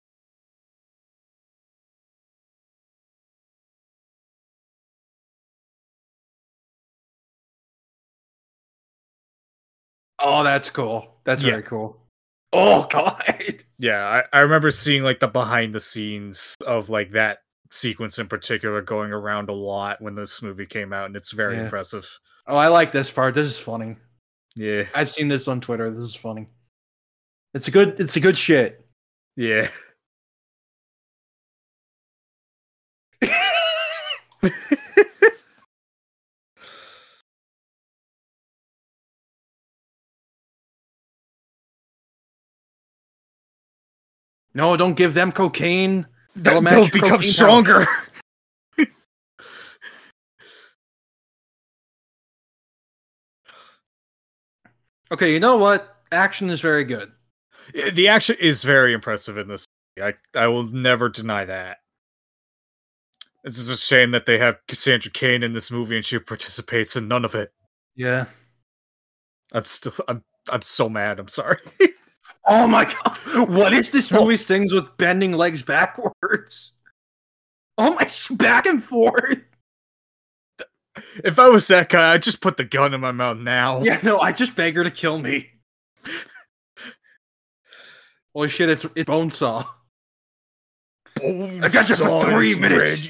Oh, 10.20 10.44
that's 10.44 10.70
cool. 10.70 11.20
That's 11.24 11.44
Yeah. 11.44 11.52
very 11.52 11.64
cool. 11.64 12.04
Oh 12.54 12.88
god. 12.90 13.66
Yeah, 13.78 14.08
I, 14.08 14.38
I 14.38 14.40
remember 14.40 14.72
seeing 14.72 15.04
like 15.04 15.20
the 15.20 15.28
behind 15.28 15.76
the 15.76 15.82
scenes 15.82 16.56
of 16.66 16.90
like 16.90 17.12
that 17.12 17.40
sequence 17.72 18.20
in 18.20 18.28
particular 18.28 18.82
going 18.82 19.12
around 19.12 19.50
a 19.50 19.54
lot 19.54 20.02
when 20.02 20.16
this 20.16 20.42
movie 20.42 20.66
came 20.66 20.94
out, 20.94 21.08
and 21.08 21.18
it's 21.18 21.32
very 21.34 21.58
Yeah. 21.58 21.66
impressive. 21.66 22.08
Oh, 22.48 22.56
I 22.56 22.70
like 22.70 22.94
this 22.94 23.12
part. 23.12 23.34
This 23.36 23.48
is 23.48 23.60
funny. 23.60 23.98
Yeah, 24.58 24.86
I've 24.96 25.12
seen 25.12 25.28
this 25.28 25.48
on 25.48 25.62
Twitter. 25.62 25.90
This 25.92 26.00
is 26.00 26.16
funny. 26.16 26.48
It's 27.54 27.68
a 27.68 27.72
good. 27.72 28.00
It's 28.00 28.16
a 28.16 28.20
good 28.20 28.38
shit. 28.38 28.86
yeah. 29.36 29.70
No, 44.54 44.76
don't 44.76 44.96
give 44.96 45.14
them 45.14 45.32
cocaine. 45.32 46.08
They'll 46.36 46.54
They'll, 46.56 46.62
match 46.62 46.74
they'll 46.74 46.82
your 46.86 46.92
become 46.92 47.10
cocaine 47.12 47.32
stronger. 47.32 47.86
Okay, 55.12 55.34
you 55.34 55.40
know 55.40 55.58
what? 55.58 55.98
Action 56.12 56.50
is 56.50 56.62
very 56.62 56.84
good. 56.84 57.12
the 57.94 58.08
action 58.08 58.36
is 58.40 58.64
very 58.64 58.94
impressive 58.94 59.38
in 59.38 59.48
this. 59.48 59.66
I 60.02 60.14
I 60.36 60.48
will 60.48 60.64
never 60.64 61.10
deny 61.10 61.46
that. 61.46 61.78
It's 63.44 63.58
just 63.58 63.72
a 63.72 63.78
shame 63.78 64.12
that 64.12 64.26
they 64.26 64.38
have 64.38 64.60
Cassandra 64.68 65.12
Cain 65.12 65.44
in 65.44 65.54
this 65.54 65.72
movie 65.72 65.96
and 65.96 66.06
she 66.06 66.20
participates 66.20 66.96
in 66.96 67.08
none 67.08 67.26
of 67.26 67.36
it. 67.36 67.52
Yeah. 67.96 68.26
I'm 69.54 69.66
still 69.66 69.94
I'm 70.08 70.24
I'm 70.50 70.62
so 70.62 70.90
mad. 70.90 71.20
I'm 71.20 71.28
sorry. 71.28 71.58
Oh 72.50 72.66
my 72.66 72.86
god! 72.86 73.50
What 73.50 73.74
is 73.74 73.92
this 73.92 74.10
oh. 74.10 74.22
movie's 74.22 74.46
things 74.46 74.74
with 74.74 74.96
bending 74.96 75.34
legs 75.34 75.64
backwards? 75.64 76.72
Oh 77.78 77.94
my, 77.94 78.10
back 78.38 78.66
and 78.66 78.82
forth. 78.82 79.44
If 81.24 81.40
I 81.40 81.50
was 81.50 81.68
that 81.68 81.90
guy, 81.90 82.14
I'd 82.14 82.24
just 82.24 82.42
put 82.42 82.58
the 82.58 82.64
gun 82.64 82.94
in 82.94 83.02
my 83.02 83.12
mouth 83.12 83.38
now. 83.38 83.82
Yeah, 83.82 84.00
no, 84.04 84.20
I 84.20 84.32
just 84.32 84.56
beg 84.56 84.76
her 84.76 84.84
to 84.84 84.92
kill 84.92 85.18
me. 85.18 85.52
Holy 88.34 88.50
shit! 88.50 88.70
It's 88.70 88.86
it's 88.96 89.06
bone 89.06 89.30
Bonesaw. 89.30 89.66
I 91.20 91.70
got 91.70 91.90
you 91.90 91.96
for 91.96 92.26
three 92.26 92.56
minutes. 92.56 93.08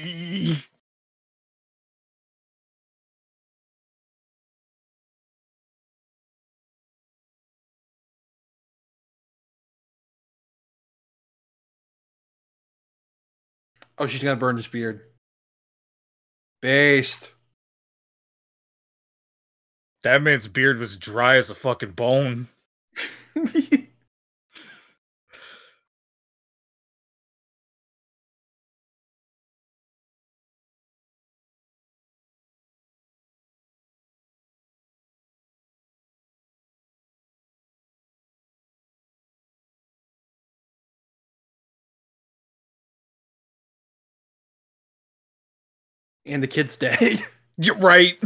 Oh, 13.98 14.06
she's 14.06 14.22
gonna 14.22 14.36
burn 14.36 14.56
his 14.56 14.68
beard. 14.68 15.00
Based. 16.62 17.32
That 20.02 20.22
man's 20.22 20.48
beard 20.48 20.78
was 20.78 20.96
dry 20.96 21.36
as 21.36 21.50
a 21.50 21.54
fucking 21.54 21.92
bone. 21.92 22.48
and 46.28 46.42
the 46.42 46.46
kid's 46.46 46.76
dead. 46.76 47.22
You're 47.56 47.76
right. 47.76 48.18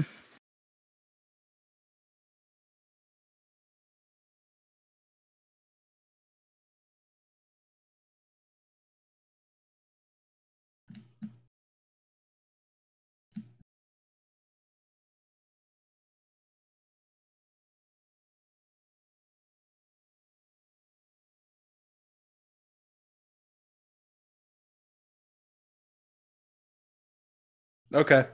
Okay. 27.94 28.26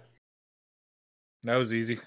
That 1.45 1.57
was 1.57 1.75
easy. 1.75 1.99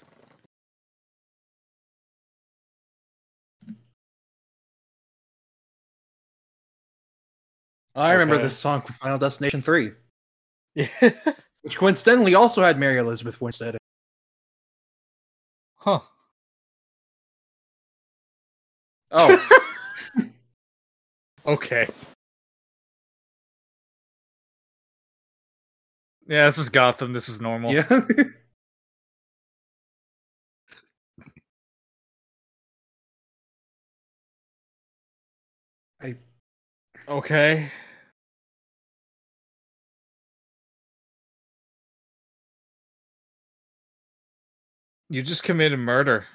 I 7.94 8.12
remember 8.12 8.36
Okay. 8.36 8.44
this 8.44 8.56
song 8.56 8.80
from 8.80 8.94
Final 8.94 9.18
Destination 9.18 9.60
3, 9.60 9.92
Yeah. 10.74 10.86
which 11.62 11.76
coincidentally 11.76 12.34
also 12.34 12.62
had 12.62 12.78
Mary 12.78 12.98
Elizabeth 12.98 13.40
Winstead. 13.40 13.76
huh. 15.76 16.00
Oh, 19.10 19.68
Okay. 21.46 21.88
Yeah, 26.26 26.46
this 26.46 26.58
is 26.58 26.68
Gotham. 26.68 27.12
This 27.12 27.28
is 27.28 27.40
normal. 27.40 27.72
yeah. 27.72 27.86
I 36.00 36.16
Okay. 37.08 37.70
You 45.08 45.22
just 45.22 45.42
committed 45.44 45.78
murder. 45.78 46.26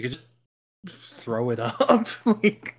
You 0.00 0.08
could 0.08 0.18
just 0.86 1.14
throw 1.14 1.50
it 1.50 1.60
up. 1.60 2.08
like 2.24 2.74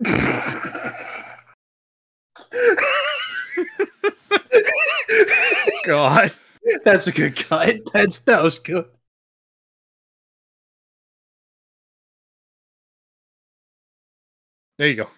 God. 5.86 6.32
That's 6.84 7.06
a 7.06 7.12
good 7.12 7.36
cut. 7.36 7.78
That's 7.92 8.18
that 8.20 8.42
was 8.42 8.58
good. 8.58 8.86
There 14.78 14.88
you 14.88 14.94
go. 14.96 15.08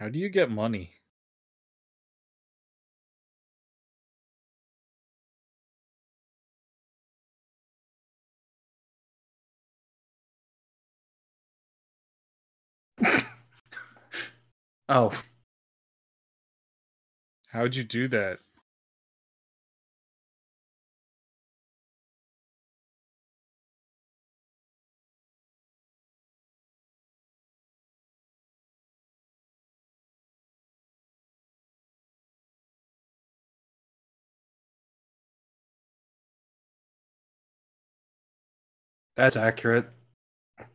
How 0.00 0.08
do 0.08 0.18
you 0.18 0.28
get 0.30 0.50
money? 0.50 0.94
Oh, 14.88 15.12
How'd 17.48 17.74
you 17.76 17.84
do 17.84 18.08
that? 18.08 18.40
That's 39.20 39.36
accurate. 39.36 39.86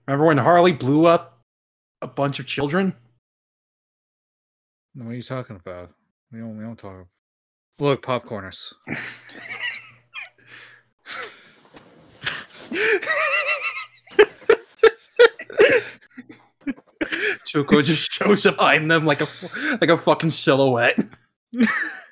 Remember 0.05 0.27
when 0.27 0.37
Harley 0.37 0.71
blew 0.71 1.07
up 1.07 1.41
a 2.03 2.07
bunch 2.07 2.39
of 2.39 2.45
children? 2.45 2.93
What 4.93 5.07
are 5.07 5.15
you 5.15 5.23
talking 5.23 5.55
about? 5.55 5.93
We 6.31 6.37
don't. 6.37 6.55
We 6.55 6.63
don't 6.63 6.77
talk. 6.77 7.07
Look, 7.79 8.03
popcorners. 8.03 8.71
Chuko 17.47 17.83
just 17.83 18.11
shows 18.11 18.45
up 18.45 18.57
behind 18.57 18.91
them 18.91 19.07
like 19.07 19.21
a 19.21 19.27
like 19.81 19.89
a 19.89 19.97
fucking 19.97 20.29
silhouette. 20.29 20.99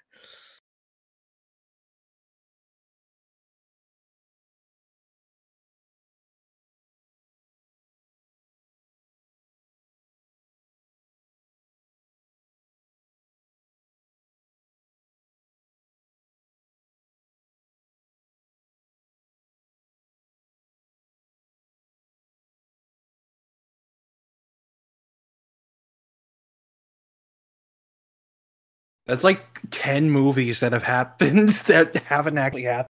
That's 29.05 29.23
like 29.23 29.59
ten 29.69 30.09
movies 30.09 30.59
that 30.61 30.71
have 30.73 30.83
happened 30.83 31.49
that 31.67 31.95
haven't 32.05 32.37
actually 32.37 32.63
happened. 32.63 32.87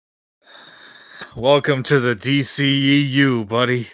Welcome 1.36 1.82
to 1.84 2.00
the 2.00 2.16
DCEU, 2.16 3.46
buddy. 3.48 3.88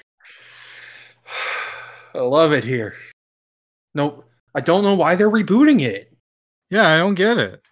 I 2.15 2.21
love 2.21 2.53
it 2.53 2.65
here. 2.65 2.95
No, 3.95 4.25
I 4.55 4.61
don't 4.61 4.83
know 4.85 4.95
why 4.95 5.17
they're 5.17 5.31
rebooting 5.31 5.83
it. 5.83 6.11
Yeah, 6.71 6.89
I 6.89 6.97
don't 6.99 7.15
get 7.15 7.37
it. 7.39 7.63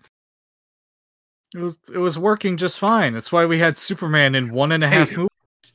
It 1.54 1.58
was 1.60 1.76
it 1.92 1.98
was 1.98 2.18
working 2.18 2.56
just 2.56 2.78
fine. 2.78 3.14
That's 3.14 3.32
why 3.32 3.46
we 3.46 3.58
had 3.58 3.78
Superman 3.78 4.34
in 4.34 4.52
one 4.52 4.72
and 4.72 4.84
a 4.84 4.88
half 4.88 5.10
Hey. 5.10 5.16
movies. 5.16 5.30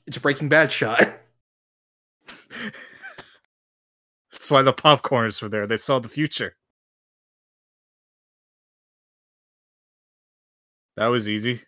It's 0.05 0.17
a 0.17 0.21
Breaking 0.21 0.49
Bad 0.49 0.71
shot. 0.71 0.99
That's 4.31 4.51
why 4.51 4.61
the 4.61 4.73
popcorners 4.73 5.41
were 5.41 5.49
there. 5.49 5.65
They 5.65 5.77
saw 5.77 5.99
the 5.99 6.07
future. 6.09 6.55
That 10.99 11.07
was 11.07 11.29
easy. 11.29 11.61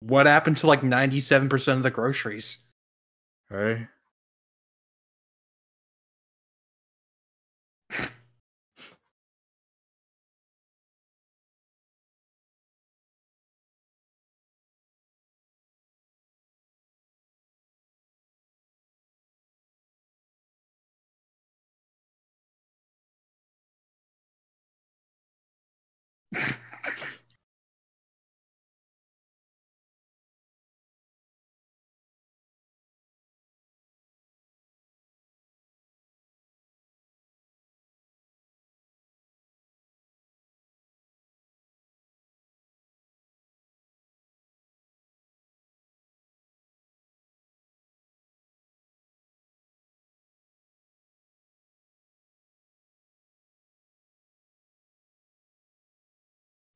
What 0.00 0.24
happened 0.24 0.56
to 0.58 0.66
like 0.66 0.82
ninety-seven 0.82 1.50
percent 1.50 1.76
of 1.76 1.82
the 1.82 1.90
groceries? 1.90 2.60
Right? 3.50 3.86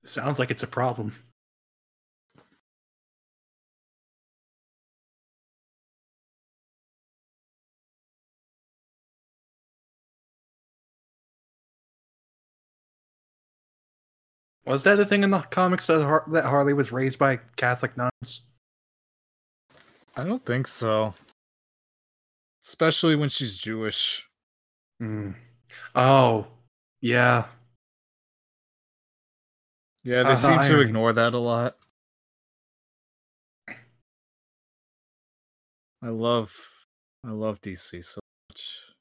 Sounds 0.05 0.39
like 0.39 0.51
it's 0.51 0.63
a 0.63 0.67
problem. 0.69 1.15
Was 14.65 14.85
that 14.85 15.01
a 15.01 15.05
thing 15.05 15.25
in 15.25 15.31
the 15.31 15.41
comics 15.41 15.87
that, 15.87 16.03
Har- 16.03 16.25
that 16.33 16.45
Harley 16.45 16.73
was 16.73 16.93
raised 16.93 17.19
by 17.19 17.39
Catholic 17.57 17.97
nuns? 17.97 18.49
I 20.17 20.25
don't 20.25 20.45
think 20.45 20.67
so. 20.67 21.15
Especially 22.63 23.17
when 23.17 23.29
she's 23.29 23.57
Jewish. 23.57 24.29
Hmm. 25.01 25.33
Oh, 25.95 26.47
yeah. 27.01 27.47
Yeah, 30.05 30.23
they 30.25 30.31
Uh, 30.33 30.37
seem 30.37 30.63
to 30.65 30.81
ignore 30.81 31.13
that 31.13 31.35
a 31.35 31.39
lot. 31.39 31.77
I 36.03 36.09
love 36.09 36.85
I 37.25 37.31
love 37.31 37.61
DC 37.61 38.03
so 38.03 38.21
much. 38.51 38.93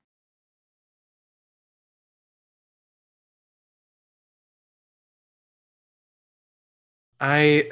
I 7.20 7.70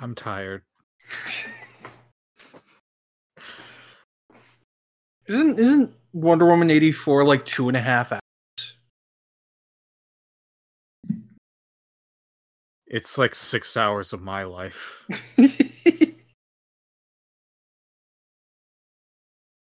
I'm 0.00 0.14
tired. 0.14 0.62
isn't 5.26 5.58
isn't 5.58 5.94
Wonder 6.12 6.46
Woman 6.46 6.70
eighty 6.70 6.92
four 6.92 7.24
like 7.24 7.44
two 7.44 7.68
and 7.68 7.76
a 7.76 7.80
half 7.80 8.12
hours? 8.12 8.20
It's 12.90 13.18
like 13.18 13.34
six 13.34 13.76
hours 13.76 14.12
of 14.12 14.22
my 14.22 14.44
life. 14.44 15.04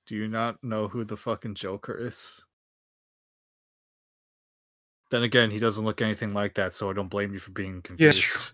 Do 0.06 0.14
you 0.16 0.28
not 0.28 0.62
know 0.62 0.88
who 0.88 1.04
the 1.04 1.16
fucking 1.16 1.54
Joker 1.54 1.94
is? 2.06 2.44
Then 5.10 5.22
again, 5.22 5.50
he 5.50 5.58
doesn't 5.58 5.84
look 5.84 6.00
anything 6.00 6.32
like 6.32 6.54
that, 6.54 6.74
so 6.74 6.90
I 6.90 6.92
don't 6.92 7.08
blame 7.08 7.32
you 7.32 7.40
for 7.40 7.50
being 7.50 7.82
confused. 7.82 8.52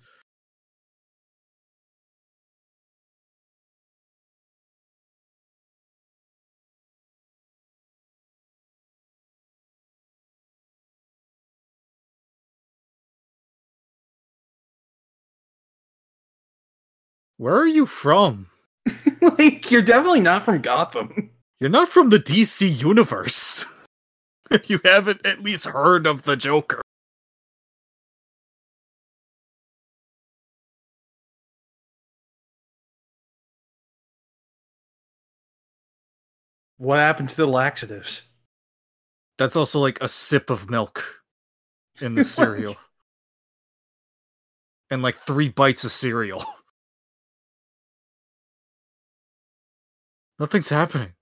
Where 17.36 17.56
are 17.56 17.66
you 17.66 17.86
from? 17.86 18.46
like 19.20 19.70
you're 19.70 19.82
definitely 19.82 20.20
not 20.20 20.42
from 20.42 20.60
Gotham. 20.60 21.30
You're 21.60 21.70
not 21.70 21.88
from 21.88 22.10
the 22.10 22.18
DC 22.18 22.80
universe. 22.80 23.64
if 24.50 24.68
you 24.70 24.80
haven't 24.84 25.24
at 25.24 25.42
least 25.42 25.66
heard 25.66 26.06
of 26.06 26.22
the 26.22 26.36
Joker. 26.36 26.80
What 36.76 36.98
happened 36.98 37.30
to 37.30 37.36
the 37.36 37.46
laxatives? 37.46 38.22
That's 39.38 39.56
also 39.56 39.80
like 39.80 39.98
a 40.00 40.08
sip 40.08 40.50
of 40.50 40.68
milk 40.70 41.22
in 42.00 42.14
the 42.14 42.24
cereal. 42.24 42.76
and 44.90 45.02
like 45.02 45.16
three 45.16 45.48
bites 45.48 45.84
of 45.84 45.90
cereal. 45.90 46.44
Nothing's 50.38 50.68
happening. 50.68 51.12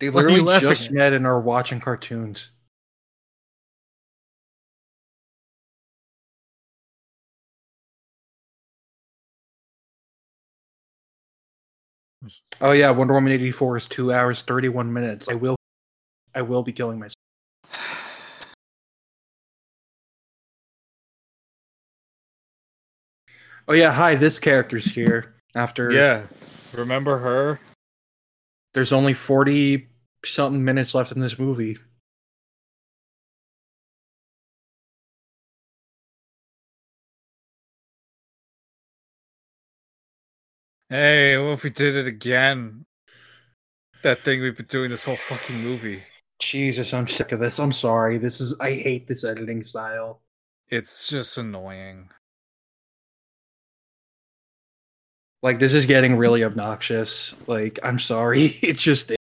They 0.00 0.10
What 0.10 0.26
literally 0.26 0.60
just 0.60 0.90
met 0.90 1.12
and 1.12 1.26
are 1.26 1.40
watching 1.40 1.80
cartoons. 1.80 2.50
Oh 12.60 12.72
yeah, 12.72 12.90
Wonder 12.90 13.14
Woman 13.14 13.32
eighty 13.32 13.50
four 13.50 13.76
is 13.76 13.86
two 13.86 14.12
hours 14.12 14.42
thirty 14.42 14.68
one 14.68 14.92
minutes. 14.92 15.28
I 15.28 15.34
will, 15.34 15.56
I 16.34 16.42
will 16.42 16.62
be 16.62 16.72
killing 16.72 16.98
myself. 16.98 17.14
Oh 23.66 23.72
yeah, 23.72 23.92
hi, 23.92 24.14
this 24.14 24.38
character's 24.38 24.84
here. 24.84 25.36
After 25.56 25.90
Yeah. 25.90 26.24
Remember 26.74 27.18
her? 27.18 27.60
there's 28.74 28.92
only 28.92 29.14
forty 29.14 29.88
something 30.24 30.64
minutes 30.64 30.94
left 30.94 31.12
in 31.12 31.20
this 31.20 31.38
movie. 31.38 31.78
Hey, 40.90 41.38
what 41.38 41.52
if 41.52 41.64
we 41.64 41.70
did 41.70 41.96
it 41.96 42.06
again? 42.06 42.84
That 44.02 44.18
thing 44.20 44.42
we've 44.42 44.56
been 44.56 44.66
doing 44.66 44.90
this 44.90 45.04
whole 45.04 45.16
fucking 45.16 45.56
movie. 45.56 46.02
Jesus, 46.40 46.92
I'm 46.92 47.08
sick 47.08 47.32
of 47.32 47.40
this. 47.40 47.58
I'm 47.58 47.72
sorry. 47.72 48.18
This 48.18 48.40
is 48.40 48.56
I 48.60 48.72
hate 48.72 49.06
this 49.06 49.24
editing 49.24 49.62
style. 49.62 50.20
It's 50.68 51.08
just 51.08 51.38
annoying. 51.38 52.10
Like 55.44 55.58
this 55.58 55.74
is 55.74 55.84
getting 55.84 56.16
really 56.16 56.42
obnoxious. 56.42 57.34
Like 57.46 57.78
I'm 57.82 57.98
sorry. 57.98 58.58
It 58.62 58.78
just 58.78 59.12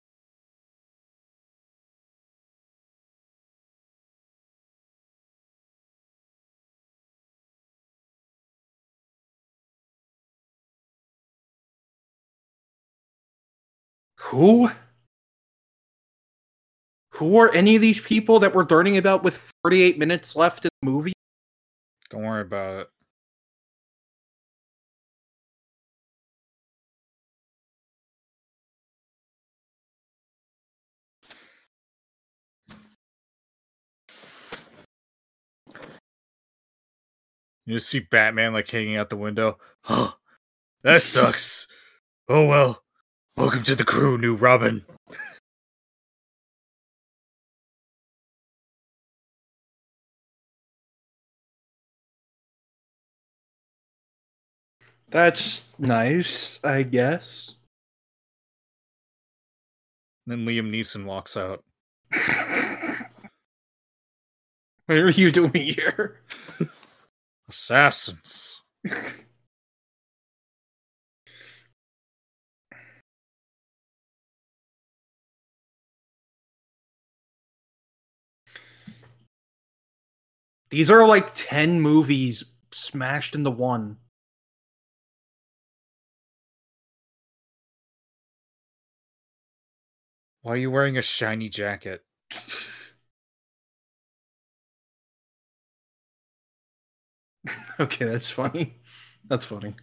Who? 14.17 14.69
Who 17.15 17.37
are 17.37 17.53
any 17.53 17.75
of 17.75 17.81
these 17.81 17.99
people 17.99 18.39
that 18.39 18.55
we're 18.55 18.65
learning 18.65 18.97
about 18.97 19.23
with 19.23 19.51
48 19.63 19.99
minutes 19.99 20.37
left 20.37 20.63
in 20.63 20.69
the 20.81 20.89
movie? 20.89 21.13
Don't 22.09 22.23
worry 22.23 22.41
about 22.41 22.79
it. 22.79 23.02
You 37.65 37.75
just 37.75 37.89
see 37.89 37.99
Batman 37.99 38.53
like 38.53 38.69
hanging 38.69 38.97
out 38.97 39.09
the 39.09 39.15
window. 39.15 39.57
Huh. 39.83 40.13
That 40.83 41.01
sucks. 41.01 41.67
Oh 42.27 42.45
well. 42.45 42.83
Welcome 43.37 43.63
to 43.63 43.75
the 43.75 43.85
crew, 43.85 44.17
new 44.17 44.35
Robin. 44.35 44.85
That's 55.09 55.65
nice, 55.77 56.59
I 56.63 56.83
guess. 56.83 57.55
then 60.25 60.45
Liam 60.45 60.71
Neeson 60.71 61.05
walks 61.05 61.37
out. 61.37 61.63
what 64.85 64.97
are 64.97 65.09
you 65.11 65.31
doing 65.31 65.53
here? 65.53 66.19
Assassins. 67.49 68.61
These 80.69 80.89
are 80.89 81.07
like 81.07 81.35
10 81.35 81.81
movies 81.81 82.43
smashed 82.71 83.35
into 83.35 83.51
one. 83.51 83.97
Why 90.41 90.53
are 90.53 90.57
you 90.57 90.71
wearing 90.71 90.97
a 90.97 91.01
shiny 91.03 91.47
jacket? 91.47 92.03
okay, 97.79 98.05
that's 98.05 98.29
funny. 98.29 98.81
That's 99.27 99.45
funny. 99.45 99.75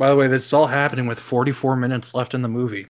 By 0.00 0.08
the 0.08 0.16
way, 0.16 0.28
this 0.28 0.46
is 0.46 0.52
all 0.54 0.68
happening 0.68 1.06
with 1.06 1.20
44 1.20 1.76
minutes 1.76 2.14
left 2.14 2.32
in 2.32 2.40
the 2.40 2.48
movie. 2.48 2.88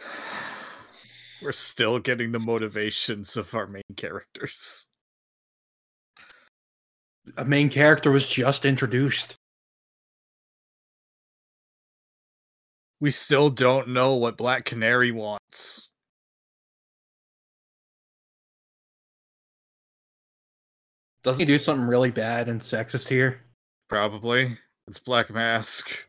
We're 1.42 1.52
still 1.52 1.98
getting 1.98 2.32
the 2.32 2.40
motivations 2.40 3.36
of 3.36 3.54
our 3.54 3.66
main 3.66 3.82
characters. 3.94 4.86
A 7.36 7.44
main 7.44 7.68
character 7.68 8.10
was 8.10 8.26
just 8.26 8.64
introduced. 8.64 9.36
We 12.98 13.10
still 13.10 13.50
don't 13.50 13.88
know 13.88 14.14
what 14.14 14.38
Black 14.38 14.64
Canary 14.64 15.12
wants. 15.12 15.92
Doesn't 21.22 21.40
he 21.40 21.44
do 21.44 21.58
something 21.58 21.86
really 21.86 22.10
bad 22.10 22.48
and 22.48 22.62
sexist 22.62 23.10
here? 23.10 23.42
Probably. 23.90 24.56
It's 24.88 24.98
Black 24.98 25.30
Mask. 25.30 26.06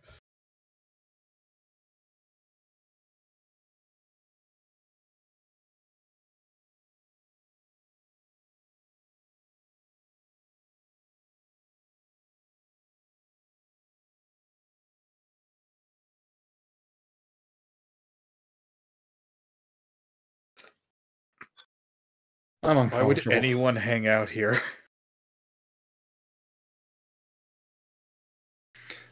I'm 22.64 22.90
Why 22.90 23.04
would 23.04 23.28
anyone 23.32 23.76
hang 23.76 24.08
out 24.08 24.30
here? 24.30 24.62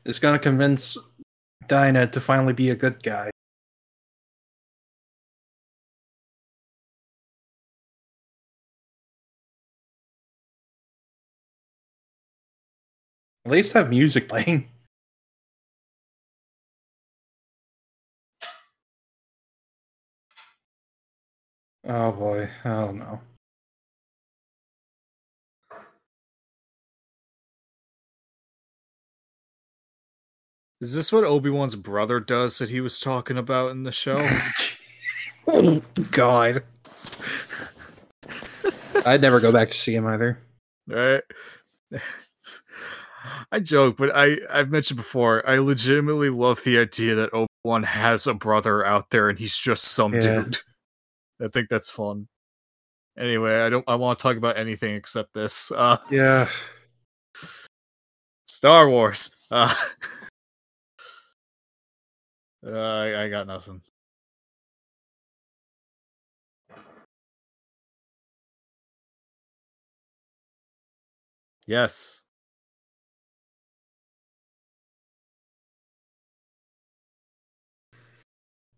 It's 0.05 0.19
gonna 0.19 0.39
convince 0.39 0.97
Dinah 1.67 2.07
to 2.07 2.19
finally 2.19 2.53
be 2.53 2.69
a 2.69 2.75
good 2.75 3.03
guy. 3.03 3.29
At 13.45 13.51
least 13.51 13.73
have 13.73 13.89
music 13.89 14.27
playing. 14.29 14.69
Oh 21.83 22.11
boy, 22.11 22.49
I 22.63 22.69
don't 22.69 22.97
know. 22.97 23.21
Is 30.81 30.95
this 30.95 31.11
what 31.11 31.23
Obi 31.23 31.49
Wan's 31.51 31.75
brother 31.75 32.19
does 32.19 32.57
that 32.57 32.69
he 32.71 32.81
was 32.81 32.99
talking 32.99 33.37
about 33.37 33.71
in 33.71 33.83
the 33.83 33.91
show? 33.91 34.19
oh 35.47 35.81
God. 36.09 36.63
I'd 39.05 39.21
never 39.21 39.39
go 39.39 39.51
back 39.51 39.69
to 39.69 39.75
see 39.77 39.93
him 39.95 40.07
either. 40.07 40.39
right? 40.87 41.21
I 43.51 43.59
joke, 43.59 43.97
but 43.97 44.15
I 44.15 44.37
I've 44.51 44.71
mentioned 44.71 44.97
before. 44.97 45.47
I 45.47 45.59
legitimately 45.59 46.29
love 46.29 46.63
the 46.63 46.79
idea 46.79 47.13
that 47.15 47.33
Obi 47.33 47.47
Wan 47.63 47.83
has 47.83 48.25
a 48.25 48.33
brother 48.33 48.83
out 48.83 49.11
there, 49.11 49.29
and 49.29 49.37
he's 49.37 49.55
just 49.57 49.83
some 49.83 50.13
Yeah. 50.15 50.19
dude. 50.21 50.57
I 51.39 51.47
think 51.49 51.69
that's 51.69 51.91
fun. 51.91 52.27
Anyway, 53.17 53.61
I 53.61 53.69
don't. 53.69 53.83
I 53.87 53.95
want 53.95 54.17
to 54.17 54.23
talk 54.23 54.37
about 54.37 54.57
anything 54.57 54.95
except 54.95 55.33
this. 55.35 55.71
Uh, 55.71 55.97
Yeah. 56.09 56.47
Star 58.47 58.89
Wars. 58.89 59.35
Uh, 59.51 59.73
uh, 62.65 62.69
I, 62.71 63.23
I 63.23 63.29
got 63.29 63.47
nothing. 63.47 63.81
Yes. 71.65 72.23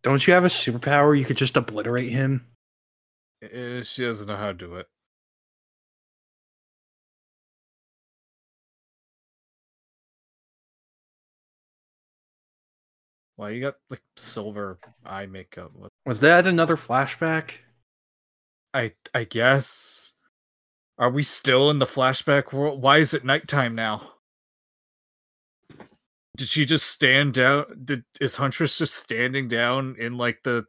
Don't 0.04 0.28
you 0.28 0.34
have 0.34 0.46
a 0.46 0.50
superpower 0.50 1.18
you 1.18 1.26
could 1.26 1.38
just 1.38 1.58
obliterate 1.58 2.12
him? 2.12 2.48
Eh, 3.42 3.84
she 3.84 4.04
doesn't 4.04 4.28
know 4.28 4.38
how 4.38 4.48
to 4.48 4.54
do 4.54 4.76
it. 4.76 4.88
Why 13.36 13.50
you 13.50 13.62
got 13.62 13.76
like 13.90 14.04
silver 14.16 14.80
eye 15.06 15.26
makeup? 15.26 15.72
What- 15.74 15.92
Was 16.06 16.20
that 16.20 16.46
another 16.46 16.78
flashback? 16.78 17.52
I 18.74 18.94
I 19.14 19.24
guess. 19.24 20.14
Are 20.98 21.10
we 21.10 21.24
still 21.24 21.70
in 21.72 21.80
the 21.80 21.86
flashback 21.86 22.54
world? 22.54 22.82
Why 22.82 23.00
is 23.00 23.14
it 23.14 23.26
nighttime 23.26 23.76
now? 23.76 24.12
Did 26.38 26.48
she 26.48 26.66
just 26.66 26.88
stand 26.88 27.34
down? 27.34 27.82
Did 27.86 28.04
is 28.22 28.36
Huntress 28.36 28.78
just 28.78 28.96
standing 28.96 29.48
down 29.48 29.96
in 29.98 30.18
like 30.18 30.44
the 30.44 30.66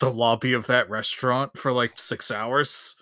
the 0.00 0.10
lobby 0.10 0.52
of 0.52 0.66
that 0.66 0.90
restaurant 0.90 1.56
for 1.56 1.72
like 1.72 1.98
six 1.98 2.30
hours? 2.30 2.96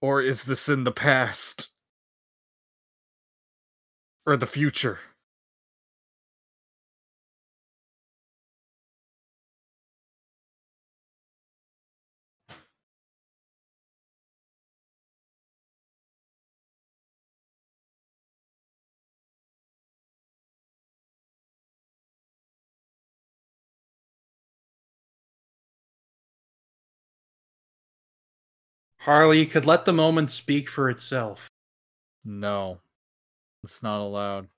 Or 0.00 0.20
is 0.20 0.44
this 0.44 0.68
in 0.68 0.84
the 0.84 0.92
past? 0.92 1.72
Or 4.26 4.36
the 4.36 4.46
future? 4.46 4.98
Harley, 29.02 29.40
you 29.40 29.46
could 29.46 29.66
let 29.66 29.84
the 29.84 29.92
moment 29.92 30.30
speak 30.30 30.68
for 30.68 30.88
itself. 30.88 31.48
No. 32.24 32.78
It's 33.64 33.82
not 33.82 34.00
allowed. 34.00 34.48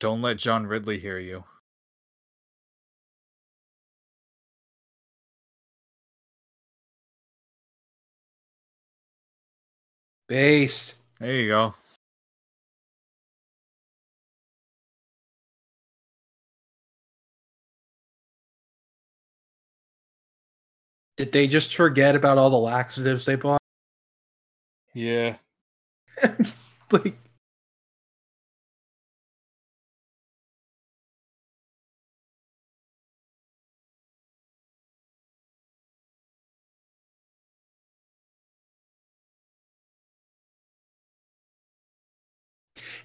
Don't 0.00 0.20
let 0.20 0.38
John 0.38 0.66
Ridley 0.66 0.98
hear 0.98 1.20
you. 1.20 1.44
Based. 10.26 10.96
There 11.20 11.34
you 11.36 11.48
go. 11.48 11.74
Did 21.16 21.32
they 21.32 21.46
just 21.46 21.74
forget 21.74 22.14
about 22.14 22.38
all 22.38 22.50
the 22.50 22.56
laxatives 22.56 23.24
they 23.24 23.36
bought? 23.36 23.60
Yeah. 24.94 25.36
like 26.90 27.16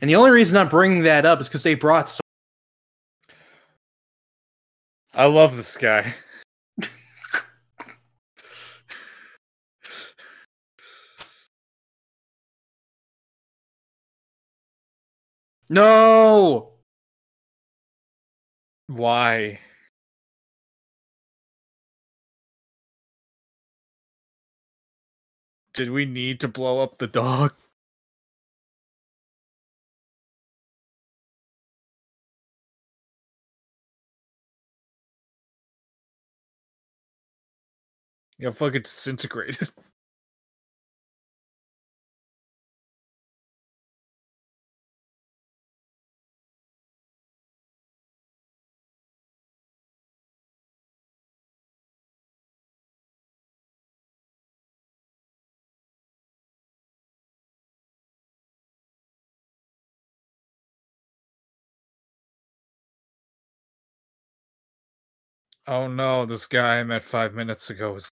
And 0.01 0.09
the 0.09 0.15
only 0.15 0.31
reason 0.31 0.57
I'm 0.57 0.69
bringing 0.69 1.03
that 1.03 1.25
up 1.25 1.41
is 1.41 1.47
because 1.47 1.63
they 1.63 1.75
brought 1.75 2.09
so 2.09 2.19
I 5.13 5.25
love 5.25 5.55
this 5.55 5.75
guy. 5.77 6.13
No! 15.69 16.73
Why? 18.87 19.59
Did 25.73 25.91
we 25.91 26.05
need 26.05 26.39
to 26.41 26.47
blow 26.49 26.79
up 26.79 26.97
the 26.99 27.07
dog? 27.07 27.53
Got 38.41 38.57
fucking 38.57 38.83
disintegrated. 38.83 39.69
Oh 65.67 65.87
no, 65.89 66.25
this 66.25 66.45
guy 66.45 66.79
I 66.79 66.83
met 66.83 67.03
five 67.03 67.33
minutes 67.33 67.69
ago 67.69 67.95
is. 67.95 68.09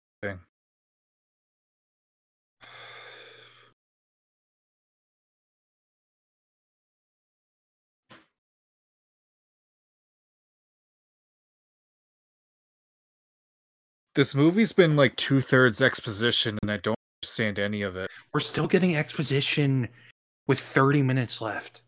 This 14.15 14.35
movie's 14.35 14.73
been 14.73 14.95
like 14.95 15.15
two 15.15 15.41
thirds 15.41 15.81
exposition, 15.81 16.59
and 16.61 16.71
I 16.71 16.77
don't 16.77 16.97
understand 17.21 17.57
any 17.57 17.81
of 17.81 17.95
it. 17.95 18.09
we're 18.33 18.41
still 18.41 18.67
getting 18.67 18.95
exposition 18.95 19.89
with 20.47 20.59
30 20.59 21.01
minutes 21.01 21.41
left. 21.41 21.82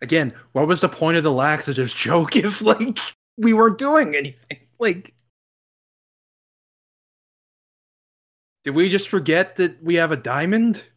Again, 0.00 0.32
what 0.52 0.68
was 0.68 0.80
the 0.80 0.88
point 0.88 1.16
of 1.16 1.24
the 1.24 1.32
laxatives 1.32 1.92
joke 1.92 2.36
if 2.36 2.62
like 2.62 2.98
we 3.36 3.52
weren't 3.52 3.78
doing 3.78 4.14
anything? 4.14 4.58
Like 4.78 5.14
Did 8.68 8.74
we 8.74 8.90
just 8.90 9.08
forget 9.08 9.56
that 9.56 9.82
we 9.82 9.94
have 9.94 10.12
a 10.12 10.16
diamond? 10.16 10.90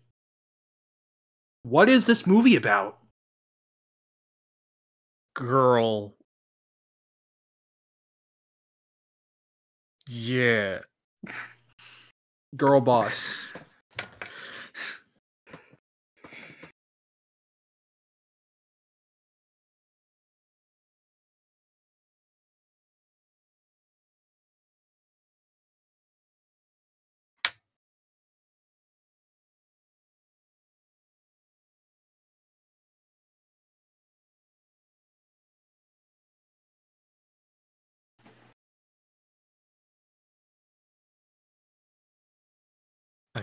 What 1.63 1.87
is 1.87 2.05
this 2.05 2.27
movie 2.27 2.57
about? 2.57 2.99
Girl. 5.33 6.15
Yeah. 10.09 10.79
Girl 12.57 12.81
boss. 12.81 13.53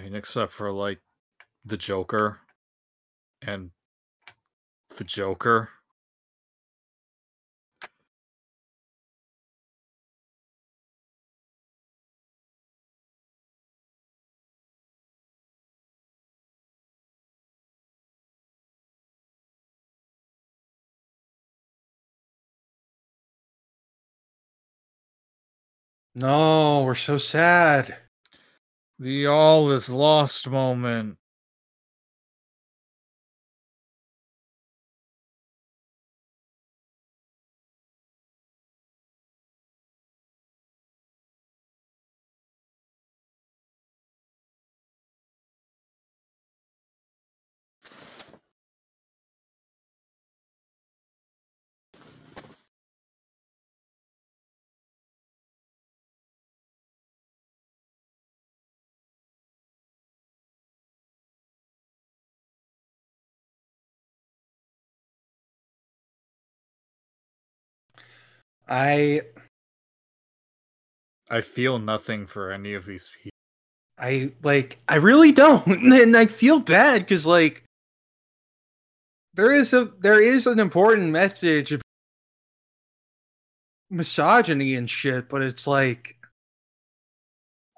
Mean, 0.08 0.16
except 0.16 0.52
for 0.52 0.72
like 0.72 1.00
the 1.64 1.76
Joker 1.76 2.40
and 3.42 3.70
the 4.96 5.04
Joker. 5.04 5.70
No, 26.14 26.82
we're 26.82 26.96
so 26.96 27.16
sad. 27.18 28.07
The 28.98 29.26
all 29.26 29.70
is 29.70 29.90
lost 29.90 30.48
moment. 30.48 31.18
I 68.68 69.22
I 71.30 71.40
feel 71.40 71.78
nothing 71.78 72.26
for 72.26 72.50
any 72.50 72.74
of 72.74 72.86
these 72.86 73.10
people. 73.22 73.30
I 73.98 74.32
like 74.42 74.78
I 74.88 74.96
really 74.96 75.32
don't 75.32 75.66
and 75.92 76.16
I 76.16 76.26
feel 76.26 76.60
bad 76.60 77.06
cuz 77.08 77.26
like 77.26 77.64
there 79.34 79.52
is 79.54 79.72
a 79.72 79.86
there 80.00 80.20
is 80.20 80.46
an 80.46 80.60
important 80.60 81.10
message 81.10 81.74
misogyny 83.90 84.74
and 84.74 84.88
shit 84.90 85.28
but 85.28 85.42
it's 85.42 85.66
like 85.66 86.16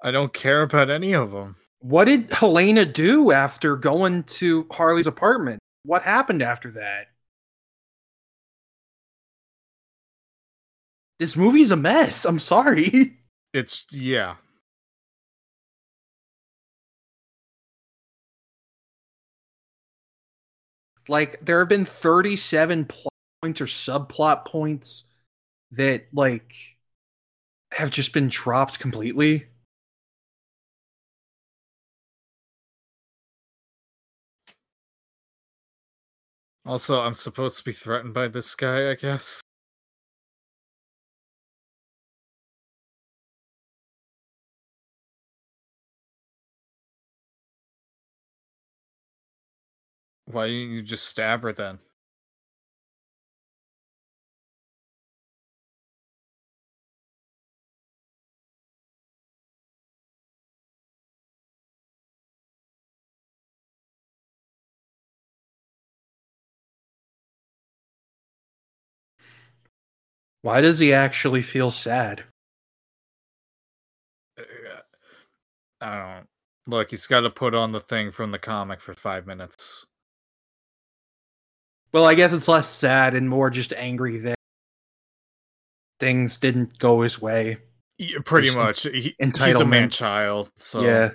I 0.03 0.11
don't 0.11 0.33
care 0.33 0.61
about 0.63 0.89
any 0.89 1.13
of 1.13 1.31
them. 1.31 1.55
what 1.79 2.05
did 2.05 2.31
Helena 2.31 2.85
do 2.85 3.31
after 3.31 3.75
going 3.75 4.23
to 4.23 4.67
Harley's 4.71 5.07
apartment? 5.07 5.59
What 5.83 6.03
happened 6.03 6.41
after 6.41 6.71
that? 6.71 7.10
This 11.21 11.37
movie's 11.37 11.69
a 11.69 11.75
mess. 11.75 12.25
I'm 12.25 12.39
sorry. 12.39 13.17
It's 13.53 13.85
yeah. 13.91 14.35
like 21.09 21.37
there 21.41 21.59
have 21.59 21.67
been 21.67 21.83
37 21.83 22.85
plot 22.85 23.13
points 23.41 23.59
or 23.59 23.65
subplot 23.65 24.45
points 24.45 25.03
that 25.71 26.07
like 26.13 26.55
have 27.73 27.89
just 27.89 28.13
been 28.13 28.29
dropped 28.29 28.79
completely. 28.79 29.47
Also, 36.65 37.01
I'm 37.01 37.13
supposed 37.13 37.57
to 37.57 37.65
be 37.65 37.73
threatened 37.73 38.13
by 38.13 38.29
this 38.29 38.55
guy, 38.55 38.89
I 38.89 38.95
guess. 38.95 39.41
Why 50.31 50.47
didn't 50.47 50.71
you 50.73 50.81
just 50.81 51.05
stab 51.07 51.43
her 51.43 51.53
then? 51.53 51.79
Why 70.43 70.61
does 70.61 70.77
he 70.77 70.93
actually 70.93 71.41
feel 71.41 71.71
sad? 71.71 72.25
Uh, 74.37 74.43
I 75.81 76.15
don't. 76.15 76.27
Look, 76.67 76.91
he's 76.91 77.07
got 77.07 77.21
to 77.21 77.29
put 77.29 77.55
on 77.55 77.71
the 77.71 77.79
thing 77.79 78.11
from 78.11 78.31
the 78.31 78.39
comic 78.39 78.81
for 78.81 78.93
five 78.93 79.25
minutes. 79.25 79.87
Well, 81.93 82.05
I 82.05 82.13
guess 82.15 82.33
it's 82.33 82.47
less 82.47 82.69
sad 82.69 83.15
and 83.15 83.29
more 83.29 83.49
just 83.49 83.73
angry 83.73 84.17
that 84.19 84.37
things 85.99 86.37
didn't 86.37 86.79
go 86.79 87.01
his 87.01 87.21
way. 87.21 87.57
Yeah, 87.97 88.19
pretty 88.25 88.49
There's 88.49 88.55
much. 88.55 88.83
He, 88.83 89.15
he's 89.19 89.59
a 89.59 89.65
man 89.65 89.89
child, 89.89 90.51
so 90.55 90.81
Yeah. 90.81 91.11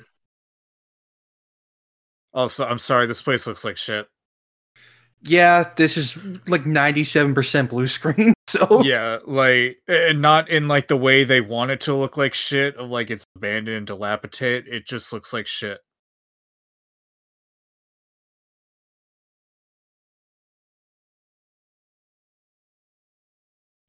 Also, 2.33 2.67
I'm 2.67 2.79
sorry, 2.79 3.07
this 3.07 3.23
place 3.23 3.47
looks 3.47 3.65
like 3.65 3.79
shit. 3.79 4.07
Yeah, 5.23 5.71
this 5.77 5.97
is 5.97 6.17
like 6.47 6.65
97% 6.65 7.69
blue 7.69 7.87
screen. 7.87 8.33
So 8.49 8.81
yeah, 8.85 9.19
like, 9.27 9.79
and 9.89 10.23
not 10.23 10.49
in 10.51 10.69
like 10.69 10.87
the 10.87 10.97
way 10.97 11.25
they 11.25 11.41
want 11.41 11.73
it 11.73 11.81
to 11.81 11.95
look 11.95 12.17
like 12.17 12.33
shit, 12.33 12.77
of 12.77 12.89
like 12.89 13.11
it's 13.11 13.25
abandoned 13.35 13.77
and 13.77 13.87
dilapidated. 13.89 14.73
It 14.73 14.87
just 14.87 15.13
looks 15.13 15.33
like 15.33 15.49
shit. 15.49 15.81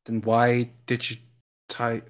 Then 0.08 0.22
why 0.22 0.72
did 0.88 1.10
you 1.10 1.18
tie 1.70 2.02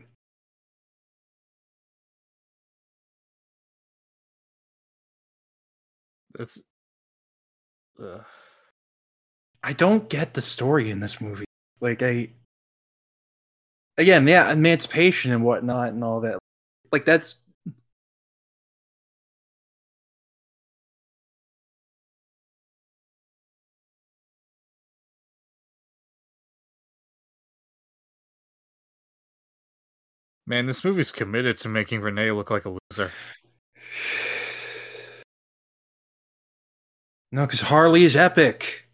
That's. 6.38 6.62
I 9.64 9.74
don't 9.74 10.08
get 10.08 10.36
the 10.36 10.42
story 10.42 10.92
in 10.92 11.00
this 11.00 11.20
movie. 11.20 11.46
Like 11.82 12.04
I 12.04 12.30
again, 13.98 14.28
yeah, 14.28 14.52
emancipation 14.52 15.32
and 15.32 15.44
whatnot 15.44 15.90
and 15.90 16.04
all 16.04 16.22
that. 16.22 16.38
Like 16.92 17.06
that's 17.06 17.42
Man, 30.48 30.66
this 30.66 30.84
movie's 30.86 31.12
committed 31.12 31.58
to 31.58 31.70
making 31.70 32.00
Renee 32.02 32.32
look 32.32 32.50
like 32.50 32.64
a 32.66 32.70
loser. 32.90 33.12
no, 37.32 37.46
because 37.46 37.62
Harley 37.62 38.04
is 38.04 38.16
epic. 38.16 38.88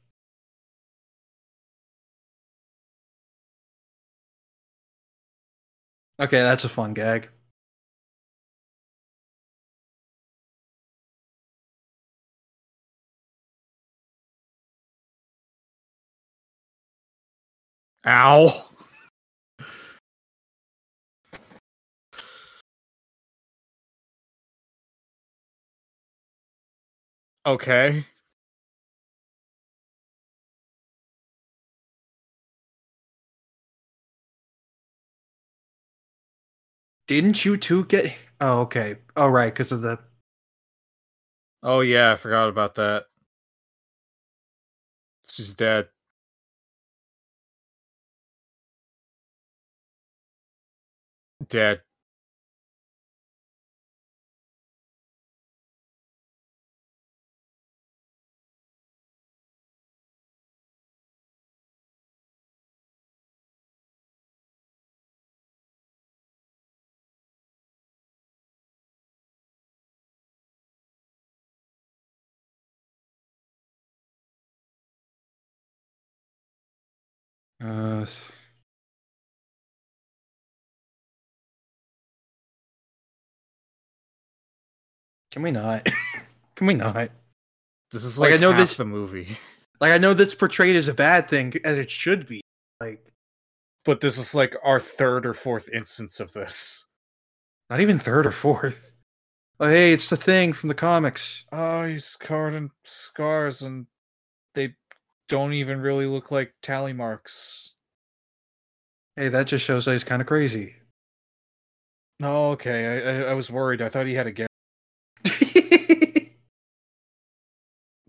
Okay, 6.20 6.42
that's 6.42 6.64
a 6.64 6.70
fun 6.70 6.94
gag. 6.96 7.30
Ow. 18.06 18.73
Okay. 27.45 28.06
Didn't 37.07 37.45
you 37.45 37.56
two 37.56 37.86
get? 37.86 38.14
Oh, 38.41 38.61
okay. 38.64 38.98
Oh, 39.15 39.28
right, 39.30 39.53
because 39.53 39.72
of 39.72 39.82
the. 39.82 39.99
Oh 41.64 41.80
yeah, 41.82 42.11
I 42.11 42.15
forgot 42.15 42.48
about 42.49 42.76
that. 42.76 43.06
She's 45.28 45.53
dead. 45.53 45.90
Dead. 51.48 51.82
Can 85.32 85.42
we 85.42 85.52
not? 85.52 85.88
Can 86.56 86.68
we 86.68 86.76
not? 86.76 87.10
This 87.92 88.04
is 88.04 88.20
like, 88.20 88.32
like 88.32 88.40
I 88.40 88.42
know 88.42 88.54
this 88.54 88.80
a 88.80 88.86
movie. 88.86 89.38
Like 89.82 89.92
I 89.92 89.98
know 89.98 90.14
this 90.14 90.34
portrayed 90.34 90.78
as 90.78 90.88
a 90.88 90.94
bad 90.94 91.28
thing 91.28 91.52
as 91.66 91.78
it 91.78 91.92
should 91.92 92.26
be. 92.26 92.40
Like 92.80 93.12
But 93.84 94.00
this 94.00 94.18
is 94.18 94.34
like 94.34 94.56
our 94.64 94.80
third 94.80 95.26
or 95.26 95.34
fourth 95.34 95.68
instance 95.74 96.22
of 96.22 96.32
this. 96.32 96.88
Not 97.70 97.82
even 97.82 98.00
third 98.00 98.26
or 98.26 98.32
fourth. 98.32 98.94
Oh 99.60 99.68
hey, 99.68 99.92
it's 99.92 100.10
the 100.10 100.16
thing 100.16 100.54
from 100.54 100.70
the 100.70 100.76
comics. 100.76 101.44
Oh, 101.52 101.84
he's 101.84 102.16
covered 102.16 102.54
in 102.54 102.70
scars 102.86 103.62
and 103.62 103.88
they 104.54 104.76
don't 105.28 105.52
even 105.52 105.82
really 105.82 106.06
look 106.06 106.32
like 106.32 106.54
tally 106.62 106.94
marks. 106.94 107.76
Hey, 109.15 109.30
that 109.30 109.48
just 109.48 109.64
shows 109.65 109.85
that 109.85 109.94
he's 109.94 110.03
kind 110.03 110.22
of 110.22 110.27
crazy. 110.27 110.76
Oh, 112.22 112.52
okay. 112.52 112.85
I, 113.06 113.11
I, 113.27 113.31
I 113.31 113.34
was 113.34 113.52
worried. 113.52 113.81
I 113.81 113.90
thought 113.90 114.07
he 114.07 114.14
had 114.14 114.27
a. 114.27 114.48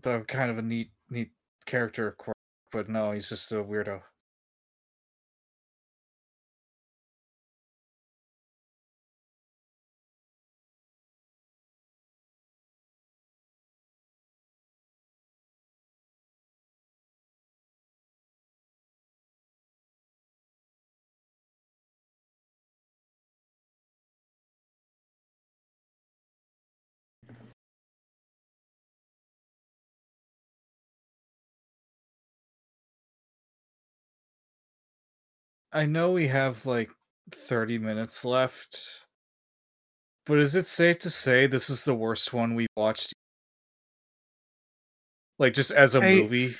The 0.03 0.21
kind 0.21 0.51
of 0.51 0.57
a 0.57 0.61
neat, 0.61 0.91
neat 1.09 1.31
character, 1.65 2.15
but 2.71 2.87
no, 2.87 3.11
he's 3.11 3.27
just 3.27 3.51
a 3.51 3.55
weirdo. 3.55 4.01
I 35.75 35.85
know 35.85 36.11
we 36.13 36.27
have 36.29 36.65
like 36.65 36.89
30 37.31 37.79
minutes 37.79 38.23
left, 38.23 38.77
but 40.25 40.39
is 40.39 40.55
it 40.55 40.65
safe 40.65 40.99
to 40.99 41.09
say 41.09 41.47
this 41.47 41.69
is 41.69 41.83
the 41.83 41.93
worst 41.93 42.31
one 42.33 42.55
we 42.55 42.67
watched? 42.77 43.13
Like, 45.37 45.53
just 45.53 45.71
as 45.71 45.93
a 45.93 46.01
Hey- 46.01 46.21
movie? 46.21 46.55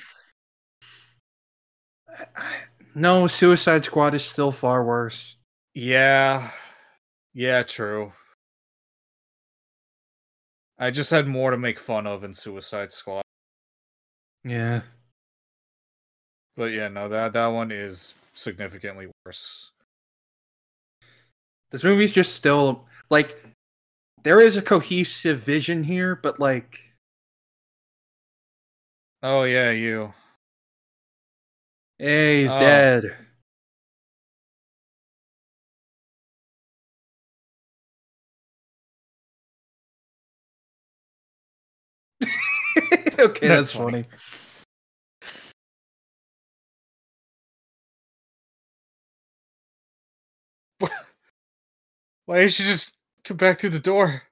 no, 2.94 3.26
Suicide 3.26 3.86
Squad 3.86 4.14
is 4.14 4.22
still 4.22 4.52
far 4.52 4.84
worse. 4.84 5.38
Yeah. 5.72 6.52
Yeah, 7.32 7.62
true. 7.62 8.12
I 10.78 10.90
just 10.90 11.10
had 11.10 11.26
more 11.26 11.52
to 11.52 11.56
make 11.56 11.78
fun 11.78 12.06
of 12.06 12.22
in 12.22 12.34
Suicide 12.34 12.92
Squad. 12.92 13.22
Yeah. 14.44 14.82
But 16.54 16.72
yeah, 16.72 16.88
no, 16.88 17.08
that 17.08 17.32
that 17.32 17.46
one 17.46 17.72
is 17.72 18.14
significantly 18.36 19.08
worse. 19.24 19.72
This 21.70 21.82
movie's 21.84 22.12
just 22.12 22.34
still 22.34 22.86
like 23.10 23.42
there 24.22 24.40
is 24.40 24.56
a 24.56 24.62
cohesive 24.62 25.40
vision 25.40 25.84
here, 25.84 26.14
but 26.16 26.38
like 26.40 26.80
Oh 29.22 29.42
yeah, 29.44 29.70
you. 29.70 30.12
hey, 31.98 32.42
he's 32.42 32.52
Oh. 32.52 32.58
dead. 32.60 33.16
okay, 43.18 43.48
that's, 43.48 43.48
That's 43.48 43.70
funny. 43.72 44.02
funny. 44.04 44.06
Why 52.26 52.38
didn't 52.40 52.52
she 52.52 52.64
just 52.64 52.96
come 53.24 53.36
back 53.36 53.58
through 53.60 53.70
the 53.70 53.78
door? 53.78 54.24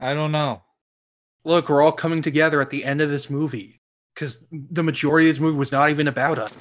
I 0.00 0.14
don't 0.14 0.32
know. 0.32 0.62
Look, 1.44 1.68
we're 1.68 1.80
all 1.82 1.92
coming 1.92 2.22
together 2.22 2.60
at 2.60 2.70
the 2.70 2.84
end 2.84 3.00
of 3.00 3.10
this 3.10 3.30
movie 3.30 3.80
because 4.14 4.44
the 4.50 4.82
majority 4.82 5.28
of 5.28 5.36
this 5.36 5.40
movie 5.40 5.56
was 5.56 5.70
not 5.72 5.90
even 5.90 6.08
about 6.08 6.38
us. 6.38 6.52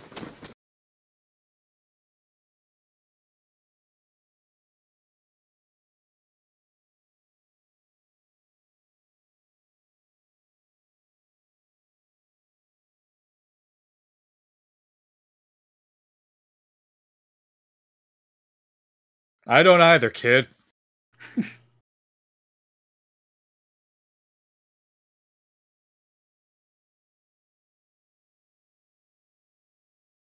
I 19.48 19.64
don't 19.64 19.82
either, 19.82 20.10
kid. 20.10 20.48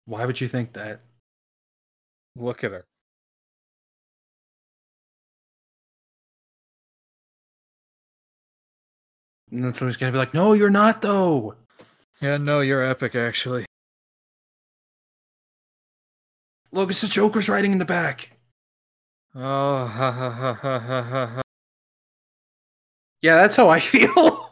Why 0.05 0.27
would 0.27 0.41
you 0.41 0.49
think 0.49 0.73
that? 0.75 1.01
Look 2.37 2.65
at 2.65 2.73
her. 2.73 2.85
And 9.51 9.65
that's 9.65 9.81
when 9.81 9.89
he's 9.89 9.97
gonna 9.97 10.13
be 10.13 10.19
like, 10.19 10.35
"No, 10.35 10.55
you're 10.55 10.71
not, 10.71 11.03
though." 11.03 11.57
Yeah, 12.21 12.39
no, 12.39 12.61
you're 12.61 12.83
epic, 12.83 13.15
actually. 13.15 13.67
Look, 16.73 16.91
it's 16.91 17.03
the 17.03 17.09
Joker's 17.09 17.49
writing 17.49 17.73
in 17.73 17.79
the 17.79 17.85
back. 17.85 18.32
Oh, 19.35 19.87
ha 19.87 20.11
ha 20.11 20.31
ha 20.31 20.53
ha 20.55 20.79
ha 20.79 21.03
ha. 21.03 21.43
Yeah, 23.23 23.37
that's 23.37 23.57
how 23.57 23.69
I 23.69 23.81
feel. 23.81 24.51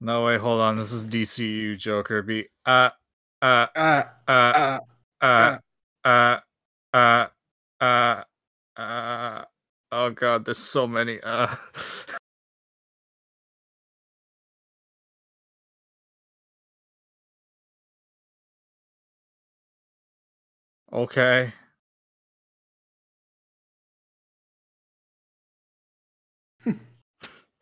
No, 0.00 0.26
wait, 0.26 0.40
hold 0.40 0.60
on. 0.60 0.76
This 0.76 0.92
is 0.92 1.06
DCU 1.06 1.76
Joker. 1.76 2.22
Be 2.22 2.48
uh 2.66 2.90
uh 3.42 3.66
uh, 3.76 4.02
uh 4.28 4.32
uh, 4.32 4.78
uh 5.22 5.58
uh 6.04 6.38
uh 6.92 7.26
uh 7.80 8.22
uh 8.76 9.44
oh 9.92 10.10
god, 10.10 10.44
there's 10.44 10.58
so 10.58 10.86
many 10.86 11.20
uh 11.22 11.48
Okay. 20.92 21.52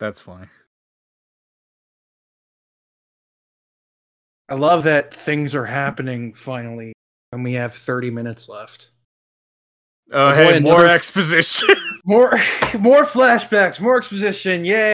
That's 0.03 0.19
funny. 0.19 0.47
I 4.49 4.55
love 4.55 4.83
that 4.83 5.13
things 5.13 5.55
are 5.55 5.63
happening 5.63 6.33
finally, 6.33 6.91
and 7.31 7.41
we 7.41 7.53
have 7.53 7.73
30 7.73 8.11
minutes 8.11 8.49
left. 8.49 8.89
Oh, 10.11 10.33
hey, 10.33 10.59
more 10.59 10.81
another- 10.81 10.87
exposition. 10.89 11.69
More, 12.05 12.31
more 12.79 13.05
flashbacks, 13.05 13.79
more 13.79 13.97
exposition. 13.97 14.65
Yay. 14.65 14.91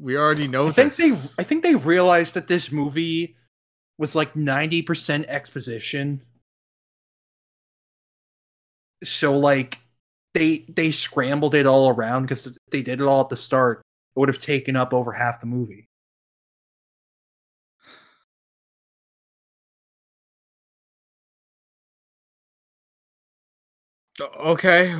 we 0.00 0.16
already 0.16 0.48
know 0.48 0.66
I 0.66 0.72
think 0.72 0.96
they. 0.96 1.12
I 1.38 1.44
think 1.44 1.62
they 1.62 1.76
realized 1.76 2.34
that 2.34 2.48
this 2.48 2.72
movie 2.72 3.36
was 3.96 4.16
like 4.16 4.34
90% 4.34 5.26
exposition. 5.28 6.22
So 9.04 9.38
like, 9.38 9.78
they 10.34 10.64
they 10.68 10.90
scrambled 10.90 11.54
it 11.54 11.66
all 11.66 11.88
around 11.88 12.22
because 12.22 12.44
they 12.70 12.82
did 12.82 13.00
it 13.00 13.06
all 13.06 13.22
at 13.22 13.28
the 13.28 13.36
start. 13.36 13.80
It 14.16 14.20
would 14.20 14.28
have 14.28 14.38
taken 14.40 14.76
up 14.76 14.92
over 14.94 15.12
half 15.12 15.40
the 15.40 15.46
movie. 15.46 15.88
Okay. 24.20 24.94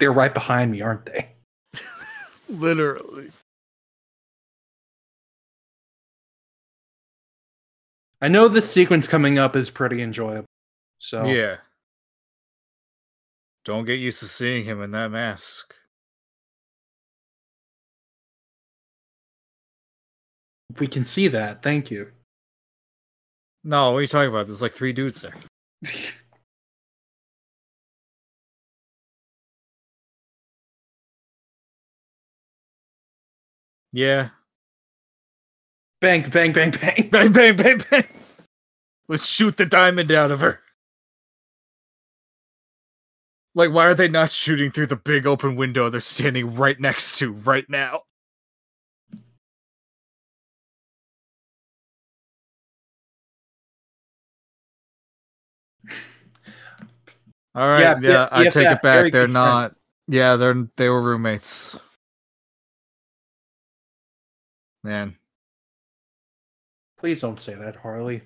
They're 0.00 0.12
right 0.12 0.34
behind 0.34 0.72
me, 0.72 0.80
aren't 0.80 1.06
they? 1.06 1.32
Literally. 2.48 3.30
I 8.20 8.28
know 8.28 8.48
this 8.48 8.70
sequence 8.70 9.06
coming 9.06 9.38
up 9.38 9.54
is 9.54 9.70
pretty 9.70 10.02
enjoyable. 10.02 10.46
So 10.98 11.24
Yeah. 11.26 11.58
Don't 13.64 13.84
get 13.84 14.00
used 14.00 14.20
to 14.20 14.26
seeing 14.26 14.64
him 14.64 14.82
in 14.82 14.90
that 14.92 15.10
mask. 15.10 15.74
we 20.78 20.86
can 20.86 21.04
see 21.04 21.28
that. 21.28 21.62
Thank 21.62 21.90
you. 21.90 22.12
No, 23.64 23.92
what 23.92 23.98
are 23.98 24.02
you 24.02 24.06
talking 24.06 24.30
about? 24.30 24.46
There's 24.46 24.62
like 24.62 24.72
three 24.72 24.92
dudes 24.92 25.22
there. 25.22 25.34
Yeah. 33.92 34.30
bang, 36.00 36.28
bang, 36.30 36.52
bang, 36.52 36.70
bang. 36.70 37.08
Bang, 37.10 37.32
bang, 37.32 37.56
bang, 37.56 37.82
bang. 37.90 38.04
Let's 39.08 39.26
shoot 39.26 39.56
the 39.56 39.66
diamond 39.66 40.12
out 40.12 40.30
of 40.30 40.40
her. 40.40 40.60
Like, 43.54 43.72
why 43.72 43.86
are 43.86 43.94
they 43.94 44.08
not 44.08 44.30
shooting 44.30 44.70
through 44.70 44.86
the 44.86 44.96
big 44.96 45.26
open 45.26 45.56
window 45.56 45.90
they're 45.90 46.00
standing 46.00 46.54
right 46.54 46.78
next 46.78 47.18
to 47.18 47.32
right 47.32 47.68
now? 47.68 48.02
All 57.54 57.66
right, 57.68 57.80
Yeah, 57.80 57.98
yeah, 58.00 58.10
yeah, 58.10 58.28
I 58.30 58.44
take 58.44 58.70
it 58.70 58.80
back. 58.80 58.82
They're 58.82 59.10
good 59.10 59.32
friend. 59.32 59.32
not. 59.32 59.76
Yeah, 60.06 60.36
they're 60.36 60.68
they 60.76 60.88
were 60.88 61.02
roommates. 61.02 61.78
Man, 64.82 65.16
Please 67.00 67.20
don't 67.22 67.40
say 67.40 67.54
that, 67.54 67.76
Harley. 67.76 68.20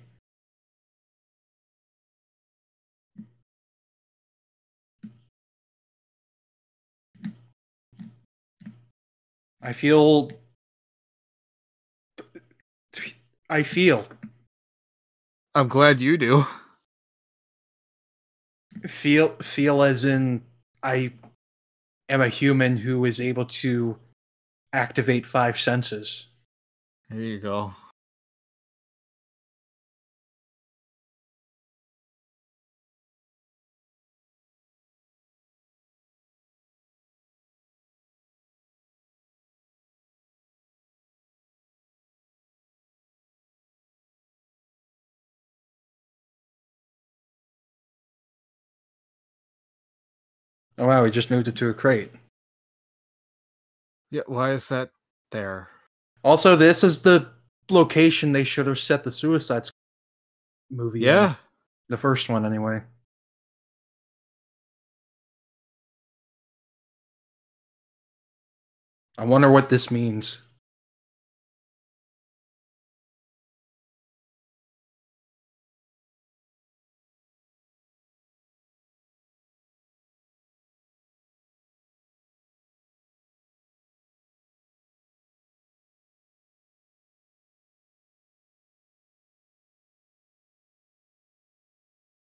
I 9.61 9.71
feel. 9.71 10.29
I 13.49 13.63
feel. 13.63 14.05
I'm 15.55 15.69
glad 15.69 16.01
you 16.01 16.17
do. 16.17 16.45
Feel 18.85 19.37
feel 19.37 19.83
as 19.83 20.03
in 20.03 20.43
I 20.83 21.13
am 22.09 22.19
a 22.19 22.27
human 22.27 22.75
who 22.75 23.05
is 23.05 23.21
able 23.21 23.45
to 23.45 23.97
activate 24.73 25.25
five 25.25 25.57
senses. 25.57 26.27
Here 27.09 27.21
you 27.21 27.39
go. 27.39 27.73
Oh 50.77 50.87
wow, 50.87 51.03
we 51.03 51.11
just 51.11 51.31
moved 51.31 51.47
it 51.47 51.55
to 51.57 51.69
a 51.69 51.73
crate. 51.73 52.11
Yeah, 54.11 54.23
why 54.27 54.51
is 54.53 54.69
that 54.69 54.91
there? 55.31 55.69
Also, 56.25 56.55
this 56.55 56.83
is 56.83 57.03
the 57.03 57.29
location 57.69 58.31
they 58.31 58.43
should 58.43 58.65
have 58.65 58.79
set 58.79 59.03
the 59.03 59.11
Suicide 59.11 59.67
Squad 59.67 59.75
movie. 60.71 61.01
in. 61.01 61.05
Yeah, 61.05 61.35
the 61.87 61.97
first 61.97 62.29
one 62.29 62.47
anyway. 62.47 62.81
I 69.19 69.25
wonder 69.25 69.51
what 69.51 69.69
this 69.69 69.91
means. 69.91 70.41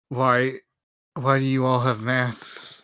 Why? 0.09 0.61
Why 1.15 1.39
do 1.39 1.45
you 1.45 1.65
all 1.67 1.81
have 1.81 2.01
masks? 2.01 2.83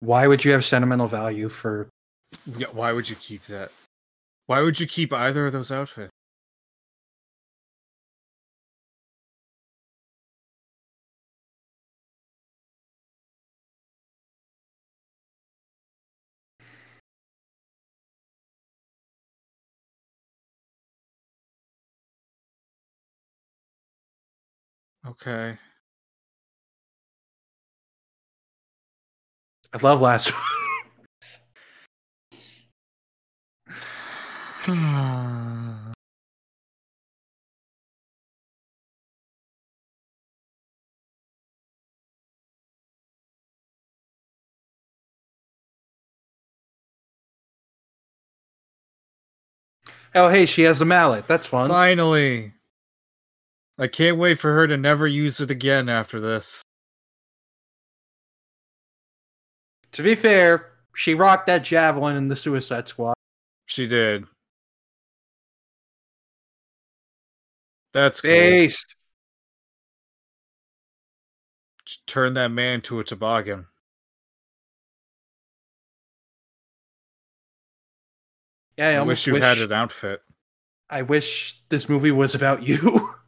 Why 0.00 0.26
would 0.26 0.44
you 0.44 0.52
have 0.52 0.64
sentimental 0.64 1.08
value 1.08 1.48
for 1.48 1.88
Yeah, 2.46 2.68
why 2.72 2.92
would 2.92 3.08
you 3.10 3.16
keep 3.16 3.46
that? 3.46 3.72
Why 4.46 4.60
would 4.60 4.78
you 4.80 4.86
keep 4.86 5.12
either 5.12 5.46
of 5.46 5.52
those 5.52 5.72
outfits? 5.72 6.12
Okay. 25.08 25.56
I 29.72 29.78
love 29.82 30.00
last 30.00 30.32
Oh 50.16 50.30
hey, 50.30 50.46
she 50.46 50.62
has 50.62 50.80
a 50.80 50.84
mallet. 50.86 51.28
That's 51.28 51.46
fun. 51.46 51.68
Finally. 51.68 52.55
I 53.78 53.88
can't 53.88 54.16
wait 54.16 54.38
for 54.38 54.54
her 54.54 54.66
to 54.66 54.76
never 54.76 55.06
use 55.06 55.40
it 55.40 55.50
again 55.50 55.88
after 55.88 56.18
this. 56.18 56.62
To 59.92 60.02
be 60.02 60.14
fair, 60.14 60.72
she 60.94 61.14
rocked 61.14 61.46
that 61.46 61.64
javelin 61.64 62.16
in 62.16 62.28
the 62.28 62.36
Suicide 62.36 62.88
Squad. 62.88 63.14
She 63.66 63.86
did. 63.86 64.26
That's 67.92 68.20
cool. 68.20 68.30
Based. 68.30 68.94
Turn 72.06 72.34
that 72.34 72.48
man 72.50 72.74
into 72.74 72.98
a 72.98 73.04
toboggan. 73.04 73.66
Yeah, 78.76 78.88
I, 78.88 78.92
I, 78.94 79.02
wish 79.02 79.26
you 79.26 79.36
had 79.36 79.58
an 79.58 79.72
outfit. 79.72 80.22
I 80.90 81.02
wish 81.02 81.62
this 81.70 81.88
movie 81.88 82.10
was 82.10 82.34
about 82.34 82.62
you. 82.62 83.10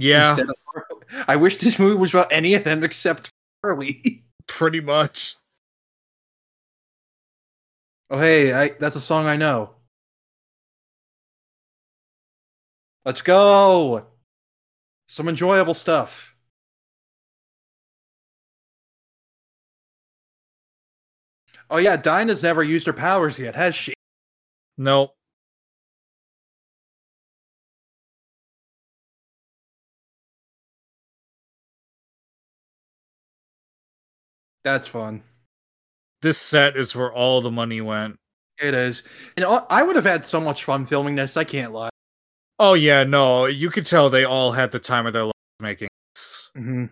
Yeah, 0.00 0.30
instead 0.30 0.48
of 0.48 0.56
Harley. 0.64 1.24
I 1.26 1.34
wish 1.36 1.56
this 1.56 1.76
movie 1.78 1.96
was 1.96 2.14
about 2.14 2.32
any 2.32 2.54
of 2.54 2.62
them 2.62 2.84
except 2.84 3.30
Harley. 3.64 4.22
pretty 4.46 4.80
much. 4.80 5.36
Oh 8.08 8.18
hey, 8.18 8.52
I, 8.52 8.68
that's 8.78 8.94
a 8.94 9.00
song 9.00 9.26
I 9.26 9.36
know. 9.36 9.74
Let's 13.04 13.22
go. 13.22 14.06
Some 15.06 15.28
enjoyable 15.28 15.74
stuff. 15.74 16.36
Oh 21.70 21.78
yeah, 21.78 21.96
Dinah's 21.96 22.42
never 22.42 22.62
used 22.62 22.86
her 22.86 22.92
powers 22.92 23.38
yet, 23.40 23.56
has 23.56 23.74
she? 23.74 23.94
Nope. 24.78 25.17
That's 34.68 34.86
fun. 34.86 35.22
This 36.20 36.36
set 36.36 36.76
is 36.76 36.94
where 36.94 37.10
all 37.10 37.40
the 37.40 37.50
money 37.50 37.80
went. 37.80 38.16
It 38.60 38.74
is. 38.74 39.02
And 39.34 39.46
I- 39.46 39.64
I 39.70 39.82
would 39.82 39.96
have 39.96 40.04
had 40.04 40.26
so 40.26 40.42
much 40.42 40.62
fun 40.64 40.84
filming 40.84 41.14
this. 41.14 41.38
I 41.38 41.44
can't 41.44 41.72
lie. 41.72 41.88
Oh 42.58 42.74
yeah, 42.74 43.04
no, 43.04 43.46
you 43.46 43.70
could 43.70 43.86
tell 43.86 44.10
they 44.10 44.24
all 44.24 44.52
had 44.52 44.72
the 44.72 44.78
time 44.78 45.06
of 45.06 45.14
their 45.14 45.24
lives 45.24 45.34
making 45.60 45.88
this. 46.14 46.50
hmm 46.54 46.86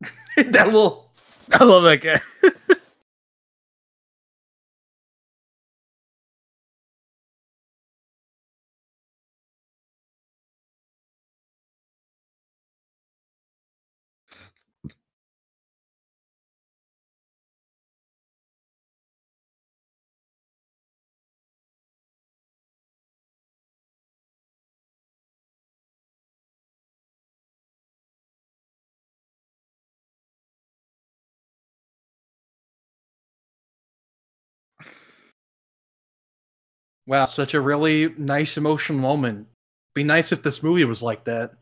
that 0.36 0.66
little 0.66 1.10
I 1.52 1.64
love 1.64 1.84
that 1.84 2.02
guy. 2.02 2.20
wow, 37.06 37.24
such 37.26 37.54
a 37.54 37.60
really 37.60 38.14
nice 38.18 38.56
emotional 38.56 38.98
moment. 38.98 39.48
Be 39.94 40.04
nice 40.04 40.32
if 40.32 40.42
this 40.42 40.62
movie 40.62 40.84
was 40.84 41.02
like 41.02 41.24
that. 41.24 41.52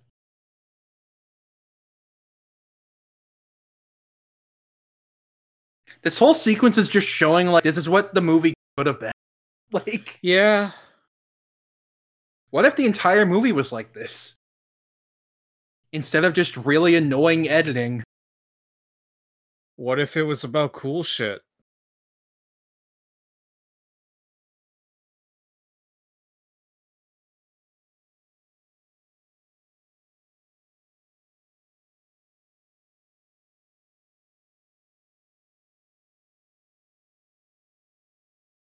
This 6.02 6.18
whole 6.18 6.34
sequence 6.34 6.76
is 6.76 6.88
just 6.88 7.08
showing 7.08 7.48
like 7.48 7.64
this 7.64 7.78
is 7.78 7.88
what 7.88 8.14
the 8.14 8.20
movie 8.20 8.54
could 8.76 8.86
have 8.86 9.00
been. 9.00 9.12
Like, 9.72 10.20
yeah. 10.22 10.70
what 12.50 12.64
if 12.64 12.76
the 12.76 12.86
entire 12.86 13.26
movie 13.26 13.50
was 13.50 13.72
like 13.72 13.92
this? 13.92 14.34
Instead 15.92 16.24
of 16.24 16.32
just 16.32 16.56
really 16.56 16.94
annoying 16.94 17.48
editing. 17.48 18.04
What 19.74 19.98
if 19.98 20.16
it 20.16 20.22
was 20.22 20.44
about 20.44 20.72
cool 20.72 21.02
shit? 21.02 21.43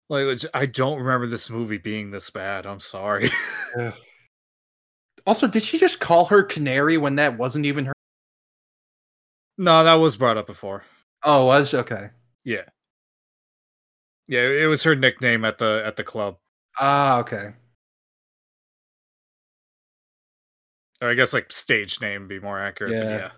Like 0.09 0.23
it's- 0.23 0.45
I 0.53 0.65
don't 0.65 0.97
remember 0.99 1.27
this 1.27 1.49
movie 1.49 1.77
being 1.77 2.11
this 2.11 2.29
bad. 2.29 2.65
I'm 2.65 2.79
sorry. 2.79 3.29
Also, 5.25 5.47
did 5.47 5.61
she 5.61 5.77
just 5.77 5.99
call 5.99 6.25
her 6.25 6.41
Canary 6.41 6.97
when 6.97 7.15
that 7.15 7.37
wasn't 7.37 7.65
even 7.65 7.85
her? 7.85 7.93
no, 9.59 9.83
that 9.83 9.95
was 9.95 10.17
brought 10.17 10.37
up 10.37 10.47
before. 10.47 10.83
Oh, 11.23 11.45
was 11.45 11.73
okay. 11.73 12.07
Yeah. 12.43 12.63
Yeah, 14.27 14.47
it 14.47 14.65
was 14.67 14.81
her 14.83 14.95
nickname 14.95 15.43
at 15.45 15.57
the 15.59 15.83
at 15.85 15.97
the 15.97 16.03
club. 16.03 16.37
Ah, 16.79 17.19
okay. 17.19 17.49
Or 21.01 21.09
I 21.09 21.13
guess 21.13 21.33
like 21.33 21.51
stage 21.51 22.01
name 22.01 22.27
be 22.27 22.39
more 22.39 22.59
accurate. 22.59 22.93
Yeah. 22.93 23.31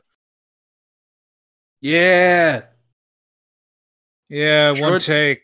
Yeah. 1.82 2.62
Yeah, 4.30 4.72
Yeah, 4.78 4.82
one 4.82 5.00
Should- 5.00 5.08
take. 5.08 5.42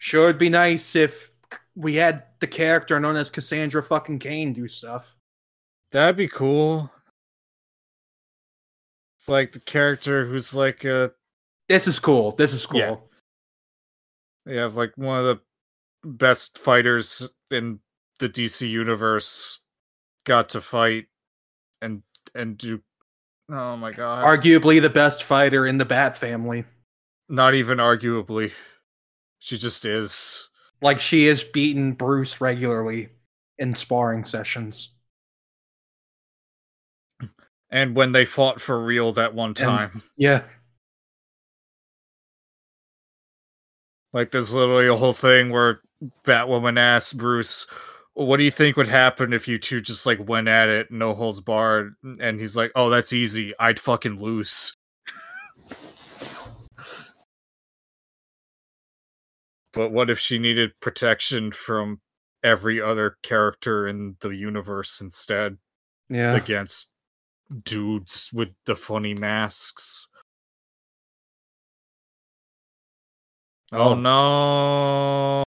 Sure. 0.00 0.24
It'd 0.30 0.38
be 0.38 0.48
nice 0.48 0.96
if 0.96 1.30
we 1.76 1.94
had 1.94 2.24
the 2.40 2.46
character 2.46 2.98
known 2.98 3.16
as 3.16 3.28
Cassandra 3.28 3.82
fucking 3.82 4.18
Cain 4.18 4.54
do 4.54 4.66
stuff. 4.66 5.14
That'd 5.92 6.16
be 6.16 6.26
cool. 6.26 6.90
It's 9.18 9.28
like 9.28 9.52
the 9.52 9.60
character 9.60 10.26
who's 10.26 10.54
like 10.54 10.84
uh 10.86 11.10
This 11.68 11.86
is 11.86 11.98
cool. 11.98 12.32
This 12.32 12.54
is 12.54 12.64
cool. 12.64 13.08
Yeah. 14.46 14.54
you 14.54 14.58
have 14.58 14.74
like 14.76 14.92
one 14.96 15.18
of 15.18 15.24
the 15.26 15.40
best 16.08 16.56
fighters 16.56 17.28
in 17.50 17.80
the 18.20 18.28
DC 18.28 18.68
universe 18.68 19.60
got 20.24 20.48
to 20.50 20.62
fight 20.62 21.06
and 21.82 22.02
and 22.34 22.56
do 22.56 22.80
oh 23.50 23.76
my 23.76 23.92
god. 23.92 24.24
Arguably 24.24 24.80
the 24.80 24.88
best 24.88 25.24
fighter 25.24 25.66
in 25.66 25.76
the 25.76 25.84
Bat 25.84 26.16
family. 26.16 26.64
Not 27.28 27.54
even 27.54 27.76
arguably. 27.76 28.52
She 29.40 29.58
just 29.58 29.84
is. 29.84 30.48
Like 30.80 31.00
she 31.00 31.26
is 31.26 31.42
beating 31.42 31.92
Bruce 31.94 32.40
regularly 32.40 33.08
in 33.58 33.74
sparring 33.74 34.22
sessions. 34.24 34.94
And 37.70 37.94
when 37.94 38.12
they 38.12 38.24
fought 38.24 38.60
for 38.60 38.82
real 38.82 39.12
that 39.12 39.34
one 39.34 39.54
time. 39.54 40.02
Yeah. 40.16 40.42
Like 44.12 44.30
there's 44.30 44.54
literally 44.54 44.88
a 44.88 44.96
whole 44.96 45.12
thing 45.12 45.50
where 45.50 45.80
Batwoman 46.24 46.78
asks 46.78 47.12
Bruce, 47.12 47.66
"What 48.14 48.38
do 48.38 48.42
you 48.42 48.50
think 48.50 48.76
would 48.76 48.88
happen 48.88 49.32
if 49.32 49.46
you 49.46 49.58
two 49.58 49.80
just 49.80 50.04
like 50.04 50.18
went 50.28 50.48
at 50.48 50.68
it, 50.68 50.90
no 50.90 51.14
holds 51.14 51.40
barred?" 51.40 51.94
And 52.18 52.40
he's 52.40 52.56
like, 52.56 52.72
"Oh, 52.74 52.90
that's 52.90 53.12
easy. 53.12 53.52
I'd 53.60 53.78
fucking 53.78 54.18
lose." 54.18 54.74
But 59.72 59.90
what 59.90 60.10
if 60.10 60.18
she 60.18 60.38
needed 60.38 60.72
protection 60.80 61.52
from 61.52 62.00
every 62.42 62.80
other 62.80 63.16
character 63.22 63.86
in 63.88 64.16
the 64.20 64.30
universe 64.30 65.00
instead 65.00 65.58
Yeah. 66.08 66.34
against 66.36 66.92
dudes 67.64 68.30
with 68.32 68.50
the 68.66 68.74
funny 68.76 69.14
masks? 69.14 70.08
Oh 73.72 73.90
Oh. 73.90 73.94
no. 73.94 75.44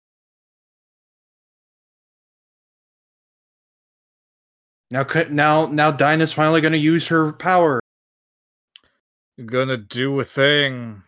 Now, 4.90 5.06
now, 5.30 5.66
now, 5.66 5.90
Dinah's 5.90 6.32
finally 6.32 6.60
going 6.60 6.72
to 6.72 6.78
use 6.78 7.06
her 7.08 7.32
power. 7.32 7.80
Gonna 9.46 9.78
do 9.78 10.20
a 10.20 10.24
thing. 10.24 11.02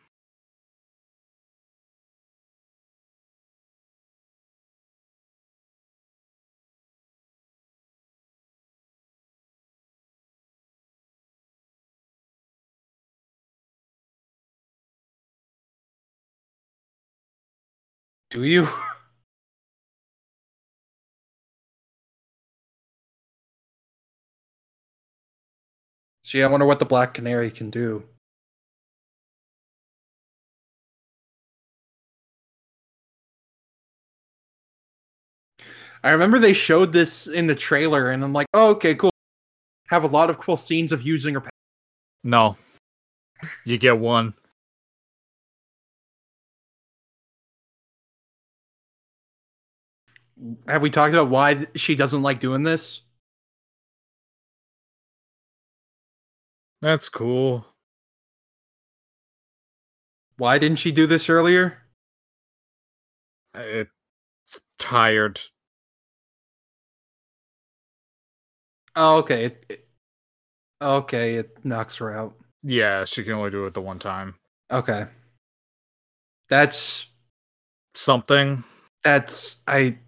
Do 18.35 18.43
you? 18.43 18.69
Gee, 26.24 26.43
I 26.43 26.48
wonder 26.48 26.66
what 26.66 26.81
the 26.81 26.85
Black 26.85 27.15
Canary 27.15 27.52
can 27.52 27.70
do. 27.70 28.02
I 36.02 36.11
remember 36.11 36.40
they 36.40 36.52
showed 36.52 36.93
this 36.93 37.28
in 37.28 37.47
the 37.47 37.55
trailer, 37.55 38.11
and 38.11 38.24
I'm 38.24 38.32
like, 38.32 38.48
oh, 38.52 38.73
okay, 38.73 38.97
cool. 38.97 39.12
Have 39.90 40.02
a 40.02 40.09
lot 40.09 40.28
of 40.28 40.39
cool 40.39 40.56
scenes 40.56 40.90
of 40.90 41.02
using 41.02 41.35
her. 41.35 41.43
No. 42.24 42.56
You 43.65 43.78
get 43.78 43.97
one. 43.97 44.35
Have 50.69 50.82
we 50.82 50.90
talked 50.90 51.15
about 51.15 51.31
why 51.31 51.66
she 51.74 51.94
doesn't 51.94 52.23
like 52.23 52.40
doing 52.40 52.62
this? 52.65 53.02
That's 56.81 57.09
cool. 57.09 57.66
Why 60.36 60.59
didn't 60.59 60.78
she 60.78 60.93
do 60.93 61.06
this 61.06 61.28
earlier? 61.28 61.82
It's 63.55 63.90
tired. 64.78 65.40
Oh, 68.97 69.19
okay. 69.19 69.44
It, 69.47 69.66
it- 69.69 69.89
okay, 70.82 71.36
it 71.36 71.65
knocks 71.65 71.97
her 71.98 72.12
out. 72.12 72.36
Yeah, 72.62 73.05
she 73.05 73.24
can 73.24 73.35
only 73.35 73.51
do 73.51 73.66
it 73.66 73.74
the 73.74 73.82
one 73.82 73.98
time. 73.98 74.36
Okay. 74.70 75.06
That's 76.48 77.06
Something. 77.94 78.65
that's 79.02 79.56
I 79.69 79.98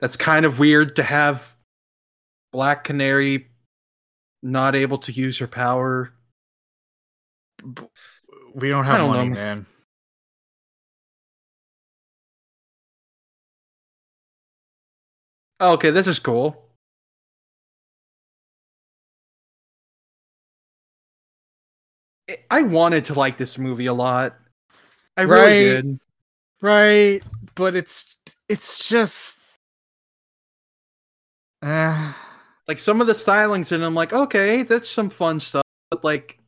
that's 0.00 0.16
kind 0.16 0.44
of 0.46 0.58
weird 0.58 0.96
to 0.96 1.02
have 1.02 1.54
Black 2.52 2.84
Canary 2.84 3.48
not 4.42 4.74
able 4.74 4.98
to 4.98 5.12
use 5.12 5.38
her 5.38 5.46
power. 5.46 6.12
We 8.54 8.68
don't 8.70 8.84
have 8.84 8.98
don't 8.98 9.10
money, 9.10 9.28
know. 9.28 9.34
man. 9.34 9.66
Oh, 15.60 15.74
okay, 15.74 15.90
this 15.90 16.06
is 16.06 16.18
cool. 16.18 16.70
I- 22.28 22.38
I 22.50 22.62
wanted 22.62 23.04
to 23.06 23.14
like 23.14 23.36
this 23.36 23.58
movie 23.58 23.86
a 23.86 23.92
lot. 23.94 24.38
I 25.16 25.22
really 25.22 25.50
did. 25.52 26.00
Right, 26.62 27.22
but 27.54 27.74
it's 27.76 28.16
it's 28.48 28.88
just 28.88 29.39
uh, 31.62 32.12
Like 32.68 32.78
some 32.78 33.00
of 33.00 33.06
the 33.06 33.12
stylings, 33.14 33.72
and 33.72 33.84
I'm 33.84 33.94
like, 33.94 34.12
okay, 34.12 34.62
that's 34.62 34.88
some 34.90 35.10
fun 35.10 35.40
stuff. 35.40 35.62
But 35.90 36.04
like, 36.04 36.38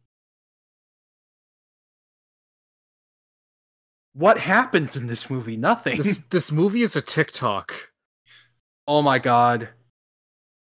what 4.14 4.38
happens 4.38 4.96
in 4.96 5.06
this 5.06 5.30
movie? 5.30 5.56
Nothing. 5.56 5.96
this 5.98 6.18
this 6.30 6.52
movie 6.52 6.82
is 6.82 6.96
a 6.96 7.00
TikTok. 7.02 7.92
oh 8.86 9.02
my 9.02 9.18
god. 9.18 9.68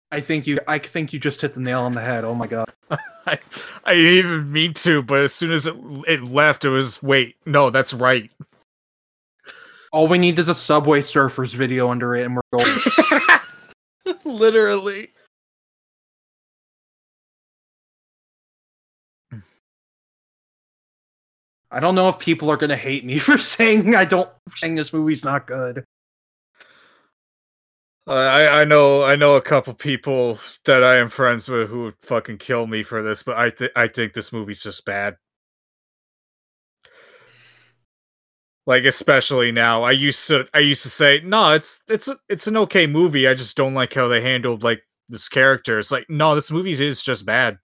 I 0.09 0.21
think 0.21 0.47
you. 0.47 0.59
I 0.67 0.77
think 0.77 1.11
you 1.11 1.19
just 1.19 1.41
hit 1.41 1.53
the 1.53 1.59
nail 1.59 1.81
on 1.81 1.91
the 1.91 1.99
head. 2.01 2.23
Oh 2.23 2.33
my 2.33 2.47
god. 2.47 2.71
I 3.25 3.39
I 3.83 3.93
didn't 3.93 4.13
even 4.13 4.51
mean 4.51 4.73
to, 4.75 5.01
but 5.03 5.19
as 5.19 5.33
soon 5.33 5.51
as 5.51 5.65
it 5.65 5.75
it 6.07 6.23
left, 6.23 6.63
it 6.63 6.69
was 6.69 7.03
wait, 7.03 7.35
no, 7.45 7.69
that's 7.69 7.93
right. 7.93 8.31
All 9.91 10.07
we 10.07 10.17
need 10.17 10.39
is 10.39 10.47
a 10.49 10.55
Subway 10.55 11.01
Surfers 11.01 11.53
video 11.55 11.89
under 11.89 12.15
it, 12.15 12.25
and 12.25 12.35
we're 12.35 12.41
golden. 12.51 13.36
Literally. 14.25 15.09
I 21.71 21.79
don't 21.79 21.95
know 21.95 22.09
if 22.09 22.19
people 22.19 22.49
are 22.49 22.57
gonna 22.57 22.77
hate 22.77 23.05
me 23.05 23.19
for 23.19 23.37
saying 23.37 23.95
I 23.95 24.05
don't 24.05 24.29
saying 24.55 24.75
this 24.75 24.93
movie's 24.93 25.23
not 25.23 25.47
good. 25.47 25.83
I 28.07 28.61
I 28.61 28.65
know 28.65 29.03
I 29.03 29.15
know 29.17 29.35
a 29.35 29.41
couple 29.41 29.73
people 29.73 30.39
that 30.65 30.83
I 30.83 30.97
am 30.97 31.09
friends 31.09 31.49
with 31.49 31.69
who 31.69 31.83
would 31.83 31.95
fucking 32.03 32.37
kill 32.37 32.65
me 32.67 32.83
for 32.83 33.03
this, 33.03 33.23
but 33.23 33.37
I 33.37 33.49
th- 33.49 33.71
I 33.75 33.87
think 33.89 34.13
this 34.13 34.31
movie's 34.31 34.63
just 34.63 34.85
bad. 34.85 35.17
Like 38.67 38.83
especially 38.83 39.53
now, 39.53 39.83
I 39.83 39.91
used 39.91 40.27
to 40.27 40.45
I 40.53 40.59
used 40.59 40.83
to 40.83 40.89
say 40.89 41.21
no, 41.23 41.53
it's 41.53 41.81
it's 41.87 42.09
it's 42.27 42.47
an 42.47 42.57
okay 42.57 42.85
movie. 42.85 43.25
I 43.27 43.33
just 43.33 43.55
don't 43.55 43.73
like 43.73 43.93
how 43.93 44.09
they 44.09 44.21
handled 44.21 44.61
like 44.61 44.81
this 45.07 45.29
character. 45.29 45.79
It's 45.79 45.89
like 45.89 46.05
no, 46.09 46.35
this 46.35 46.51
movie 46.51 46.73
is 46.73 47.01
just 47.01 47.25
bad. 47.25 47.59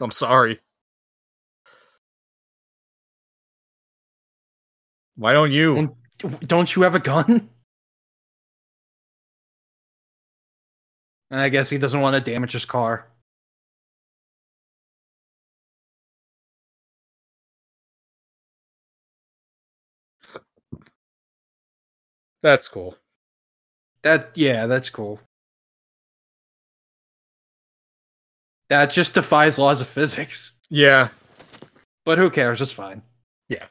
I'm 0.00 0.10
sorry. 0.10 0.60
Why 5.14 5.32
don't 5.32 5.52
you? 5.52 5.96
Don't 6.42 6.74
you 6.74 6.82
have 6.82 6.94
a 6.96 6.98
gun? 6.98 7.48
And 11.30 11.40
I 11.40 11.48
guess 11.48 11.70
he 11.70 11.78
doesn't 11.78 12.00
want 12.00 12.16
to 12.16 12.30
damage 12.30 12.52
his 12.52 12.64
car. 12.64 13.08
That's 22.42 22.68
cool. 22.68 22.96
That 24.02 24.30
yeah, 24.34 24.66
that's 24.66 24.90
cool. 24.90 25.20
That 28.68 28.90
just 28.92 29.14
defies 29.14 29.58
laws 29.58 29.80
of 29.80 29.88
physics. 29.88 30.52
Yeah, 30.70 31.08
But 32.04 32.18
who 32.18 32.30
cares? 32.30 32.60
It's 32.60 32.70
fine. 32.72 33.02
Yeah. 33.48 33.66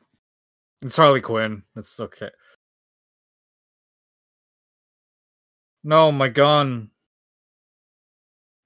It's 0.81 0.97
Harley 0.97 1.21
Quinn. 1.21 1.63
It's 1.77 1.99
okay. 1.99 2.29
No, 5.83 6.11
my 6.11 6.27
gun. 6.29 6.91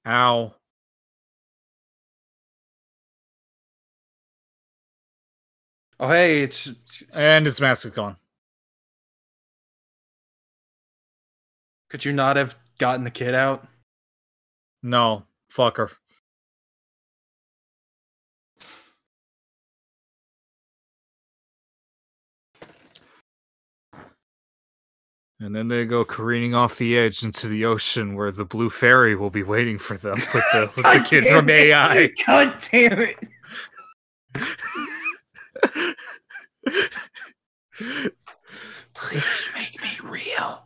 Ow. 0.07 0.55
Oh 5.99 6.09
hey, 6.09 6.43
it's, 6.43 6.67
it's- 6.67 7.15
And 7.17 7.45
his 7.45 7.61
mask 7.61 7.85
is 7.85 7.91
gone. 7.93 8.17
Could 11.93 12.03
you 12.03 12.11
not 12.11 12.35
have 12.37 12.55
gotten 12.79 13.03
the 13.03 13.11
kid 13.11 13.35
out? 13.35 13.67
No. 14.81 15.25
Fuck 15.51 15.77
her. 15.77 15.91
And 25.39 25.55
then 25.55 25.67
they 25.67 25.85
go 25.85 26.03
careening 26.03 26.55
off 26.55 26.79
the 26.79 26.97
edge 26.97 27.21
into 27.23 27.47
the 27.47 27.65
ocean 27.65 28.15
where 28.15 28.31
the 28.31 28.43
blue 28.43 28.71
fairy 28.71 29.15
will 29.15 29.29
be 29.29 29.43
waiting 29.43 29.77
for 29.77 29.95
them 29.95 30.15
with 30.15 30.43
the, 30.51 30.71
with 30.75 30.83
the 30.83 31.05
kid 31.07 31.25
damn 31.25 31.41
from 31.41 31.49
it. 31.49 31.53
AI. 31.53 32.09
God 32.25 32.55
damn 32.71 33.01
it! 33.01 33.17
Please 38.95 39.51
make 39.53 39.79
me 39.79 39.89
real. 40.01 40.63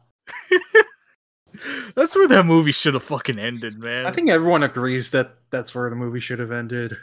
That's 1.95 2.15
where 2.15 2.27
that 2.27 2.45
movie 2.45 2.71
should 2.71 2.93
have 2.93 3.03
fucking 3.03 3.39
ended, 3.39 3.79
man. 3.79 4.05
I 4.05 4.11
think 4.11 4.29
everyone 4.29 4.63
agrees 4.63 5.11
that 5.11 5.37
that's 5.49 5.73
where 5.73 5.89
the 5.89 5.95
movie 5.95 6.19
should 6.19 6.39
have 6.39 6.51
ended. 6.51 6.97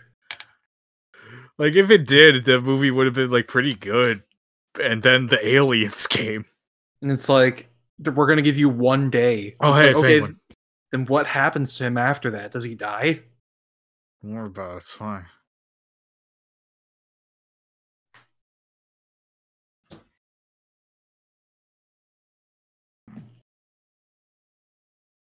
Like 1.58 1.74
if 1.74 1.90
it 1.90 2.06
did, 2.06 2.44
the 2.44 2.60
movie 2.60 2.90
would 2.90 3.06
have 3.06 3.14
been 3.14 3.30
like 3.30 3.48
pretty 3.48 3.74
good. 3.74 4.22
And 4.82 5.02
then 5.02 5.28
the 5.28 5.46
aliens 5.46 6.06
came. 6.08 6.44
And 7.00 7.10
it's 7.10 7.28
like 7.28 7.68
we're 8.02 8.26
gonna 8.26 8.42
give 8.42 8.58
you 8.58 8.68
one 8.68 9.10
day. 9.10 9.56
Oh, 9.60 9.72
hey, 9.74 9.88
like, 9.88 9.96
okay. 9.96 10.20
Penguin. 10.20 10.40
Then 10.90 11.06
what 11.06 11.26
happens 11.26 11.76
to 11.76 11.84
him 11.84 11.98
after 11.98 12.30
that? 12.30 12.52
Does 12.52 12.64
he 12.64 12.74
die? 12.74 13.20
Don't 14.22 14.34
worry 14.34 14.46
about 14.46 14.74
it, 14.74 14.76
it's 14.78 14.92
fine. 14.92 15.26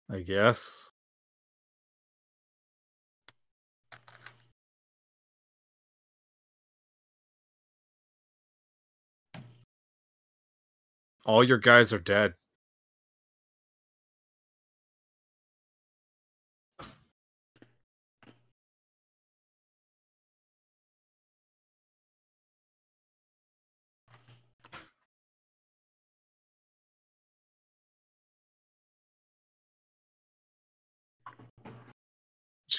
I 0.08 0.20
guess. 0.20 0.92
All 11.24 11.42
your 11.42 11.58
guys 11.58 11.92
are 11.92 11.98
dead. 11.98 12.34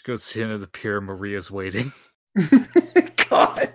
Goes 0.07 0.35
into 0.37 0.57
the 0.59 0.67
pier. 0.67 1.01
Maria's 1.01 1.51
waiting. 1.51 1.93
God. 3.29 3.73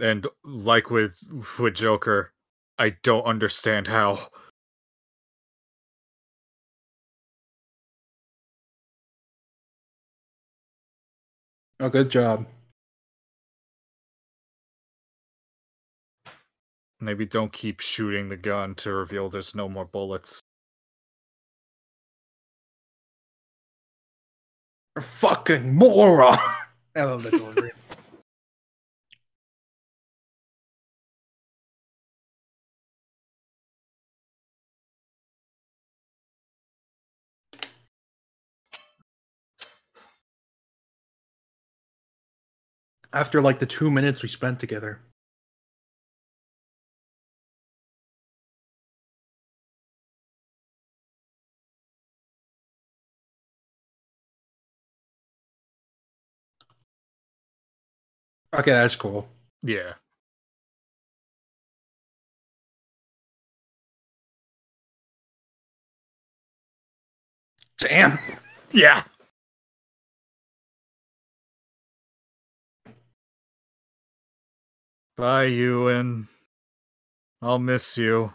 and 0.00 0.26
like 0.44 0.90
with 0.90 1.18
with 1.58 1.74
Joker, 1.74 2.32
I 2.78 2.96
don't 3.02 3.24
understand 3.24 3.88
how. 3.88 4.28
Oh, 11.78 11.90
good 11.90 12.10
job. 12.10 12.46
Maybe 17.00 17.26
don't 17.26 17.52
keep 17.52 17.80
shooting 17.80 18.30
the 18.30 18.36
gun 18.38 18.74
to 18.76 18.92
reveal 18.92 19.28
there's 19.28 19.54
no 19.54 19.68
more 19.68 19.84
bullets. 19.84 20.40
Fucking 24.98 25.74
moron. 25.74 26.38
I 26.96 27.04
love 27.04 27.22
that 27.24 27.32
delivery. 27.32 27.72
After 43.16 43.40
like 43.40 43.60
the 43.60 43.66
two 43.66 43.90
minutes 43.90 44.20
we 44.20 44.28
spent 44.28 44.60
together. 44.60 45.00
Okay, 58.52 58.72
that's 58.72 58.96
cool. 58.96 59.26
Yeah. 59.62 59.94
Damn. 67.78 68.18
Yeah. 68.72 69.04
Bye, 75.16 75.44
Ewan. 75.44 76.28
I'll 77.40 77.58
miss 77.58 77.96
you. 77.96 78.34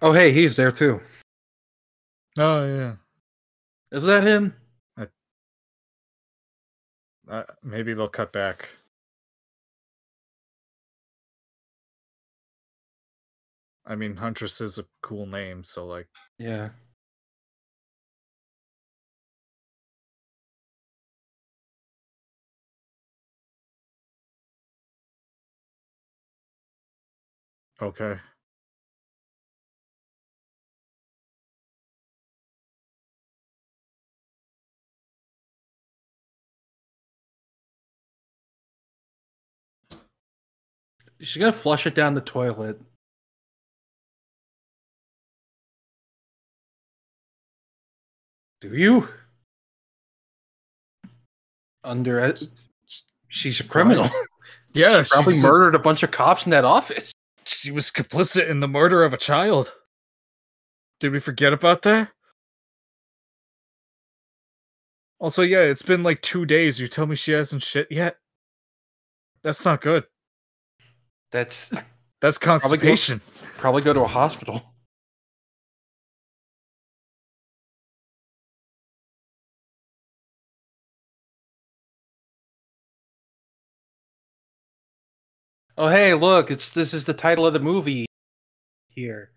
Oh, 0.00 0.12
hey, 0.12 0.32
he's 0.32 0.54
there 0.54 0.70
too. 0.70 1.00
Oh 2.38 2.64
yeah. 2.66 2.96
Is 3.92 4.04
that 4.04 4.24
him? 4.24 4.54
Uh, 7.28 7.44
maybe 7.62 7.94
they'll 7.94 8.08
cut 8.08 8.32
back. 8.32 8.70
I 13.86 13.96
mean, 13.96 14.16
Huntress 14.16 14.60
is 14.60 14.78
a 14.78 14.86
cool 15.02 15.26
name, 15.26 15.64
so 15.64 15.86
like, 15.86 16.08
Yeah. 16.38 16.70
okay. 27.80 28.18
She's 41.20 41.40
gonna 41.40 41.52
flush 41.52 41.86
it 41.86 41.94
down 41.94 42.14
the 42.14 42.20
toilet. 42.20 42.80
Do 48.60 48.68
you? 48.76 49.08
Under 51.84 52.18
it. 52.20 52.42
She's 53.28 53.60
a 53.60 53.64
criminal. 53.64 54.08
Yeah, 54.74 55.02
she 55.02 55.08
probably 55.08 55.40
murdered 55.40 55.74
a 55.74 55.78
bunch 55.78 56.02
of 56.02 56.10
cops 56.10 56.44
in 56.44 56.50
that 56.50 56.64
office. 56.64 57.10
she 57.44 57.70
was 57.70 57.90
complicit 57.90 58.48
in 58.48 58.60
the 58.60 58.68
murder 58.68 59.02
of 59.02 59.14
a 59.14 59.16
child. 59.16 59.72
Did 61.00 61.10
we 61.10 61.20
forget 61.20 61.54
about 61.54 61.82
that? 61.82 62.12
Also, 65.18 65.42
yeah, 65.42 65.62
it's 65.62 65.82
been 65.82 66.02
like 66.02 66.20
two 66.20 66.44
days. 66.44 66.78
You 66.78 66.86
tell 66.86 67.06
me 67.06 67.16
she 67.16 67.32
hasn't 67.32 67.62
shit 67.62 67.90
yet. 67.90 68.18
That's 69.42 69.64
not 69.64 69.80
good. 69.80 70.04
That's 71.30 71.70
That's 72.20 72.38
Probably 72.38 72.78
go- 72.78 72.84
constipation. 72.88 73.20
probably 73.58 73.82
go 73.82 73.92
to 73.92 74.02
a 74.02 74.06
hospital. 74.08 74.62
Oh 85.76 85.88
hey, 85.88 86.14
look, 86.14 86.50
it's 86.50 86.70
this 86.70 86.92
is 86.92 87.04
the 87.04 87.14
title 87.14 87.46
of 87.46 87.52
the 87.52 87.60
movie 87.60 88.06
here. 88.88 89.32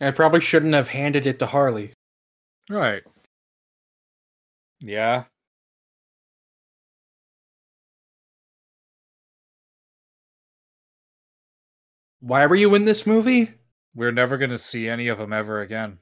I 0.00 0.10
probably 0.10 0.40
shouldn't 0.40 0.74
have 0.74 0.88
handed 0.88 1.26
it 1.26 1.38
to 1.38 1.46
Harley. 1.46 1.92
Right. 2.68 3.02
Yeah. 4.80 5.24
Why 12.20 12.46
were 12.46 12.54
you 12.56 12.74
in 12.74 12.84
this 12.84 13.06
movie? 13.06 13.54
We're 13.94 14.10
never 14.12 14.36
going 14.36 14.50
to 14.50 14.58
see 14.58 14.88
any 14.88 15.08
of 15.08 15.18
them 15.18 15.32
ever 15.32 15.60
again. 15.60 15.98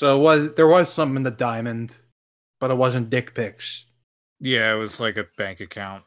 So 0.00 0.16
it 0.16 0.22
was 0.22 0.54
there 0.54 0.66
was 0.66 0.90
something 0.90 1.16
in 1.16 1.24
the 1.24 1.30
diamond, 1.30 1.94
but 2.58 2.70
it 2.70 2.78
wasn't 2.78 3.10
dick 3.10 3.34
pics. 3.34 3.84
Yeah, 4.38 4.72
it 4.72 4.76
was 4.76 4.98
like 4.98 5.18
a 5.18 5.26
bank 5.36 5.60
account. 5.60 6.04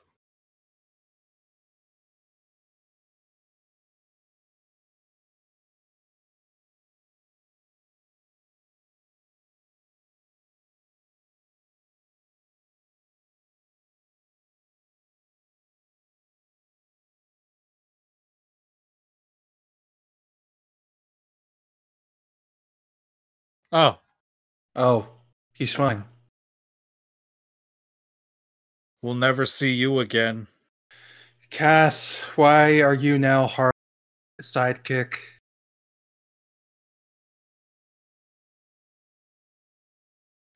Oh, 23.73 23.99
Oh, 24.75 25.07
he's 25.53 25.73
fine. 25.73 26.05
we'll 29.01 29.15
never 29.15 29.45
see 29.45 29.73
you 29.73 29.99
again. 29.99 30.47
Cass, 31.49 32.17
why 32.35 32.81
are 32.81 32.93
you 32.93 33.17
now 33.19 33.47
hard 33.47 33.73
sidekick? 34.41 35.17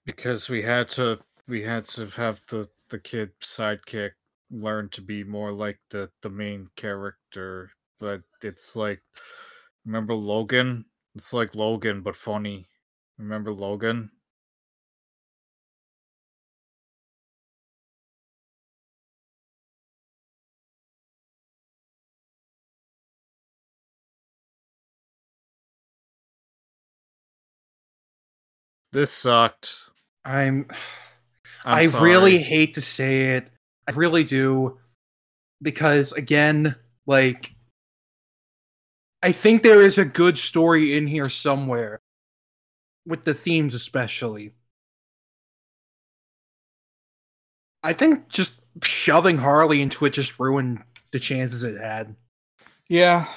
because 0.06 0.50
we 0.50 0.62
had 0.62 0.88
to 0.88 1.20
we 1.48 1.62
had 1.62 1.86
to 1.86 2.08
have 2.08 2.42
the 2.50 2.68
the 2.90 3.00
kid 3.00 3.32
sidekick 3.42 4.12
learn 4.50 4.90
to 4.90 5.02
be 5.02 5.24
more 5.24 5.52
like 5.52 5.80
the 5.90 6.10
the 6.22 6.30
main 6.30 6.70
character 6.76 7.70
but 8.00 8.22
it's 8.42 8.76
like 8.76 9.02
remember 9.86 10.14
logan 10.14 10.86
it's 11.16 11.34
like 11.34 11.54
logan 11.56 12.02
but 12.02 12.16
funny 12.16 12.68
remember 13.18 13.52
logan 13.54 14.12
this 28.92 29.12
sucked 29.12 29.90
I'm 30.26 30.68
I'm 31.66 31.76
i 31.80 31.86
sorry. 31.86 32.12
really 32.12 32.38
hate 32.38 32.74
to 32.76 32.82
say 32.82 33.36
it. 33.36 33.50
I 33.88 33.92
really 33.92 34.24
do 34.24 34.80
because 35.62 36.12
again, 36.12 36.76
like 37.06 37.54
I 39.24 39.32
think 39.32 39.64
there 39.64 39.82
is 39.82 39.98
a 39.98 40.06
good 40.06 40.38
story 40.38 40.96
in 40.98 41.08
here 41.08 41.30
somewhere. 41.30 42.00
With 43.08 43.24
the 43.24 43.34
themes 43.34 43.74
especially. 43.74 44.54
I 47.84 47.94
think 47.94 48.28
just 48.28 48.52
shoving 48.84 49.38
Harley 49.38 49.82
into 49.82 50.06
it 50.06 50.12
just 50.14 50.40
ruined 50.40 50.84
the 51.12 51.20
chances 51.20 51.64
it 51.64 51.80
had. 51.82 52.16
Yeah, 52.90 53.28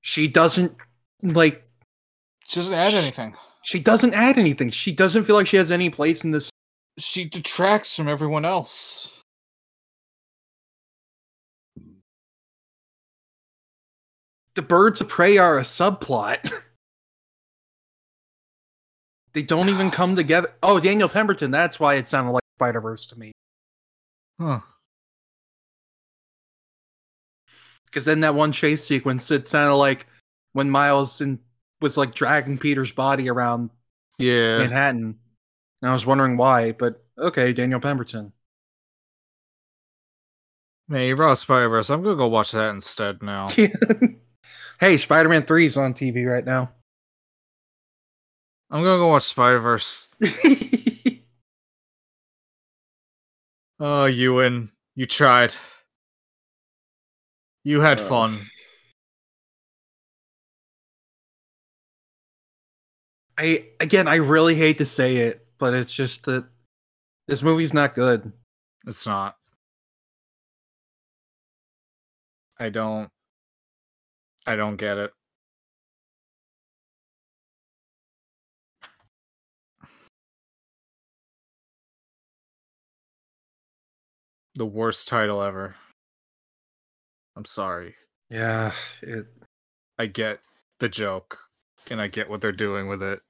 She 0.00 0.26
doesn't 0.28 0.74
like 1.22 1.64
she 2.44 2.58
doesn't 2.60 2.74
add 2.74 2.94
anything. 2.94 3.34
she 3.62 3.78
doesn't 3.80 4.14
add 4.14 4.36
anything. 4.38 4.70
She 4.70 4.92
doesn't 4.92 5.24
feel 5.24 5.36
like 5.36 5.46
she 5.46 5.56
has 5.56 5.70
any 5.70 5.90
place 5.90 6.24
in 6.24 6.32
this. 6.32 6.50
She 6.98 7.24
detracts 7.24 7.96
from 7.96 8.08
everyone 8.08 8.44
else. 8.44 9.22
The 14.54 14.62
birds 14.62 15.00
of 15.00 15.08
prey 15.08 15.38
are 15.38 15.58
a 15.58 15.62
subplot. 15.62 16.50
they 19.32 19.42
don't 19.42 19.68
even 19.68 19.90
come 19.92 20.16
together. 20.16 20.52
Oh, 20.62 20.80
Daniel 20.80 21.08
Pemberton. 21.08 21.50
That's 21.50 21.78
why 21.80 21.94
it 21.94 22.08
sounded 22.08 22.32
like 22.32 22.42
Spider 22.58 22.80
Verse 22.80 23.06
to 23.06 23.18
me. 23.18 23.32
Huh. 24.40 24.60
Because 27.86 28.04
then 28.04 28.20
that 28.20 28.34
one 28.34 28.52
chase 28.52 28.84
sequence, 28.84 29.30
it 29.30 29.46
sounded 29.48 29.74
like 29.76 30.06
when 30.54 30.70
Miles 30.70 31.20
in, 31.20 31.38
was 31.80 31.96
like 31.96 32.14
dragging 32.14 32.56
Peter's 32.56 32.92
body 32.92 33.28
around 33.28 33.70
Yeah. 34.18 34.58
Manhattan. 34.58 35.18
And 35.82 35.90
I 35.90 35.92
was 35.92 36.06
wondering 36.06 36.36
why, 36.36 36.72
but 36.72 37.04
okay, 37.18 37.52
Daniel 37.52 37.80
Pemberton. 37.80 38.32
Man, 40.88 41.06
you 41.06 41.16
brought 41.16 41.38
Spider 41.38 41.68
Verse. 41.68 41.90
I'm 41.90 42.02
gonna 42.02 42.16
go 42.16 42.28
watch 42.28 42.52
that 42.52 42.70
instead 42.70 43.22
now. 43.22 43.48
hey, 44.80 44.96
Spider 44.96 45.28
Man 45.28 45.42
3 45.42 45.66
is 45.66 45.76
on 45.76 45.92
TV 45.94 46.26
right 46.26 46.44
now. 46.44 46.72
I'm 48.72 48.82
gonna 48.82 48.96
go 48.96 49.08
watch 49.08 49.22
Spider 49.24 49.60
Verse. 49.60 50.08
Oh, 53.84 54.04
Ewan, 54.04 54.70
you 54.94 55.06
tried. 55.06 55.52
You 57.64 57.80
had 57.80 57.98
fun. 57.98 58.38
I 63.36 63.70
again, 63.80 64.06
I 64.06 64.16
really 64.16 64.54
hate 64.54 64.78
to 64.78 64.84
say 64.84 65.16
it, 65.16 65.44
but 65.58 65.74
it's 65.74 65.92
just 65.92 66.26
that 66.26 66.48
this 67.26 67.42
movie's 67.42 67.74
not 67.74 67.96
good. 67.96 68.32
It's 68.86 69.04
not. 69.04 69.36
I 72.60 72.68
don't. 72.68 73.10
I 74.46 74.54
don't 74.54 74.76
get 74.76 74.96
it. 74.98 75.12
The 84.54 84.66
worst 84.66 85.08
title 85.08 85.42
ever. 85.42 85.74
I'm 87.36 87.44
sorry. 87.44 87.94
Yeah, 88.28 88.72
it 89.00 89.26
I 89.98 90.06
get 90.06 90.40
the 90.78 90.88
joke 90.88 91.38
and 91.90 92.00
I 92.00 92.08
get 92.08 92.28
what 92.28 92.40
they're 92.40 92.52
doing 92.52 92.88
with 92.88 93.02
it. 93.02 93.20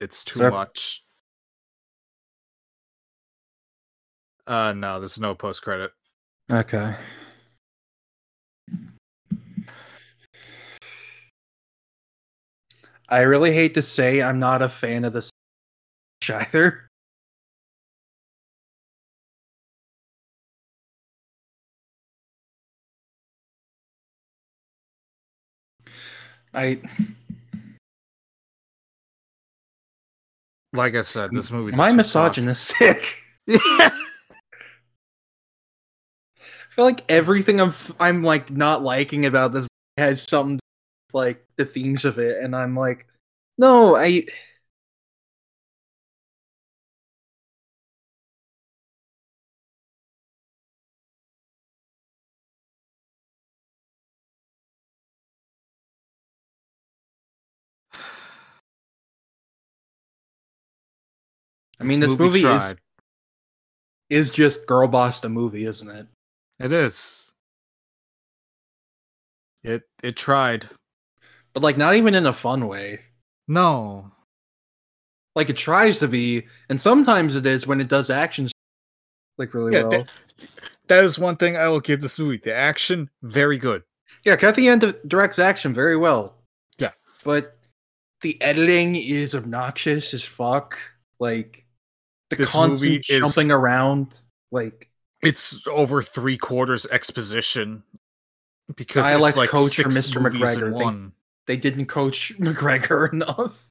It's 0.00 0.24
too 0.24 0.50
much. 0.50 1.02
Uh 4.46 4.72
no, 4.72 4.98
there's 4.98 5.20
no 5.20 5.34
post 5.34 5.62
credit. 5.62 5.92
okay. 6.50 6.94
I 13.08 13.20
really 13.20 13.52
hate 13.52 13.74
to 13.74 13.82
say 13.82 14.20
I'm 14.20 14.40
not 14.40 14.62
a 14.62 14.68
fan 14.68 15.04
of 15.04 15.12
this 15.12 15.30
either. 16.28 16.85
I 26.56 26.80
Like 30.72 30.94
I 30.94 31.02
said, 31.02 31.30
this 31.32 31.50
movie's 31.50 31.74
am 31.74 31.80
I 31.80 31.92
misogynistic? 31.92 33.14
I 33.48 33.90
feel 36.70 36.84
like 36.84 37.04
everything 37.10 37.60
I'm 37.60 37.72
I'm 37.98 38.22
like 38.22 38.50
not 38.50 38.82
liking 38.82 39.24
about 39.24 39.52
this 39.52 39.66
has 39.96 40.22
something 40.22 40.58
to 40.58 41.16
like 41.16 41.44
the 41.56 41.64
themes 41.64 42.04
of 42.04 42.18
it, 42.18 42.42
and 42.42 42.54
I'm 42.54 42.76
like, 42.76 43.06
no, 43.58 43.96
I. 43.96 44.26
I 61.80 61.84
mean, 61.84 62.00
this 62.00 62.16
movie, 62.16 62.44
is 62.44 62.74
is 64.08 64.30
just 64.30 64.66
girl 64.66 64.88
boss 64.88 65.22
a 65.24 65.28
movie, 65.28 65.66
isn't 65.66 65.88
it? 65.88 66.06
It 66.58 66.72
is. 66.72 67.32
It 69.62 69.82
it 70.02 70.16
tried. 70.16 70.68
But 71.52 71.62
like, 71.62 71.76
not 71.76 71.94
even 71.96 72.14
in 72.14 72.26
a 72.26 72.32
fun 72.32 72.66
way. 72.68 73.00
No. 73.48 74.12
Like 75.34 75.50
it 75.50 75.56
tries 75.56 75.98
to 75.98 76.08
be, 76.08 76.46
and 76.68 76.80
sometimes 76.80 77.34
it 77.36 77.46
is 77.46 77.66
when 77.66 77.80
it 77.80 77.88
does 77.88 78.10
actions 78.10 78.52
like 79.38 79.52
really 79.54 79.72
Yeah, 79.74 79.82
well. 79.82 79.90
that- 79.90 80.08
That 80.88 81.02
is 81.04 81.18
one 81.18 81.36
thing 81.36 81.56
I 81.56 81.66
will 81.66 81.80
give 81.80 82.00
this 82.00 82.16
movie. 82.18 82.36
The 82.36 82.54
action, 82.54 83.10
very 83.20 83.58
good. 83.58 83.82
Yeah, 84.24 84.36
Cathy 84.36 84.62
Yan 84.62 84.78
di- 84.78 84.94
directs 85.06 85.38
action 85.40 85.74
very 85.74 85.96
well. 85.96 86.36
Yeah. 86.78 86.92
But 87.24 87.58
the 88.20 88.40
editing 88.40 88.94
is 88.94 89.34
obnoxious 89.34 90.14
as 90.14 90.24
fuck. 90.24 90.78
Like 91.18 91.65
the 92.30 92.36
This 92.36 92.54
movie 92.54 92.68
constant 93.00 93.10
is- 93.10 93.18
jumping 93.34 93.50
around. 93.50 94.20
Like 94.52 94.90
It's 95.22 95.66
over 95.66 96.02
three 96.02 96.38
quarters 96.38 96.86
exposition 96.86 97.82
because 98.76 99.04
I 99.06 99.16
like 99.16 99.36
like 99.36 99.50
Coach 99.50 99.78
or 99.78 99.84
Mr. 99.84 100.20
McGregor. 100.22 100.78
They- 100.78 101.12
they 101.46 101.56
didn't 101.56 101.86
coach 101.86 102.32
McGregor 102.40 103.12
enough. 103.12 103.70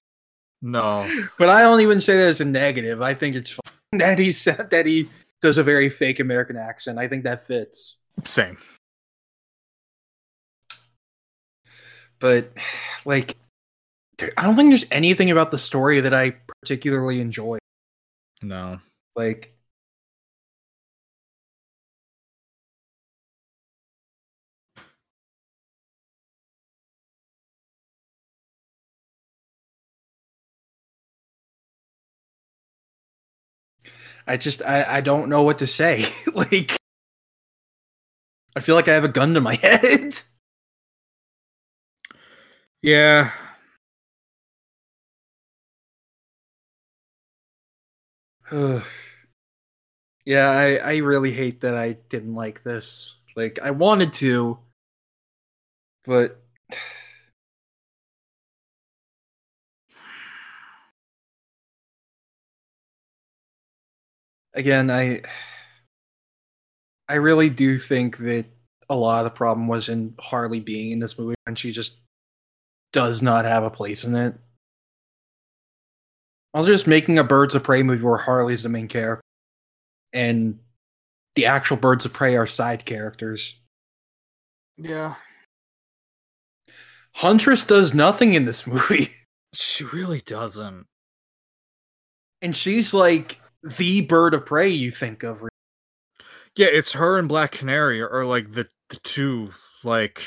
No, 0.62 1.08
But 1.38 1.50
I 1.50 1.62
don't 1.62 1.82
even 1.82 2.00
say 2.02 2.16
that 2.18 2.28
as 2.30 2.42
a 2.42 2.46
negative. 2.46 3.02
I 3.02 3.14
think 3.14 3.36
it's 3.36 3.52
fun 3.52 3.74
that 4.00 4.18
he 4.18 4.32
said 4.32 4.70
that 4.72 4.86
he 4.86 5.10
does 5.42 5.58
a 5.58 5.64
very 5.64 5.90
fake 5.90 6.20
American 6.20 6.56
accent. 6.58 6.98
I 6.98 7.08
think 7.10 7.24
that 7.26 7.46
fits. 7.46 7.98
same. 8.24 8.58
But 12.20 12.52
like 13.06 13.36
I 14.38 14.44
don't 14.44 14.56
think 14.56 14.72
there's 14.72 14.86
anything 14.92 15.30
about 15.32 15.52
the 15.52 15.58
story 15.58 16.00
that 16.00 16.14
I 16.14 16.38
particularly 16.62 17.20
enjoy. 17.20 17.58
No, 18.46 18.80
Like 19.16 19.58
I 34.28 34.38
just 34.38 34.64
I, 34.64 34.98
I 34.98 35.02
don't 35.02 35.30
know 35.30 35.44
what 35.44 35.60
to 35.60 35.68
say. 35.68 36.06
like 36.34 36.78
I 38.56 38.60
feel 38.60 38.76
like 38.76 38.88
I 38.88 38.94
have 38.94 39.04
a 39.04 39.10
gun 39.10 39.34
to 39.34 39.42
my 39.42 39.56
head. 39.62 40.20
yeah, 42.82 43.32
yeah, 50.26 50.50
I, 50.50 50.76
I 50.78 50.98
really 50.98 51.32
hate 51.32 51.62
that 51.62 51.76
I 51.78 51.94
didn't 52.10 52.36
like 52.36 52.64
this. 52.64 53.18
Like 53.36 53.60
I 53.62 53.72
wanted 53.72 54.14
to, 54.14 54.60
but 56.06 56.40
again, 64.54 64.90
I 64.90 65.22
I 67.08 67.16
really 67.16 67.50
do 67.50 67.78
think 67.78 68.18
that 68.18 68.46
a 68.90 68.96
lot 68.96 69.20
of 69.26 69.32
the 69.32 69.36
problem 69.36 69.68
was 69.68 69.90
in 69.90 70.16
Harley 70.20 70.60
being 70.60 70.92
in 70.92 71.00
this 71.00 71.18
movie 71.18 71.36
and 71.46 71.58
she 71.58 71.72
just 71.72 71.98
does 72.94 73.22
not 73.22 73.46
have 73.46 73.64
a 73.64 73.72
place 73.72 74.06
in 74.06 74.16
it. 74.16 74.36
I 76.56 76.60
was 76.60 76.68
just 76.68 76.88
making 76.88 77.20
a 77.20 77.24
Birds 77.26 77.54
of 77.54 77.64
Prey 77.64 77.84
movie 77.84 78.02
where 78.02 78.16
Harley's 78.16 78.64
the 78.64 78.70
main 78.70 78.88
character 78.88 79.22
and 80.14 80.60
the 81.36 81.48
actual 81.48 81.76
Birds 81.76 82.06
of 82.06 82.14
Prey 82.14 82.38
are 82.38 82.48
side 82.48 82.86
characters. 82.86 83.60
yeah. 84.78 85.16
Huntress 87.16 87.64
does 87.64 87.94
nothing 87.94 88.34
in 88.34 88.46
this 88.46 88.66
movie. 88.68 89.10
She 89.54 89.84
really 89.84 90.22
doesn't. 90.22 90.86
And 92.42 92.56
she's 92.56 92.94
like 92.94 93.42
the 93.64 94.02
bird 94.02 94.34
of 94.34 94.46
prey 94.46 94.70
you 94.70 94.92
think 94.92 95.24
of. 95.24 95.44
Yeah, 96.56 96.68
it's 96.68 96.94
her 96.94 97.18
and 97.18 97.28
Black 97.28 97.52
Canary 97.52 98.02
are 98.02 98.26
like 98.26 98.52
the, 98.52 98.68
the 98.90 98.98
two 98.98 99.54
like 99.84 100.22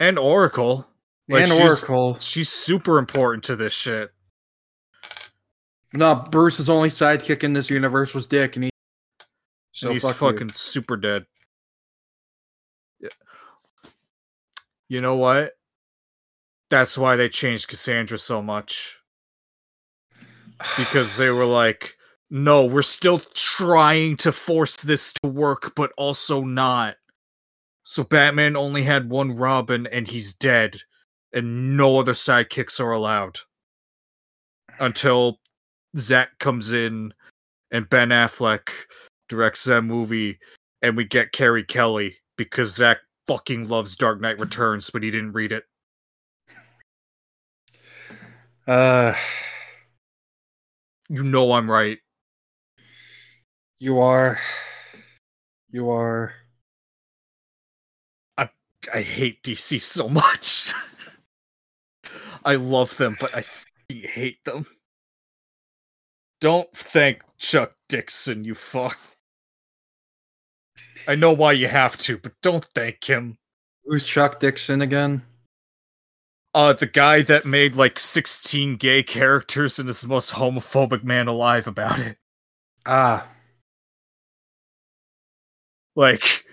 and 0.00 0.18
Oracle. 0.18 0.87
Like, 1.28 1.42
and 1.44 1.52
she's- 1.52 1.82
Oracle. 1.82 2.18
She's 2.20 2.48
super 2.48 2.98
important 2.98 3.44
to 3.44 3.56
this 3.56 3.72
shit. 3.74 4.10
No, 5.92 6.14
Bruce's 6.30 6.68
only 6.68 6.90
sidekick 6.90 7.42
in 7.42 7.54
this 7.54 7.70
universe 7.70 8.14
was 8.14 8.26
Dick, 8.26 8.56
and 8.56 8.64
he. 8.64 8.70
So 9.72 9.88
and 9.88 9.94
he's 9.94 10.02
fuck 10.02 10.20
you. 10.20 10.30
fucking 10.30 10.52
super 10.52 10.96
dead. 10.96 11.26
Yeah. 13.00 13.08
You 14.88 15.00
know 15.00 15.16
what? 15.16 15.52
That's 16.70 16.98
why 16.98 17.16
they 17.16 17.28
changed 17.28 17.68
Cassandra 17.68 18.18
so 18.18 18.42
much. 18.42 18.98
Because 20.76 21.16
they 21.16 21.30
were 21.30 21.46
like, 21.46 21.96
no, 22.28 22.64
we're 22.64 22.82
still 22.82 23.20
trying 23.20 24.16
to 24.18 24.32
force 24.32 24.82
this 24.82 25.14
to 25.22 25.28
work, 25.30 25.74
but 25.74 25.92
also 25.96 26.42
not. 26.42 26.96
So 27.84 28.04
Batman 28.04 28.56
only 28.56 28.82
had 28.82 29.08
one 29.08 29.34
Robin 29.36 29.86
and 29.86 30.06
he's 30.08 30.34
dead. 30.34 30.82
And 31.32 31.76
no 31.76 31.98
other 31.98 32.12
sidekicks 32.12 32.80
are 32.80 32.92
allowed. 32.92 33.38
Until 34.80 35.40
Zach 35.96 36.38
comes 36.38 36.72
in 36.72 37.12
and 37.70 37.88
Ben 37.90 38.08
Affleck 38.10 38.70
directs 39.28 39.64
that 39.64 39.82
movie 39.82 40.38
and 40.82 40.96
we 40.96 41.04
get 41.04 41.32
Carrie 41.32 41.64
Kelly 41.64 42.16
because 42.36 42.74
Zach 42.74 42.98
fucking 43.26 43.68
loves 43.68 43.96
Dark 43.96 44.20
Knight 44.20 44.38
Returns, 44.38 44.90
but 44.90 45.02
he 45.02 45.10
didn't 45.10 45.32
read 45.32 45.52
it. 45.52 45.64
Uh, 48.66 49.14
You 51.08 51.22
know 51.24 51.52
I'm 51.52 51.70
right. 51.70 51.98
you 53.78 54.00
are. 54.00 54.38
You 55.70 55.90
are. 55.90 56.34
I 58.36 58.50
I 58.92 59.00
hate 59.02 59.42
DC 59.42 59.80
so 59.80 60.08
much. 60.08 60.57
I 62.48 62.54
love 62.54 62.96
them, 62.96 63.14
but 63.20 63.36
I 63.36 63.44
hate 63.92 64.42
them. 64.44 64.64
Don't 66.40 66.72
thank 66.74 67.20
Chuck 67.36 67.74
Dixon, 67.90 68.42
you 68.42 68.54
fuck. 68.54 68.98
I 71.06 71.14
know 71.14 71.30
why 71.30 71.52
you 71.52 71.68
have 71.68 71.98
to, 71.98 72.16
but 72.16 72.32
don't 72.42 72.64
thank 72.74 73.04
him. 73.04 73.36
Who's 73.84 74.02
Chuck 74.02 74.40
Dixon 74.40 74.80
again? 74.80 75.24
Uh, 76.54 76.72
the 76.72 76.86
guy 76.86 77.20
that 77.20 77.44
made 77.44 77.74
like 77.76 77.98
16 77.98 78.76
gay 78.76 79.02
characters 79.02 79.78
and 79.78 79.86
is 79.90 80.00
the 80.00 80.08
most 80.08 80.32
homophobic 80.32 81.04
man 81.04 81.28
alive 81.28 81.66
about 81.66 81.98
it. 81.98 82.16
Ah, 82.86 83.28
like 85.94 86.46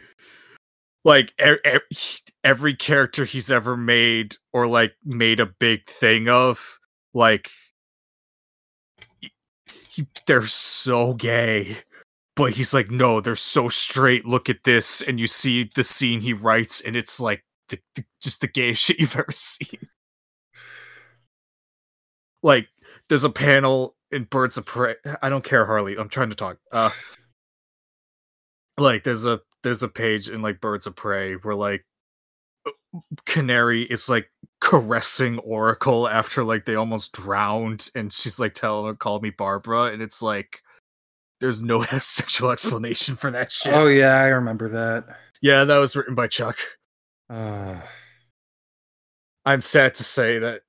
like 1.06 1.34
e- 1.44 1.56
e- 1.66 2.18
every 2.44 2.76
character 2.76 3.24
he's 3.24 3.50
ever 3.50 3.78
made 3.78 4.36
or 4.52 4.68
like 4.68 4.96
made 5.06 5.40
a 5.40 5.46
big 5.46 5.88
thing 5.88 6.28
of 6.28 6.80
like 7.14 7.50
he, 9.90 10.06
they're 10.28 10.46
so 10.48 11.14
gay. 11.14 11.78
But 12.36 12.54
he's 12.56 12.74
like 12.74 12.92
no 12.92 13.22
they're 13.22 13.38
so 13.38 13.70
straight. 13.70 14.26
Look 14.26 14.50
at 14.50 14.66
this. 14.66 15.02
And 15.02 15.20
you 15.20 15.28
see 15.28 15.70
the 15.74 15.84
scene 15.84 16.20
he 16.20 16.34
writes 16.34 16.82
and 16.82 16.98
it's 16.98 17.22
like 17.22 17.46
the, 17.70 17.80
the, 17.96 18.04
just 18.22 18.42
the 18.42 18.48
gayest 18.48 18.84
shit 18.86 19.00
you've 19.00 19.16
ever 19.16 19.32
seen. 19.32 19.88
Like 22.44 22.68
there's 23.08 23.24
a 23.24 23.30
panel 23.30 23.96
in 24.12 24.24
birds 24.24 24.58
of 24.58 24.66
prey 24.66 24.96
i 25.22 25.30
don't 25.30 25.44
care 25.44 25.66
harley 25.66 25.98
i'm 25.98 26.10
trying 26.10 26.30
to 26.30 26.36
talk 26.36 26.58
uh 26.72 26.90
like 28.78 29.04
there's 29.04 29.26
a 29.26 29.42
there's 29.66 29.82
a 29.82 29.88
page 29.88 30.30
in 30.30 30.44
like 30.44 30.62
birds 30.62 30.86
of 30.86 30.96
prey 30.96 31.34
where 31.34 31.56
like 31.56 31.84
canary 33.26 33.82
is 33.82 34.08
like 34.08 34.30
caressing 34.62 35.40
oracle 35.40 36.08
after 36.08 36.44
like 36.44 36.66
they 36.66 36.76
almost 36.76 37.12
drowned 37.14 37.90
and 37.96 38.14
she's 38.14 38.40
like 38.40 38.54
telling 38.54 38.86
her 38.86 38.94
call 38.94 39.20
me 39.20 39.32
barbara 39.32 39.86
and 39.86 40.04
it's 40.04 40.22
like 40.22 40.62
there's 41.42 41.64
no 41.64 41.84
sexual 42.00 42.52
explanation 42.52 43.16
for 43.16 43.30
that 43.32 43.52
shit. 43.52 43.74
Oh 43.74 43.88
yeah, 43.88 44.16
I 44.20 44.28
remember 44.28 44.70
that. 44.70 45.18
yeah 45.42 45.64
that 45.64 45.78
was 45.80 45.96
written 45.96 46.14
by 46.14 46.28
chuck. 46.28 46.58
Uh, 47.28 47.82
i'm 49.46 49.62
sad 49.62 49.96
to 49.96 50.04
say 50.04 50.38
that 50.38 50.62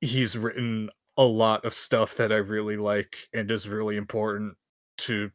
he's 0.00 0.38
written 0.38 0.88
a 1.16 1.24
lot 1.24 1.64
of 1.64 1.74
stuff 1.74 2.16
that 2.18 2.30
i 2.30 2.36
really 2.36 2.76
like 2.76 3.16
and 3.34 3.50
is 3.50 3.68
really 3.68 3.96
important 3.96 4.54
to 4.96 5.28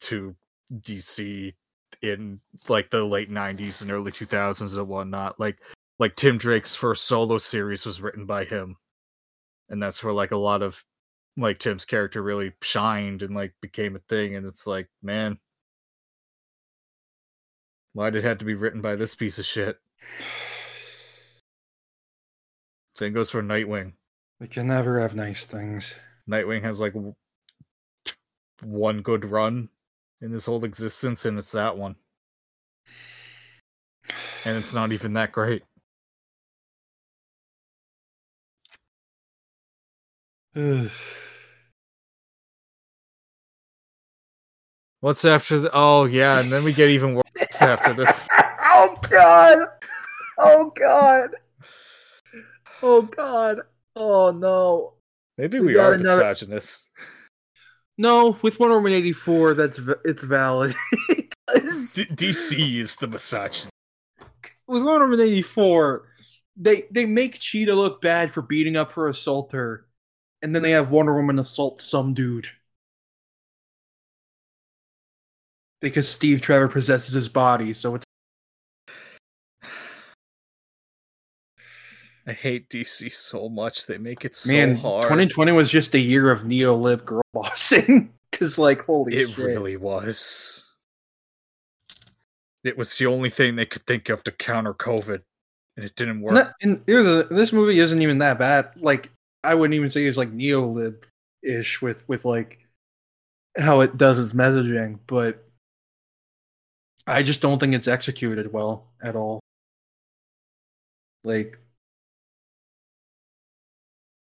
to 0.00 0.36
dc 0.80 1.54
in 2.02 2.40
like 2.68 2.90
the 2.90 3.04
late 3.04 3.30
90s 3.30 3.82
and 3.82 3.90
early 3.90 4.12
2000s 4.12 4.76
and 4.76 4.88
whatnot. 4.88 5.38
Like 5.40 5.58
like 5.98 6.16
tim 6.16 6.38
drake's 6.38 6.74
first 6.74 7.04
solo 7.04 7.38
series 7.38 7.86
was 7.86 8.02
written 8.02 8.26
by 8.26 8.44
him. 8.44 8.76
And 9.68 9.82
that's 9.82 10.02
where 10.02 10.12
like 10.12 10.32
a 10.32 10.36
lot 10.36 10.62
of 10.62 10.84
like 11.36 11.58
tim's 11.58 11.84
character 11.84 12.22
really 12.22 12.52
shined 12.62 13.22
and 13.22 13.34
like 13.34 13.54
became 13.62 13.96
a 13.96 14.00
thing. 14.00 14.34
And 14.34 14.46
it's 14.46 14.66
like 14.66 14.88
man 15.02 15.38
why 17.94 18.10
did 18.10 18.24
it 18.24 18.28
have 18.28 18.38
to 18.38 18.44
be 18.44 18.54
written 18.54 18.80
by 18.80 18.96
this 18.96 19.14
piece 19.14 19.38
of 19.38 19.44
shit? 19.44 19.78
Same 22.96 23.12
goes 23.12 23.30
for 23.30 23.42
nightwing. 23.42 23.92
We 24.40 24.48
can 24.48 24.66
never 24.66 25.00
have 25.00 25.14
nice 25.14 25.44
things. 25.44 25.94
nightwing 26.28 26.62
has 26.62 26.80
like 26.80 26.94
one 28.62 29.02
good 29.02 29.24
run 29.24 29.68
in 30.22 30.30
his 30.32 30.46
whole 30.46 30.64
existence 30.64 31.26
and 31.26 31.36
it's 31.36 31.52
that 31.52 31.76
one 31.76 31.96
and 34.46 34.56
it's 34.56 34.72
not 34.74 34.90
even 34.92 35.12
that 35.12 35.32
great 35.32 35.62
What's 45.00 45.24
after 45.24 45.58
the? 45.58 45.70
Oh 45.72 46.04
yeah, 46.04 46.38
and 46.38 46.48
then 46.50 46.64
we 46.64 46.72
get 46.72 46.88
even 46.90 47.14
worse 47.16 47.60
after 47.60 47.92
this. 47.92 48.28
oh 48.64 48.96
god! 49.10 49.66
Oh 50.38 50.72
god! 50.78 51.30
Oh 52.82 53.02
god! 53.02 53.60
Oh 53.96 54.30
no! 54.30 54.92
Maybe 55.38 55.58
We 55.58 55.66
we, 55.68 55.76
are 55.76 55.94
another- 55.94 56.18
misogynist. 56.18 56.88
No, 58.02 58.36
with 58.42 58.58
Wonder 58.58 58.74
Woman 58.74 58.94
eighty 58.94 59.12
four, 59.12 59.54
that's 59.54 59.78
it's 60.04 60.24
valid. 60.24 60.74
D- 61.06 62.04
DC 62.06 62.80
is 62.80 62.96
the 62.96 63.06
misogynist. 63.06 63.68
with 64.66 64.82
Wonder 64.82 65.06
Woman 65.08 65.20
eighty 65.24 65.40
four, 65.40 66.08
they 66.56 66.82
they 66.90 67.06
make 67.06 67.38
Cheetah 67.38 67.76
look 67.76 68.02
bad 68.02 68.32
for 68.32 68.42
beating 68.42 68.76
up 68.76 68.90
her 68.94 69.06
assaulter, 69.06 69.86
and 70.42 70.52
then 70.52 70.62
they 70.62 70.72
have 70.72 70.90
Wonder 70.90 71.14
Woman 71.14 71.38
assault 71.38 71.80
some 71.80 72.12
dude 72.12 72.48
because 75.80 76.08
Steve 76.08 76.40
Trevor 76.40 76.66
possesses 76.66 77.14
his 77.14 77.28
body. 77.28 77.72
So 77.72 77.94
it's 77.94 78.04
I 82.26 82.32
hate 82.32 82.68
DC 82.70 83.12
so 83.12 83.48
much. 83.48 83.86
They 83.86 83.98
make 83.98 84.24
it 84.24 84.36
so 84.36 84.52
man, 84.52 84.76
hard. 84.76 85.06
twenty 85.06 85.26
twenty 85.26 85.52
was 85.52 85.68
just 85.70 85.94
a 85.94 85.98
year 85.98 86.30
of 86.30 86.44
neo 86.44 86.74
lib 86.76 87.04
girl 87.04 87.22
bossing. 87.32 88.12
Because 88.30 88.58
like, 88.58 88.84
holy 88.84 89.16
it 89.16 89.30
shit! 89.30 89.38
really 89.38 89.76
was. 89.76 90.64
It 92.64 92.78
was 92.78 92.96
the 92.96 93.06
only 93.06 93.28
thing 93.28 93.56
they 93.56 93.66
could 93.66 93.86
think 93.86 94.08
of 94.08 94.22
to 94.24 94.30
counter 94.32 94.72
COVID, 94.72 95.22
and 95.76 95.84
it 95.84 95.96
didn't 95.96 96.20
work. 96.20 96.34
Not- 96.34 96.52
and 96.62 96.82
here's 96.86 97.06
a, 97.06 97.24
this 97.24 97.52
movie 97.52 97.78
isn't 97.80 98.00
even 98.00 98.18
that 98.18 98.38
bad. 98.38 98.70
Like 98.76 99.10
I 99.42 99.54
wouldn't 99.54 99.74
even 99.74 99.90
say 99.90 100.04
it's 100.04 100.16
like 100.16 100.30
neo-lib 100.30 101.04
ish 101.42 101.82
with 101.82 102.08
with 102.08 102.24
like 102.24 102.60
how 103.58 103.80
it 103.80 103.96
does 103.96 104.18
its 104.18 104.32
messaging, 104.32 105.00
but 105.08 105.44
I 107.06 107.24
just 107.24 107.40
don't 107.40 107.58
think 107.58 107.74
it's 107.74 107.88
executed 107.88 108.52
well 108.52 108.86
at 109.02 109.16
all. 109.16 109.40
Like 111.24 111.58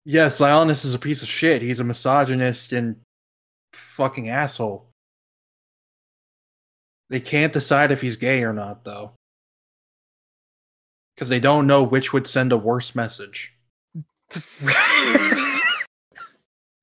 Yes, 0.05 0.41
Sionis 0.41 0.85
is 0.85 0.95
a 0.95 0.99
piece 0.99 1.23
of 1.23 1.29
shit. 1.29 1.63
He's 1.63 1.79
a 1.79 1.85
misogynist 1.85 2.73
and 2.73 2.97
fucking 3.73 4.29
asshole. 4.29 4.89
They 7.09 7.21
can't 7.21 7.53
decide 7.53 7.93
if 7.93 8.01
he's 8.01 8.17
gay 8.17 8.43
or 8.43 8.53
not, 8.53 8.85
though. 8.85 9.13
Because 11.15 11.29
they 11.29 11.41
don't 11.41 11.67
know 11.67 11.83
which 11.83 12.13
would 12.13 12.27
send 12.27 12.53
a 12.53 12.57
worse 12.57 12.95
message. 12.95 13.53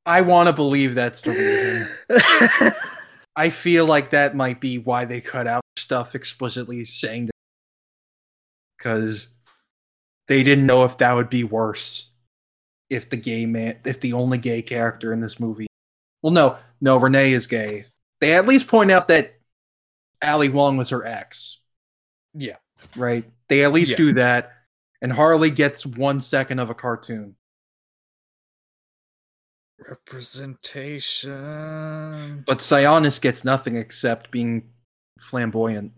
I 0.06 0.22
want 0.22 0.48
to 0.48 0.54
believe 0.54 0.96
that's 0.96 1.22
the 1.22 1.32
reason. 1.32 2.74
I 3.36 3.50
feel 3.50 3.86
like 3.86 4.12
that 4.12 4.36
might 4.36 4.62
be 4.62 4.78
why 4.78 5.06
they 5.06 5.20
cut 5.20 5.48
out 5.48 5.64
stuff 5.78 6.16
explicitly 6.16 6.86
saying 6.86 7.26
that. 7.26 7.32
Because 8.78 9.30
they 10.28 10.44
didn't 10.44 10.66
know 10.66 10.86
if 10.86 11.00
that 11.00 11.14
would 11.14 11.30
be 11.30 11.44
worse 11.44 12.09
if 12.90 13.10
the 13.10 13.18
gay 13.18 13.46
man 13.46 13.78
if 13.86 14.00
the 14.00 14.14
only 14.14 14.38
gay 14.38 14.62
character 14.62 15.12
in 15.14 15.22
this 15.22 15.40
movie 15.40 15.68
well 16.22 16.34
no 16.34 16.58
no 16.82 16.98
renee 16.98 17.34
is 17.34 17.48
gay 17.48 17.86
they 18.22 18.34
at 18.34 18.48
least 18.48 18.68
point 18.68 18.92
out 18.92 19.08
that 19.08 19.36
ali 20.24 20.50
wong 20.50 20.78
was 20.78 20.90
her 20.90 21.06
ex 21.06 21.60
Yeah. 22.34 22.58
right 22.96 23.26
they 23.48 23.64
at 23.64 23.74
least 23.74 23.92
Yeah. 23.92 23.98
do 23.98 24.14
that 24.14 24.54
and 25.02 25.14
harley 25.14 25.52
gets 25.52 25.86
one 25.86 26.20
second 26.20 26.60
of 26.60 26.70
a 26.70 26.76
cartoon 26.76 27.36
Representation. 29.78 32.44
but 32.46 32.58
sionis 32.60 33.22
gets 33.22 33.46
nothing 33.46 33.76
except 33.78 34.30
being 34.32 34.70
flamboyant 35.20 35.94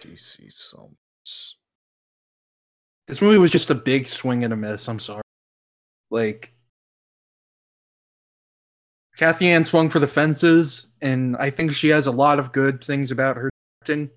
DC 0.00 0.52
so 0.52 0.90
much. 0.90 1.56
this 3.08 3.20
movie 3.22 3.38
was 3.38 3.50
just 3.50 3.70
a 3.70 3.74
big 3.74 4.08
swing 4.08 4.44
and 4.44 4.52
a 4.52 4.56
miss 4.56 4.88
i'm 4.88 4.98
sorry 5.00 5.22
like 6.10 6.52
Cathy 9.18 9.46
Yan 9.46 9.64
swung 9.66 9.90
for 9.90 9.98
the 9.98 10.06
fences, 10.06 10.86
and 11.02 11.36
I 11.36 11.50
think 11.50 11.74
she 11.74 11.88
has 11.88 12.06
a 12.06 12.10
lot 12.10 12.38
of 12.38 12.50
good 12.50 12.82
things 12.82 13.10
about 13.10 13.36
her 13.36 13.50
acting. 13.82 14.08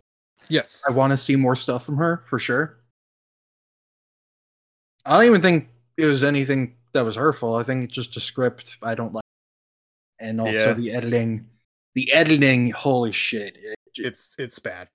Yes. 0.48 0.84
I 0.88 0.94
want 0.94 1.12
to 1.12 1.18
see 1.18 1.36
more 1.36 1.56
stuff 1.58 1.86
from 1.86 1.98
her 1.98 2.24
for 2.28 2.40
sure. 2.40 2.78
I 5.06 5.18
don't 5.18 5.26
even 5.26 5.42
think 5.42 5.68
it 5.98 6.06
was 6.06 6.24
anything 6.24 6.78
that 6.94 7.02
was 7.04 7.18
her 7.18 7.34
fault. 7.34 7.60
I 7.60 7.64
think 7.64 7.84
it's 7.84 7.94
just 7.94 8.16
a 8.16 8.22
script 8.22 8.78
I 8.82 8.96
don't 8.96 9.14
like, 9.14 9.26
and 10.20 10.40
also 10.40 10.70
Yeah. 10.70 10.74
the 10.74 10.92
editing. 10.94 11.50
The 11.94 12.12
editing, 12.14 12.72
holy 12.72 13.12
shit! 13.12 13.58
It- 13.58 13.76
it's 13.98 14.30
it's 14.38 14.60
bad. 14.60 14.88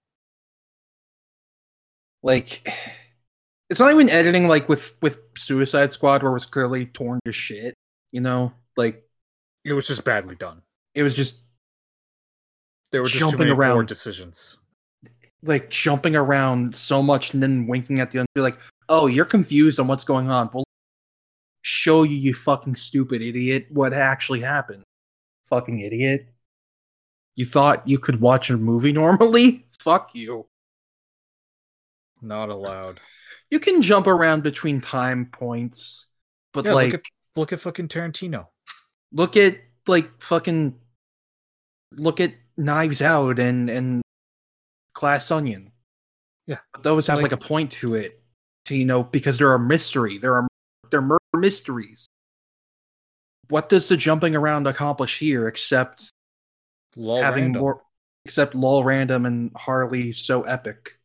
Like, 2.22 2.66
it's 3.70 3.80
not 3.80 3.92
even 3.92 4.08
editing 4.10 4.48
like 4.48 4.68
with 4.68 4.94
with 5.02 5.20
Suicide 5.36 5.92
Squad, 5.92 6.22
where 6.22 6.30
it 6.30 6.34
was 6.34 6.46
clearly 6.46 6.86
torn 6.86 7.20
to 7.24 7.32
shit. 7.32 7.74
You 8.12 8.20
know, 8.20 8.52
like 8.76 9.04
It 9.64 9.72
was 9.72 9.86
just 9.86 10.04
badly 10.04 10.34
done. 10.36 10.62
it 10.94 11.02
was 11.04 11.14
just 11.14 11.40
There 12.92 13.00
were 13.00 13.06
just 13.06 13.20
Jumping 13.20 13.38
too 13.38 13.44
many 13.44 13.52
around. 13.52 13.86
decisions. 13.86 14.58
like 15.42 15.70
jumping 15.70 16.16
around 16.16 16.74
so 16.76 17.02
much 17.02 17.32
and 17.32 17.42
then 17.42 17.66
winking 17.66 18.00
at 18.00 18.10
the 18.10 18.18
end. 18.18 18.28
Be 18.34 18.40
like, 18.42 18.58
oh, 18.88 19.06
you're 19.06 19.24
confused 19.24 19.78
on 19.80 19.86
what's 19.86 20.04
going 20.04 20.28
on. 20.28 20.50
Well, 20.52 20.64
show 21.62 22.02
you, 22.02 22.16
you 22.16 22.34
fucking 22.34 22.74
stupid 22.74 23.22
idiot, 23.22 23.66
what 23.70 23.92
actually 23.94 24.40
happened. 24.40 24.82
Fucking 25.46 25.78
idiot. 25.80 26.28
You 27.36 27.46
thought 27.46 27.86
you 27.88 27.98
could 27.98 28.20
watch 28.20 28.50
a 28.50 28.56
movie 28.58 28.92
normally? 28.92 29.66
Fuck 29.78 30.10
you. 30.14 30.46
Not 32.22 32.48
allowed. 32.50 33.00
You 33.50 33.58
can 33.60 33.82
jump 33.82 34.06
around 34.06 34.42
between 34.42 34.80
time 34.80 35.26
points, 35.26 36.06
but 36.52 36.64
Yeah, 36.64 36.74
like, 36.74 36.92
look 36.92 37.00
at 37.00 37.06
look 37.36 37.52
at 37.52 37.60
fucking 37.60 37.88
Tarantino. 37.88 38.46
look 39.12 39.36
at 39.36 39.58
like 39.86 40.22
fucking 40.22 40.78
look 41.96 42.20
at 42.20 42.34
Knives 42.56 43.00
Out 43.02 43.38
and 43.38 43.68
and 43.70 44.02
Glass 44.94 45.30
Onion. 45.30 45.72
Yeah. 46.46 46.58
But 46.72 46.82
those 46.82 47.06
have 47.06 47.16
like, 47.20 47.32
Like- 47.32 47.40
a 47.40 47.46
point 47.46 47.72
to 47.72 47.94
it. 47.94 48.22
To 48.66 48.76
you 48.76 48.84
know, 48.84 49.02
because 49.02 49.38
there 49.38 49.50
are 49.50 49.58
mystery. 49.58 50.18
There 50.18 50.34
are 50.34 50.46
they're 50.90 51.00
murder 51.02 51.18
mysteries. 51.34 52.06
What 53.48 53.68
does 53.68 53.88
the 53.88 53.96
jumping 53.96 54.36
around 54.36 54.68
accomplish 54.68 55.18
here 55.18 55.48
except 55.48 56.08
having 56.94 57.44
random. 57.44 57.60
more 57.62 57.82
except 58.24 58.54
lol 58.54 58.84
random 58.84 59.26
and 59.26 59.50
Harley 59.56 60.12
so 60.12 60.42
epic? 60.42 60.99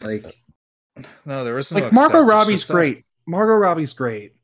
Like 0.00 0.36
No, 1.24 1.44
there 1.44 1.58
isn't. 1.58 1.74
like 1.74 1.92
no 1.92 1.96
Margot 2.00 2.18
accept, 2.18 2.28
Robbie's 2.28 2.54
just 2.60 2.68
that- 2.68 2.74
great. 2.74 3.04
Margot 3.26 3.54
Robbie's 3.54 3.92
great. 3.92 4.34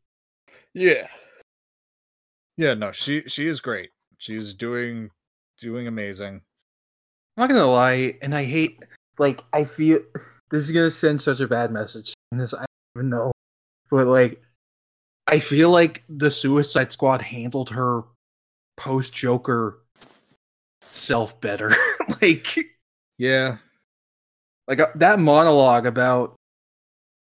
Yeah. 0.75 1.07
Yeah, 2.57 2.75
no, 2.75 2.93
she 2.93 3.23
she 3.27 3.49
is 3.49 3.61
great. 3.61 3.91
She's 4.19 4.55
doing 4.55 5.11
doing 5.59 5.87
amazing. 5.87 6.43
I'm 7.37 7.41
not 7.43 7.49
gonna 7.49 7.67
lie, 7.67 8.17
and 8.23 8.35
I 8.35 8.45
hate 8.45 8.83
like 9.19 9.43
I 9.53 9.65
feel 9.65 10.01
this 10.51 10.65
is 10.65 10.71
gonna 10.73 10.91
send 10.91 11.21
such 11.21 11.41
a 11.41 11.49
bad 11.49 11.73
message. 11.73 12.15
And 12.31 12.41
this 12.41 12.55
I 12.55 12.59
don't 12.59 12.67
even 12.97 13.11
know, 13.11 13.33
but 13.91 14.07
like 14.07 14.41
I 15.27 15.39
feel 15.41 15.71
like 15.71 16.05
the 16.09 16.31
Suicide 16.31 16.93
Squad 16.93 17.23
handled 17.23 17.71
her 17.71 18.03
post 18.77 19.13
Joker 19.13 19.81
self 20.83 21.41
better. 21.41 21.73
like 22.23 22.47
Yeah. 23.19 23.57
Like 24.69 24.81
uh, 24.81 24.89
that 24.97 25.19
monologue 25.19 25.87
about 25.87 26.37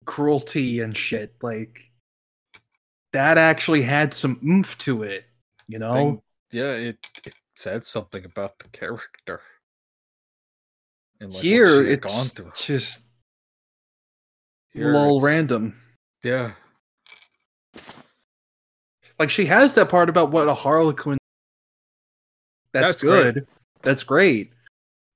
cruelty 0.05 0.81
and 0.81 0.97
shit. 0.97 1.35
Like 1.43 1.91
that 3.13 3.39
actually 3.39 3.83
had 3.83 4.13
some 4.15 4.39
oomph 4.45 4.77
to 4.79 5.03
it. 5.03 5.25
You 5.67 5.79
know, 5.79 5.95
thing- 5.95 6.23
yeah, 6.53 6.73
it, 6.73 6.99
it 7.25 7.35
said 7.57 7.85
something 7.85 8.25
about 8.25 8.59
the 8.59 8.69
character. 8.69 9.41
And 11.21 11.33
like, 11.33 11.43
here 11.43 11.83
it's 11.83 12.07
gone 12.07 12.27
through. 12.27 12.53
just 12.57 13.01
Here 14.73 14.93
lol 14.93 15.17
it's- 15.19 15.25
random. 15.25 15.81
Yeah. 16.23 16.53
Like 19.19 19.31
she 19.31 19.47
has 19.47 19.75
that 19.75 19.89
part 19.89 20.09
about 20.09 20.31
what 20.31 20.49
a 20.49 20.55
Harlequin. 20.55 21.19
That's, 22.73 22.95
That's 22.95 23.03
great. 23.03 23.35
good. 23.35 23.47
That's 23.83 24.03
great. 24.05 24.53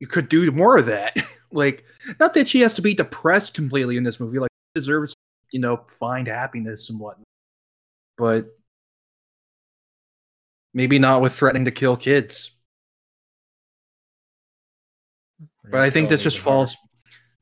You 0.01 0.07
could 0.09 0.28
do 0.28 0.51
more 0.51 0.77
of 0.77 0.86
that. 0.86 1.16
like, 1.53 1.85
not 2.19 2.35
that 2.35 2.49
she 2.49 2.61
has 2.61 2.74
to 2.74 2.83
be 2.83 2.95
depressed 2.95 3.55
completely 3.55 3.97
in 3.97 4.05
this 4.05 4.19
movie. 4.19 4.39
Like, 4.39 4.51
she 4.51 4.81
deserves, 4.81 5.15
you 5.51 5.61
know, 5.61 5.85
find 5.89 6.27
happiness 6.27 6.91
and 6.91 6.99
whatnot. 6.99 7.24
But 8.16 8.47
maybe 10.74 10.99
not 10.99 11.20
with 11.20 11.35
threatening 11.35 11.65
to 11.66 11.70
kill 11.70 11.97
kids. 11.97 12.53
But 15.70 15.81
I 15.81 15.91
think 15.91 16.09
this 16.09 16.23
just 16.23 16.39
falls. 16.39 16.77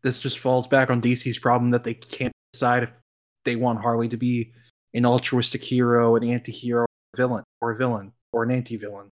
This 0.03 0.19
just 0.19 0.39
falls 0.39 0.67
back 0.67 0.89
on 0.89 1.03
DC's 1.03 1.39
problem 1.39 1.71
that 1.71 1.85
they 1.85 1.95
can't 1.95 2.33
decide 2.53 2.85
if 2.85 2.91
they 3.45 3.57
want 3.57 3.81
Harley 3.81 4.09
to 4.09 4.17
be 4.17 4.53
an 4.95 5.05
altruistic 5.05 5.63
hero, 5.63 6.17
an 6.17 6.25
anti-hero, 6.25 6.87
villain, 7.15 7.45
or 7.61 7.73
a 7.73 7.77
villain, 7.77 8.13
or 8.33 8.43
an 8.43 8.51
anti-villain. 8.51 9.11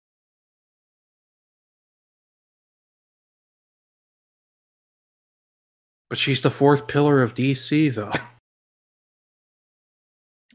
But 6.09 6.17
she's 6.17 6.41
the 6.41 6.51
fourth 6.51 6.88
pillar 6.88 7.21
of 7.21 7.34
DC, 7.34 7.93
though. 7.93 8.11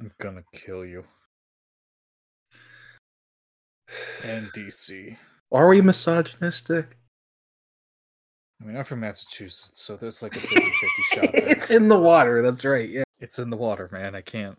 I'm 0.00 0.12
gonna 0.18 0.44
kill 0.52 0.84
you. 0.84 1.04
And 4.24 4.50
DC. 4.52 5.16
Are 5.52 5.68
we 5.68 5.82
misogynistic? 5.82 6.96
I 8.60 8.64
mean, 8.64 8.76
I'm 8.76 8.84
from 8.84 9.00
Massachusetts, 9.00 9.82
so 9.82 9.96
there's 9.96 10.22
like 10.22 10.34
a 10.34 10.40
50 10.40 10.54
50 10.54 10.70
shot 11.12 11.32
there. 11.32 11.56
it's 11.56 11.70
in 11.70 11.88
the 11.88 11.98
water. 11.98 12.40
That's 12.42 12.64
right. 12.64 12.88
Yeah. 12.88 13.02
It's 13.20 13.38
in 13.38 13.50
the 13.50 13.56
water, 13.56 13.88
man. 13.92 14.14
I 14.14 14.22
can't. 14.22 14.58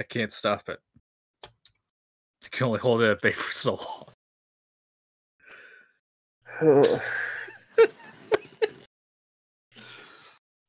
I 0.00 0.04
can't 0.04 0.32
stop 0.32 0.68
it. 0.68 0.78
I 1.44 2.48
can 2.50 2.68
only 2.68 2.78
hold 2.78 3.02
it 3.02 3.10
at 3.10 3.20
bay 3.20 3.32
for 3.32 3.52
so 3.52 3.80
long. 6.62 6.84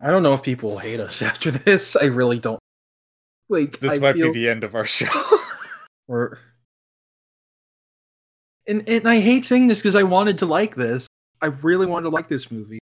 I 0.02 0.12
don't 0.12 0.24
know 0.24 0.34
if 0.34 0.42
people 0.44 0.72
will 0.72 0.78
hate 0.80 1.00
us 1.00 1.22
after 1.30 1.52
this. 1.52 1.96
I 1.96 2.06
really 2.06 2.40
don't. 2.40 2.60
Like 3.50 3.80
This 3.80 3.94
I 3.94 3.98
might 4.00 4.14
feel- 4.16 4.32
be 4.32 4.40
the 4.42 4.50
end 4.50 4.64
of 4.64 4.76
our 4.76 4.86
show. 4.86 5.08
or 6.08 6.38
and 8.68 8.88
and 8.88 9.08
I 9.08 9.20
hate 9.20 9.46
saying 9.46 9.68
this 9.68 9.80
because 9.80 9.96
I 9.96 10.04
wanted 10.04 10.38
to 10.40 10.46
like 10.46 10.76
this. 10.76 11.08
I 11.42 11.48
really 11.48 11.86
wanted 11.86 12.04
to 12.04 12.10
like 12.10 12.28
this 12.28 12.52
movie. 12.52 12.80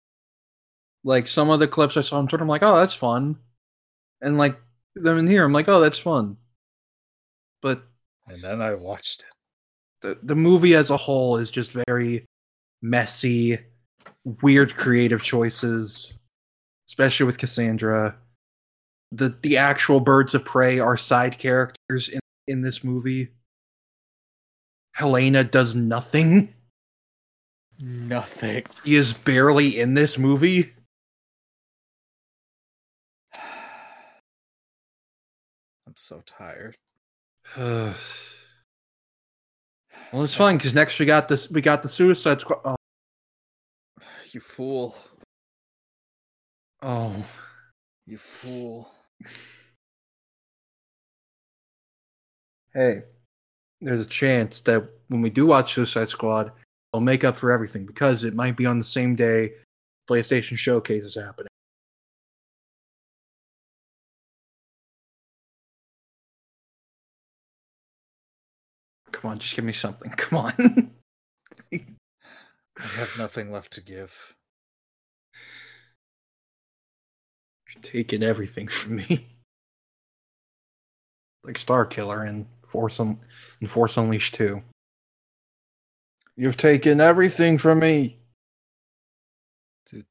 Like 1.04 1.26
some 1.26 1.50
of 1.50 1.58
the 1.58 1.66
clips 1.66 1.96
I 1.96 2.02
saw 2.02 2.18
on 2.18 2.28
Twitter, 2.28 2.42
I'm 2.42 2.48
like, 2.48 2.62
oh, 2.62 2.76
that's 2.76 2.94
fun, 2.94 3.36
and 4.20 4.38
like 4.38 4.56
them 4.94 5.18
in 5.18 5.26
here, 5.26 5.44
I'm 5.44 5.52
like, 5.52 5.68
oh, 5.68 5.80
that's 5.80 5.98
fun. 5.98 6.36
But 7.60 7.82
and 8.28 8.40
then 8.40 8.62
I 8.62 8.74
watched 8.74 9.22
it. 9.22 9.26
the 10.02 10.18
the 10.22 10.36
movie 10.36 10.76
as 10.76 10.90
a 10.90 10.96
whole 10.96 11.38
is 11.38 11.50
just 11.50 11.72
very 11.88 12.24
messy, 12.82 13.58
weird 14.42 14.76
creative 14.76 15.22
choices, 15.24 16.12
especially 16.92 17.24
with 17.24 17.38
Cassandra. 17.38 18.14
The 19.12 19.34
the 19.40 19.56
actual 19.56 19.98
birds 19.98 20.34
of 20.34 20.44
prey 20.44 20.78
are 20.78 20.98
side 20.98 21.38
characters 21.38 22.10
in, 22.10 22.20
in 22.46 22.60
this 22.60 22.84
movie. 22.84 23.30
Helena 24.92 25.42
does 25.42 25.74
nothing. 25.74 26.50
Nothing. 27.80 28.64
He 28.84 28.96
is 28.96 29.14
barely 29.14 29.80
in 29.80 29.94
this 29.94 30.18
movie. 30.18 30.70
I'm 33.34 33.40
so 35.96 36.22
tired. 36.26 36.76
Well, 40.12 40.24
it's 40.24 40.34
fine 40.34 40.58
because 40.58 40.74
next 40.74 40.98
we 40.98 41.06
got 41.06 41.28
this. 41.28 41.50
We 41.50 41.62
got 41.62 41.82
the 41.82 41.88
Suicide 41.88 42.42
Squad. 42.42 42.60
Oh, 42.66 42.76
You 44.32 44.40
fool. 44.40 44.94
Oh. 46.82 47.24
You 48.06 48.18
fool. 48.18 48.92
hey, 52.74 53.02
there's 53.80 54.00
a 54.04 54.08
chance 54.08 54.60
that 54.62 54.88
when 55.08 55.22
we 55.22 55.30
do 55.30 55.46
watch 55.46 55.74
Suicide 55.74 56.08
Squad, 56.08 56.52
I'll 56.92 57.00
make 57.00 57.24
up 57.24 57.36
for 57.36 57.52
everything 57.52 57.86
because 57.86 58.24
it 58.24 58.34
might 58.34 58.56
be 58.56 58.66
on 58.66 58.78
the 58.78 58.84
same 58.84 59.14
day 59.14 59.52
PlayStation 60.08 60.56
Showcase 60.58 61.04
is 61.04 61.14
happening. 61.14 61.48
Come 69.12 69.30
on, 69.30 69.38
just 69.38 69.54
give 69.54 69.64
me 69.64 69.72
something. 69.72 70.10
Come 70.10 70.38
on. 70.38 70.90
I 71.72 72.86
have 72.96 73.16
nothing 73.18 73.52
left 73.52 73.72
to 73.72 73.80
give. 73.80 74.34
You're 77.74 77.82
taking 77.82 78.22
everything 78.22 78.68
from 78.68 78.96
me. 78.96 79.26
Like 81.44 81.58
Starkiller 81.58 82.28
and 82.28 82.46
Force 82.64 83.00
Un- 83.00 83.18
and 83.60 83.68
Force 83.68 83.96
Unleashed 83.96 84.34
2. 84.34 84.62
You've 86.36 86.56
taken 86.56 87.00
everything 87.00 87.58
from 87.58 87.80
me. 87.80 88.20
Dude, 89.86 90.06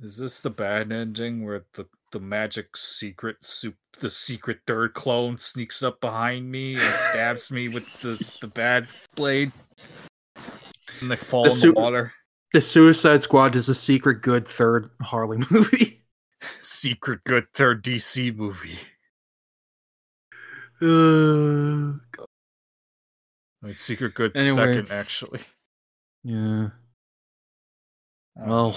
Is 0.00 0.16
this 0.16 0.40
the 0.40 0.50
bad 0.50 0.90
ending 0.90 1.44
where 1.44 1.64
the 1.74 1.86
the 2.10 2.18
magic 2.18 2.76
secret 2.76 3.36
soup 3.42 3.76
the 4.00 4.10
secret 4.10 4.58
third 4.66 4.94
clone 4.94 5.38
sneaks 5.38 5.84
up 5.84 6.00
behind 6.00 6.50
me 6.50 6.72
and 6.74 6.94
stabs 7.12 7.52
me 7.52 7.68
with 7.68 7.86
the 8.00 8.18
the 8.40 8.48
bad 8.48 8.88
blade 9.14 9.52
and 11.00 11.08
they 11.08 11.14
fall 11.14 11.44
The 11.44 11.50
in 11.50 11.56
su- 11.56 11.72
the 11.74 11.80
water? 11.80 12.12
The 12.52 12.60
Suicide 12.60 13.22
Squad 13.22 13.54
is 13.54 13.68
a 13.68 13.74
secret 13.76 14.20
good 14.22 14.48
third 14.48 14.90
Harley 15.00 15.38
movie. 15.50 15.99
Secret 16.60 17.20
good 17.24 17.46
third 17.54 17.82
DC 17.84 18.34
movie. 18.34 18.78
Uh, 20.82 21.98
Wait, 23.62 23.78
secret 23.78 24.14
good 24.14 24.34
Anyway. 24.34 24.54
second 24.54 24.90
actually. 24.90 25.40
yeah. 26.24 26.68
Well, 28.34 28.74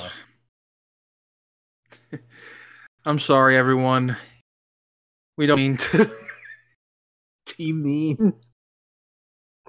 know. 2.11 2.19
I'm 3.05 3.19
sorry, 3.19 3.55
everyone. 3.55 4.17
We 5.37 5.45
don't 5.45 5.57
mean 5.59 5.77
to 5.77 6.11
be 7.57 7.71
mean. 7.71 8.33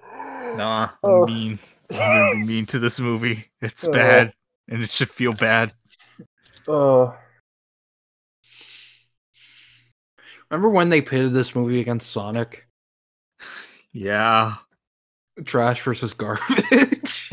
nah, 0.03 0.85
I'm 0.85 0.99
Oh. 1.05 1.27
mean. 1.27 1.61
I'm 1.93 2.45
mean 2.47 2.67
to 2.67 2.81
this 2.81 2.99
movie. 2.99 3.45
It's 3.61 3.87
Oh. 3.87 3.93
bad, 3.93 4.33
and 4.69 4.83
it 4.83 4.91
should 4.91 5.11
feel 5.11 5.35
bad. 5.35 5.73
Oh. 6.67 7.17
Remember 10.51 10.69
when 10.69 10.89
they 10.89 11.01
pitted 11.01 11.33
this 11.33 11.55
movie 11.55 11.81
against 11.81 12.11
Sonic? 12.13 12.67
Yeah. 13.93 14.55
Trash 15.45 15.83
versus 15.83 16.15
garbage. 16.15 17.29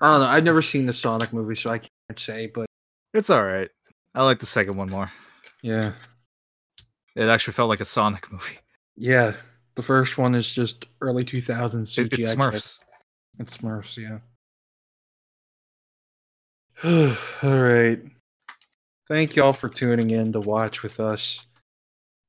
I 0.00 0.12
don't 0.12 0.20
know. 0.20 0.26
I've 0.26 0.44
never 0.44 0.62
seen 0.62 0.86
the 0.86 0.92
Sonic 0.92 1.32
movie, 1.32 1.54
so 1.56 1.70
I 1.70 1.78
can't 1.78 2.18
say, 2.18 2.46
but 2.48 2.66
It's 3.14 3.30
all 3.30 3.42
right. 3.44 3.68
I 4.14 4.22
like 4.24 4.40
the 4.40 4.46
second 4.46 4.76
one 4.76 4.88
more. 4.90 5.10
yeah. 5.62 5.92
It 7.16 7.24
actually 7.28 7.54
felt 7.54 7.68
like 7.68 7.80
a 7.80 7.84
Sonic 7.84 8.30
movie. 8.30 8.58
Yeah. 8.96 9.32
The 9.74 9.82
first 9.82 10.18
one 10.18 10.34
is 10.36 10.50
just 10.52 10.84
early 11.00 11.24
2000s 11.24 11.98
CGI. 11.98 12.06
It, 12.12 12.18
it's 12.20 12.34
Smurfs. 12.34 12.78
It's 13.40 13.58
Smurfs, 13.58 13.96
yeah. 13.96 14.18
All 17.42 17.62
right. 17.62 18.00
Thank 19.08 19.36
y'all 19.36 19.54
for 19.54 19.68
tuning 19.70 20.10
in 20.10 20.32
to 20.32 20.40
watch 20.40 20.82
with 20.82 21.00
us. 21.00 21.46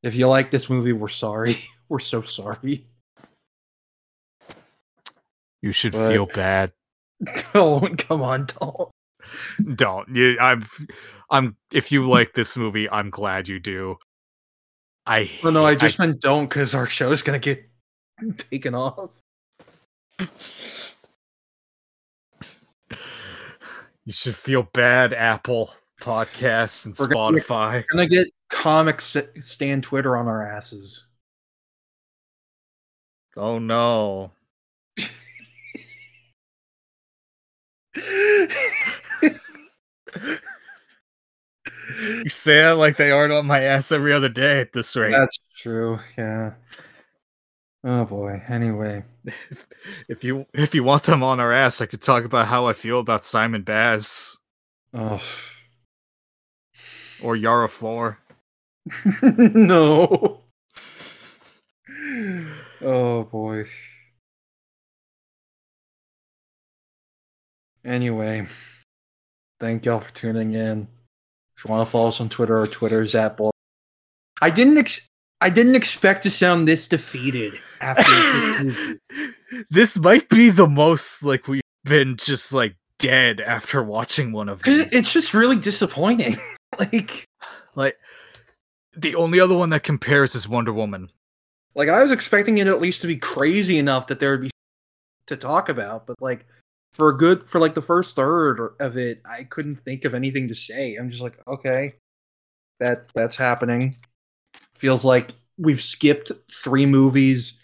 If 0.01 0.15
you 0.15 0.27
like 0.29 0.49
this 0.49 0.69
movie, 0.69 0.93
we're 0.93 1.09
sorry. 1.09 1.57
We're 1.89 1.97
so 1.99 2.21
sorry. 2.21 2.85
You 5.61 5.71
should 5.71 5.93
But- 5.93 6.11
feel 6.11 6.27
bad. 6.27 6.71
Don't 7.53 7.97
come 7.97 8.21
on, 8.21 8.45
don't. 8.45 8.91
Don't. 9.75 10.07
You, 10.15 10.37
I'm. 10.39 10.65
I'm. 11.29 11.57
If 11.73 11.91
you 11.91 12.07
like 12.07 12.33
this 12.33 12.55
movie, 12.55 12.89
I'm 12.89 13.09
glad 13.09 13.49
you 13.49 13.59
do. 13.59 13.97
I. 15.05 15.29
Oh, 15.43 15.49
no, 15.49 15.65
I 15.65 15.75
just 15.75 15.99
meant 15.99 16.21
don't 16.21 16.47
because 16.47 16.73
our 16.75 16.85
show's 16.85 17.21
gonna 17.23 17.39
get 17.39 17.67
taken 18.37 18.73
off. 18.73 19.19
You 24.05 24.13
should 24.13 24.35
feel 24.35 24.63
bad, 24.71 25.11
Apple 25.11 25.71
Podcasts 26.01 26.85
and 26.85 26.95
We're 26.99 27.07
gonna- 27.07 27.37
Spotify. 27.39 27.73
We're 27.73 27.85
gonna 27.91 28.07
get 28.07 28.27
comic 28.49 29.01
stand 29.01 29.83
Twitter 29.83 30.15
on 30.17 30.27
our 30.27 30.43
asses. 30.45 31.07
Oh 33.37 33.59
no. 33.59 34.31
You 42.23 42.29
say 42.29 42.61
that 42.61 42.77
like 42.77 42.97
they 42.97 43.11
aren't 43.11 43.33
on 43.33 43.45
my 43.45 43.61
ass 43.63 43.91
every 43.91 44.13
other 44.13 44.29
day 44.29 44.61
at 44.61 44.73
this 44.73 44.95
rate. 44.95 45.11
That's 45.11 45.39
true. 45.57 45.99
Yeah. 46.17 46.53
Oh 47.83 48.05
boy. 48.05 48.41
Anyway. 48.47 49.03
if, 49.25 49.67
if 50.07 50.23
you 50.23 50.45
if 50.53 50.75
you 50.75 50.83
want 50.83 51.03
them 51.03 51.23
on 51.23 51.39
our 51.39 51.51
ass, 51.51 51.81
I 51.81 51.85
could 51.87 52.01
talk 52.01 52.23
about 52.25 52.47
how 52.47 52.67
I 52.67 52.73
feel 52.73 52.99
about 52.99 53.23
Simon 53.23 53.63
Baz 53.63 54.37
Oh 54.93 55.21
or 57.21 57.35
Yara 57.35 57.69
Flor. 57.69 58.19
no. 59.21 60.41
Oh 62.81 63.23
boy. 63.23 63.65
Anyway, 67.85 68.47
thank 69.59 69.85
y'all 69.85 69.99
for 69.99 70.13
tuning 70.13 70.53
in. 70.53 70.87
If 71.55 71.65
you 71.65 71.71
want 71.71 71.87
to 71.87 71.91
follow 71.91 72.09
us 72.09 72.21
on 72.21 72.29
Twitter, 72.29 72.57
our 72.57 72.67
Twitter 72.67 73.01
is 73.01 73.15
at 73.15 73.37
Ball. 73.37 73.51
I 74.41 74.49
didn't 74.49 74.77
ex- 74.77 75.07
I 75.41 75.49
didn't 75.49 75.75
expect 75.75 76.23
to 76.23 76.29
sound 76.29 76.67
this 76.67 76.87
defeated 76.87 77.53
after 77.81 78.63
this 78.63 78.97
this 79.69 79.97
might 79.97 80.27
be 80.29 80.49
the 80.49 80.67
most 80.67 81.23
like 81.23 81.47
we've 81.47 81.61
been 81.83 82.17
just 82.17 82.53
like 82.53 82.75
dead 82.97 83.39
after 83.39 83.81
watching 83.81 84.31
one 84.31 84.49
of 84.49 84.63
these. 84.63 84.93
it's 84.93 85.13
just 85.13 85.33
really 85.33 85.57
disappointing. 85.57 86.37
like 86.79 87.27
like 87.75 87.97
the 88.95 89.15
only 89.15 89.39
other 89.39 89.55
one 89.55 89.69
that 89.69 89.83
compares 89.83 90.35
is 90.35 90.47
Wonder 90.47 90.73
Woman. 90.73 91.09
like 91.75 91.89
I 91.89 92.01
was 92.01 92.11
expecting 92.11 92.57
it 92.57 92.67
at 92.67 92.81
least 92.81 93.01
to 93.01 93.07
be 93.07 93.17
crazy 93.17 93.77
enough 93.77 94.07
that 94.07 94.19
there 94.19 94.31
would 94.31 94.41
be 94.41 94.51
to 95.27 95.37
talk 95.37 95.69
about, 95.69 96.07
but 96.07 96.21
like 96.21 96.45
for 96.93 97.09
a 97.09 97.17
good 97.17 97.47
for 97.47 97.59
like 97.59 97.75
the 97.75 97.81
first 97.81 98.15
third 98.15 98.75
of 98.79 98.97
it, 98.97 99.21
I 99.29 99.43
couldn't 99.43 99.77
think 99.77 100.05
of 100.05 100.13
anything 100.13 100.47
to 100.47 100.55
say. 100.55 100.95
I'm 100.95 101.09
just 101.09 101.21
like, 101.21 101.37
okay, 101.47 101.93
that 102.79 103.07
that's 103.13 103.37
happening. 103.37 103.97
Feels 104.73 105.05
like 105.05 105.31
we've 105.57 105.83
skipped 105.83 106.31
three 106.51 106.85
movies 106.85 107.59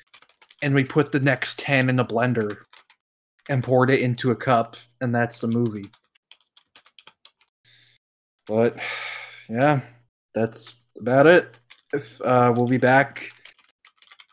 and 0.61 0.75
we 0.75 0.83
put 0.83 1.11
the 1.11 1.19
next 1.19 1.59
ten 1.59 1.89
in 1.89 1.99
a 1.99 2.05
blender 2.05 2.57
and 3.49 3.63
poured 3.63 3.89
it 3.91 4.01
into 4.01 4.31
a 4.31 4.35
cup, 4.35 4.75
and 5.01 5.13
that's 5.13 5.39
the 5.39 5.47
movie. 5.47 5.89
But 8.47 8.77
yeah, 9.49 9.81
that's 10.33 10.75
about 10.99 11.27
it. 11.27 11.55
If 11.93 12.21
uh, 12.21 12.53
we'll 12.55 12.67
be 12.67 12.77
back 12.77 13.31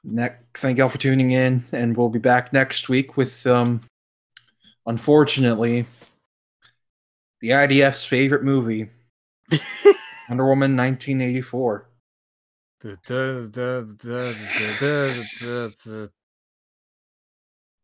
next 0.04 0.42
thank 0.54 0.78
y'all 0.78 0.88
for 0.88 0.98
tuning 0.98 1.30
in 1.30 1.64
and 1.72 1.96
we'll 1.96 2.08
be 2.08 2.18
back 2.18 2.52
next 2.52 2.88
week 2.88 3.16
with 3.16 3.46
um 3.46 3.80
unfortunately 4.86 5.86
the 7.40 7.50
idf's 7.50 8.04
favorite 8.04 8.42
movie 8.42 8.90
wonder 10.28 10.46
woman 10.46 10.76
1984 10.76 11.88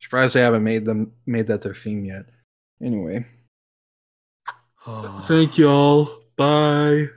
surprised 0.01 0.35
they 0.35 0.41
haven't 0.41 0.65
made 0.65 0.85
them 0.85 1.13
made 1.25 1.47
that 1.47 1.63
their 1.63 1.75
theme 1.75 2.05
yet. 2.05 2.25
Anyway 2.83 3.25
thank 5.27 5.59
y'all 5.59 6.09
bye 6.37 7.09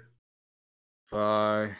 Bye. 1.11 1.75